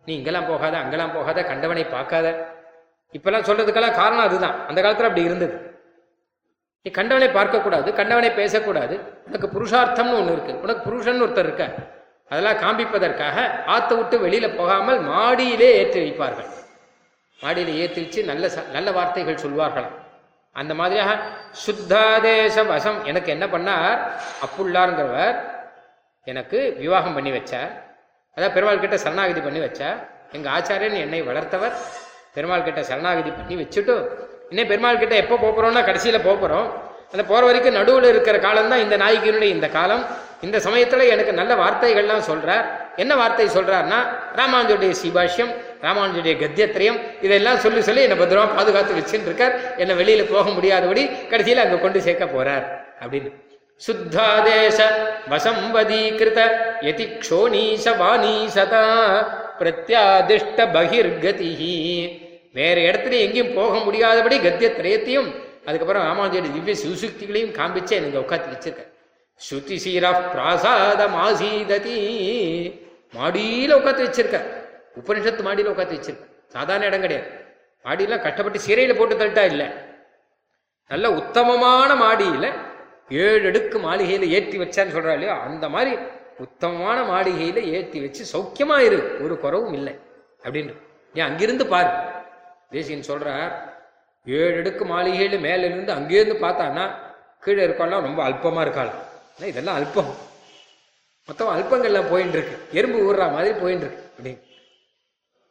[0.06, 2.28] நீ இங்கெல்லாம் போகாத அங்கெல்லாம் போகாத கண்டவனை பார்க்காத.
[3.14, 4.68] இப்பெல்லாம் சொல்றதுக்கெல்லாம் காரணம் அதுதான்.
[4.68, 5.71] அந்த காலத்தில் அப்படி இருந்தது.
[6.84, 9.00] நீ கண்டவனை பார்க்கக்கூடாது கண்டவனை பேசக்கூடாது.
[9.26, 10.62] உனக்கு புருஷார்த்தம்னு ஒன்று இருக்கு.
[10.62, 11.70] உனக்கு புருஷன் ஒருத்தர் இருக்க
[12.30, 16.50] அதெல்லாம் காண்பிப்பதற்காக ஆத்த விட்டு வெளியில போகாமல் மாடியிலே ஏற்றி வைப்பார்கள்.
[17.42, 20.00] மாடியில ஏற்றி வச்சு நல்ல ச- நல்ல வார்த்தைகள் சொல்வார்களாம்.
[20.52, 21.18] அந்த மாதிரியாக
[21.52, 23.06] சுத்தாதேச வசம்.
[23.06, 24.12] எனக்கு என்ன பண்ணார்?
[24.46, 25.52] அப்புள்ளாருங்கிறவர்
[26.24, 27.72] எனக்கு விவாகம் பண்ணி வச்சார்.
[28.36, 30.08] அதான் பெருமாள் கிட்ட சரணாகதி பண்ணி வச்சார்.
[30.32, 31.74] எங்கள் ஆச்சாரியன் என்னை வளர்த்தவர்.
[32.34, 34.10] பெருமாள் கிட்ட சரணாகதி பண்ணி வச்சுட்டு
[34.52, 36.68] இன்னும் பெருமாள் கிட்ட எப்போ போகிறோம்னா கடைசியில் போகிறோம்
[37.14, 40.04] அந்த போகிற வரைக்கும் நடுவில் இருக்கிற காலம் தான் இந்த நாயகியினுடைய இந்த காலம்.
[40.42, 44.00] இந்த சமயத்தில் எனக்கு நல்ல வார்த்தைகள்லாம் சொல்கிறார் என்ன வார்த்தை சொல்கிறார்னா
[44.40, 50.46] ராமானுஜருடைய சீபாஷ்யம் ராமானுஜருடைய கத்தியத்திரயம் இதெல்லாம் சொல்லி சொல்லி என்னை பத்திரமா பாதுகாத்து வச்சுட்டு இருக்கார் என்னை வெளியில் போக
[50.50, 52.66] முடியாதபடி கடைசியில் அங்கே கொண்டு சேர்க்க போகிறார்
[53.04, 53.30] அப்படின்னு.
[53.82, 54.80] சுத்தாதேச
[55.30, 56.42] வசம்பதீகிருத
[56.88, 58.84] யதி க்ஷோணீச வாணீசதா
[59.60, 61.76] பிரத்யாதிஷ்ட பகிர்கதிஹி.
[62.56, 65.30] வேற இடத்துல எங்கேயும் போக முடியாதபடி கத்திய திரயத்தையும்
[65.66, 68.84] அதுக்கப்புறம் ராமானுஜருடைய திவ்ய சிவசுக்திகளையும் காண்பிச்சு எனக்கு உட்காந்து வச்சிருக்க.
[69.42, 71.96] ஸ்ருதி சீரா பிராசாத மாசீததி
[73.14, 74.40] மாடியில உட்காந்து வச்சிருக்க.
[75.00, 76.26] உபனிஷத்து மாடியில உட்காந்து வச்சிருக்க.
[76.48, 77.30] சாதாரண இடம் கிடையாது.
[77.86, 79.68] மாடியெல்லாம் கஷ்டப்பட்டு சிறையில போட்டு தள்ளிட்டா இல்லை.
[80.92, 82.48] நல்ல உத்தமமான மாடியில
[83.10, 85.94] ஏழு அடுக்கு மாளிகையில ஏற்றி வச்சான்னு சொல்றா இல்லையோ அந்த மாதிரி
[86.38, 89.00] உத்தமமான மாளிகையில ஏற்றி வச்சு சௌக்கியமா இரு.
[89.24, 89.94] ஒரு குறவும் இல்லை.
[90.44, 90.74] அப்படின்னு
[91.14, 91.92] நீ அங்கிருந்து பாரு.
[92.72, 93.54] தேசியன் சொல்றார்
[94.28, 96.86] ஏழு அடுக்கு மாளிகையில மேல இருந்து அங்கேருந்து பார்த்தான்னா
[97.46, 98.92] கீழே இருக்கலாம் ரொம்ப அல்பமா இருக்காள்
[99.52, 100.12] இதெல்லாம் அல்பம்.
[101.30, 104.42] மொத்தம் அல்பங்கள்லாம் போயின்னு இருக்கு எறும்பு ஊறுற மாதிரி போயின்னு இருக்கு அப்படின்னு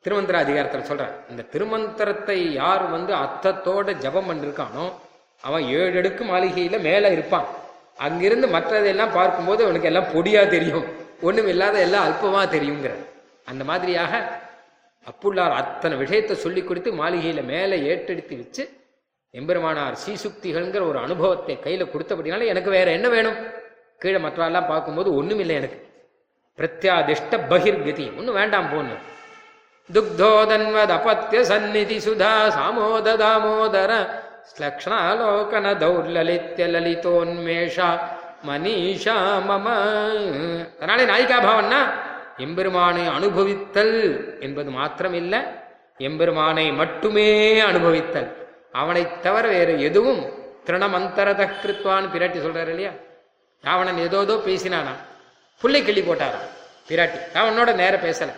[0.05, 4.85] திருமந்திர அதிகாரத்தில் சொல்கிறேன் இந்த திருமந்திரத்தை யார் வந்து அர்த்தத்தோட ஜபம் பண்ணிருக்கானோ
[5.47, 7.47] அவன் ஏழு அடுக்கு மாளிகையில மேல இருப்பான்.
[8.07, 10.87] அங்கிருந்து மற்றதெல்லாம் பார்க்கும்போது அவனுக்கு எல்லாம் பொடியா தெரியும்.
[11.23, 12.93] ஒண்ணும் இல்லாத எல்லாம் அல்பமா தெரியுங்கிற.
[13.51, 14.13] அந்த மாதிரியாக
[15.07, 18.65] அப்புள்ளார் அத்தனை விஷயத்தை சொல்லி கொடுத்து மாளிகையில் மேலே ஏற்றெடுத்து வச்சு
[19.35, 23.39] எம்பெருமானார் சீசுக்திகள்ங்கிற ஒரு அனுபவத்தை கையில் கொடுத்தபடினால எனக்கு வேற என்ன வேணும்?
[24.03, 25.79] கீழே மற்றாலாம் பார்க்கும்போது ஒன்றும் இல்லை எனக்கு.
[26.59, 28.97] பிரத்யாதிஷ்ட பகிர் கதி ஒன்றும் வேண்டாம் போன்னு.
[29.91, 33.93] துக்தோதன்வதபத்திய சந்நிதி சுதா சாமோத தாமோதர
[34.51, 37.89] ஸ்லக்ஷணாலோகன தௌர்லலித்ய லலிதோன்மேஷா
[38.49, 39.17] மனிஷா
[39.49, 39.67] மம.
[40.79, 41.81] அதனாலே நாயிகா பவன்னா
[42.41, 45.47] எம்பெருமானை அனுபவித்தல் என்பது மாத்திரமில்ல
[45.99, 48.33] எம்பெருமானை மட்டுமே அனுபவித்தல்.
[48.73, 50.33] அவனைத் தவிர வேறு எதுவும்
[50.65, 52.91] திருணமந்தரத கிருத்வான்னு பிராட்டி சொல்றாரு இல்லையா?
[53.63, 54.97] ராவணன் ஏதோதோ பேசினானா?
[55.61, 56.49] புள்ளை கிள்ளி போட்டாராம்
[56.89, 57.21] பிராட்டி.
[57.35, 58.33] ராவணனோட நேர பேசல.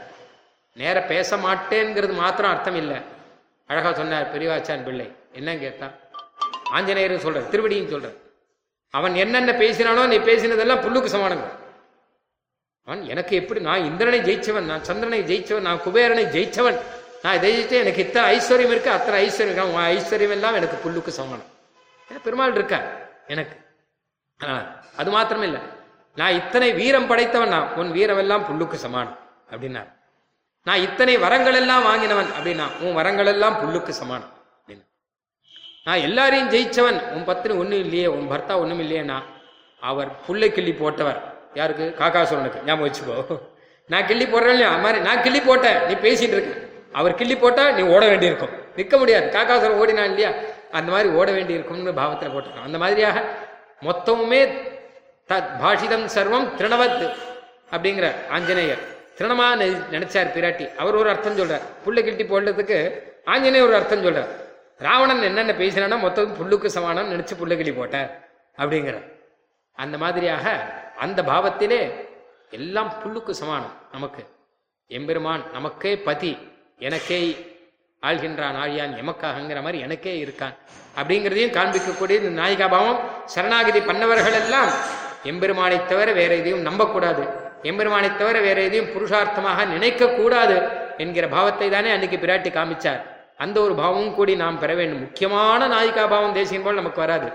[0.72, 2.96] நேர பேச மாட்டேங்கிறது மாத்திரம் அர்த்தம் இல்லை
[3.66, 5.12] அழகா சொன்னார் பெரியவாச்சான் பிள்ளை.
[5.32, 5.92] என்ன கேட்டான்
[6.74, 8.16] ஆஞ்சநேயரும் சொல்ற திருவடியும் சொல்ற
[8.90, 11.61] அவன் என்னென்ன பேசினானோ நீ பேசினதெல்லாம் புல்லுக்கு சமானங்க.
[12.84, 13.60] அவன் எனக்கு எப்படி?
[13.60, 16.78] நான் இந்திரனை ஜெயிச்சவன் நான் சந்திரனை ஜெயிச்சவன் நான் குபேரனை ஜெயிச்சவன்.
[17.22, 19.62] நான் இதை ஜெயிச்சேன் எனக்கு இத்தனை ஐஸ்வர்யம் இருக்கு அத்தனை ஐஸ்வர்யம் இருக்கு.
[19.62, 21.50] உன் ஐஸ்வர்யம் எல்லாம் எனக்கு புல்லுக்கு சமானம்
[22.10, 22.78] ஏன்னா பெருமாள் இருக்கா
[23.26, 23.56] எனக்கு.
[24.46, 25.60] ஆ, அது மாத்திரம் இல்லை.
[26.16, 29.18] நான் இத்தனை வீரம் படைத்தவன் நான் உன் வீரமெல்லாம் புல்லுக்கு சமானம்
[29.50, 29.90] அப்படின்னார்.
[30.62, 34.84] நான் இத்தனை வரங்கள் எல்லாம் வாங்கினவன் அப்படின்னா உன் வரங்கள் எல்லாம் புல்லுக்கு சமானம் அப்படின்னு
[35.84, 39.22] நான் எல்லாரையும் ஜெயிச்சவன் உன் பத்தினி ஒன்றும் இல்லையே உன் பர்த்தா ஒன்றும் இல்லையேனா
[39.82, 41.20] அவர் புல்லை கிள்ளி போட்டவர்.
[41.54, 41.94] யாருக்கு?
[41.98, 42.64] காக்காசுரனுக்கு.
[42.64, 43.40] ஞாபகம் வச்சுக்கோ.
[43.86, 44.68] நான் கிள்ளி போடுறேன் இல்லையா?
[44.68, 45.86] அது மாதிரி நான் கிள்ளி போட்டேன்.
[45.86, 46.60] நீ பேசிட்டு இருக்க.
[46.92, 48.48] அவர் கிள்ளி போட்டா நீ ஓட வேண்டியிருக்கும்.
[48.76, 49.38] நிற்க முடியாது.
[49.38, 50.30] காக்காசுரம் ஓடினான் இல்லையா?
[50.70, 52.64] அந்த மாதிரி ஓட வேண்டியிருக்கும்னு பாவத்தில் போட்டிருக்கான்.
[52.64, 53.22] அந்த மாதிரியாக
[53.82, 54.70] மொத்தமுமே
[55.28, 57.12] தத் பாஷிதம் சர்வம் திருணவத்
[57.70, 58.78] அப்படிங்கிற ஆஞ்சநேயர்.
[59.18, 60.74] திருணமா நெ- நினைச்சார் பிராட்டி.
[60.74, 61.60] அவர் ஒரு அர்த்தம் சொல்றார்.
[61.84, 64.28] புல்லை கிட்டி போடுறதுக்கு ஆஞ்சநேயர் ஒரு அர்த்தம் சொல்றார்.
[64.78, 68.28] ராவணன் என்னென்ன பேசினானா மொத்தம் புல்லுக்கு சமானம் நினைச்சு புல்லை கிள்ளி போட்டார்
[68.58, 69.12] அப்படிங்கிற.
[69.74, 70.64] அந்த மாதிரியாக
[71.04, 71.80] அந்த பாவத்திலே
[72.58, 74.22] எல்லாம் புல்லுக்கு சமானம் நமக்கு.
[74.90, 76.32] எம்பெருமான் நமக்கே பதி
[76.86, 77.18] எனக்கே
[78.02, 80.54] ஆள்கின்றான் ஆழியான் எமக்காகங்கிற மாதிரி எனக்கே இருக்கான்.
[80.98, 82.98] அப்படிங்கிறதையும் காண்பிக்கக்கூடிய இந்த நாயிகா பாவம்
[83.34, 84.70] சரணாகதி பண்ணவர்கள் எல்லாம்
[85.30, 87.24] எம்பெருமானை தவிர வேற எதையும் நம்பக்கூடாது.
[87.70, 90.56] எம்பெருமானை தவிர வேற எதையும் புருஷார்த்தமாக நினைக்க கூடாது
[91.04, 93.00] என்கிற பாவத்தை தானே அன்னைக்கு பிராட்டி காமிச்சார்.
[93.36, 95.02] அந்த ஒரு பாவமும் கூடி நாம் பெற வேண்டும்.
[95.06, 97.30] முக்கியமான நாயிகா பாவம் தேசியம் போல் நமக்கு வராது.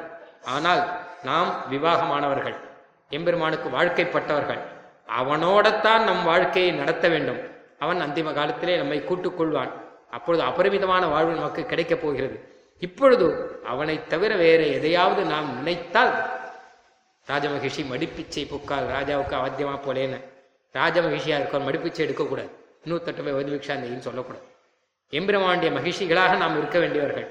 [0.56, 0.82] ஆனால்
[1.24, 2.58] நாம் விவாகமானவர்கள்.
[3.10, 4.60] எம்பெருமானுக்கு வாழ்க்கைப்பட்டவர்கள்.
[5.18, 7.40] அவனோடத்தான் நம் வாழ்க்கையை நடத்த வேண்டும்.
[7.80, 9.72] அவன் அந்திம காலத்திலே நம்மை கூட்டுக் கொள்வான்.
[10.10, 12.56] அப்பொழுது அபரிமிதமான வாழ்வு நமக்கு கிடைக்கப் போகிறது.
[12.80, 16.40] இப்பொழுது அவனைத் தவிர வேற எதையாவது நாம் நினைத்தால்
[17.28, 20.24] ராஜமகிஷி மடிப்பிச்சை புக்கால் ராஜாவுக்கு அவத்தியமா போலேன்னு.
[20.74, 22.50] ராஜமகிஷியா இருக்கவர் மடிப்பிச்சை எடுக்கக்கூடாது.
[22.86, 24.46] இன்னூத்தட்டு போய் வதிவிக்ஷாந்தின்னு சொல்லக்கூடாது.
[25.12, 27.28] எம்பிரமாண்டிய மகிழ்ச்சிகளாக நாம் இருக்க வேண்டியவர்கள்.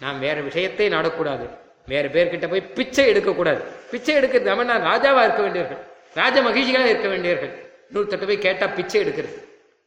[0.00, 1.65] நாம் வேற விஷயத்தை நாடக்கூடாது.
[1.86, 3.60] வேறு பேர்கிட்ட போய் பிச்சை எடுக்கக்கூடாது.
[3.90, 5.82] பிச்சை எடுக்கிறது நம்ம நான் ராஜாவாக இருக்க வேண்டியவர்கள்.
[6.14, 7.52] ராஜ மகிழ்ச்சியாக இருக்க வேண்டியவர்கள்.
[7.88, 9.36] இன்னொருத்தட்ட போய் கேட்டால் பிச்சை எடுக்கிறது.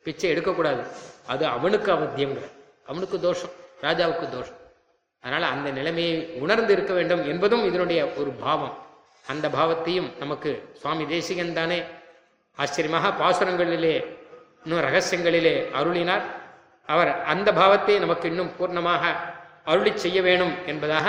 [0.03, 0.83] பிச்சை எடுக்கக்கூடாது.
[1.27, 2.45] அது அவனுக்கு அவத்தியங்கிற
[2.85, 3.53] அவனுக்கு தோஷம்.
[3.81, 4.59] ராஜாவுக்கு தோஷம்.
[5.19, 8.75] அதனால் அந்த நிலைமையை உணர்ந்து இருக்க வேண்டும் என்பதும் இதனுடைய ஒரு பாவம்.
[9.27, 11.83] அந்த பாவத்தையும் நமக்கு சுவாமி தேசிகன் தானே
[12.55, 13.95] ஆச்சரியமாக பாசுரங்களிலே
[14.63, 16.21] இன்னும் ரகசியங்களிலே அருளினார்.
[16.85, 19.03] அவர் அந்த பாவத்தை நமக்கு இன்னும் பூர்ணமாக
[19.65, 21.07] அருளி செய்ய வேணும் என்பதாக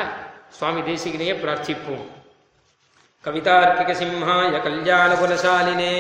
[0.59, 1.97] स्वामिदेशिगिने प्रार्थिपु
[3.25, 5.93] कवितार्पिकसिंहाय कल्याणकुलशालिने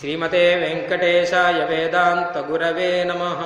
[0.00, 3.40] श्रीमते वेङ्कटेशाय वेदान्तगुरवे नमः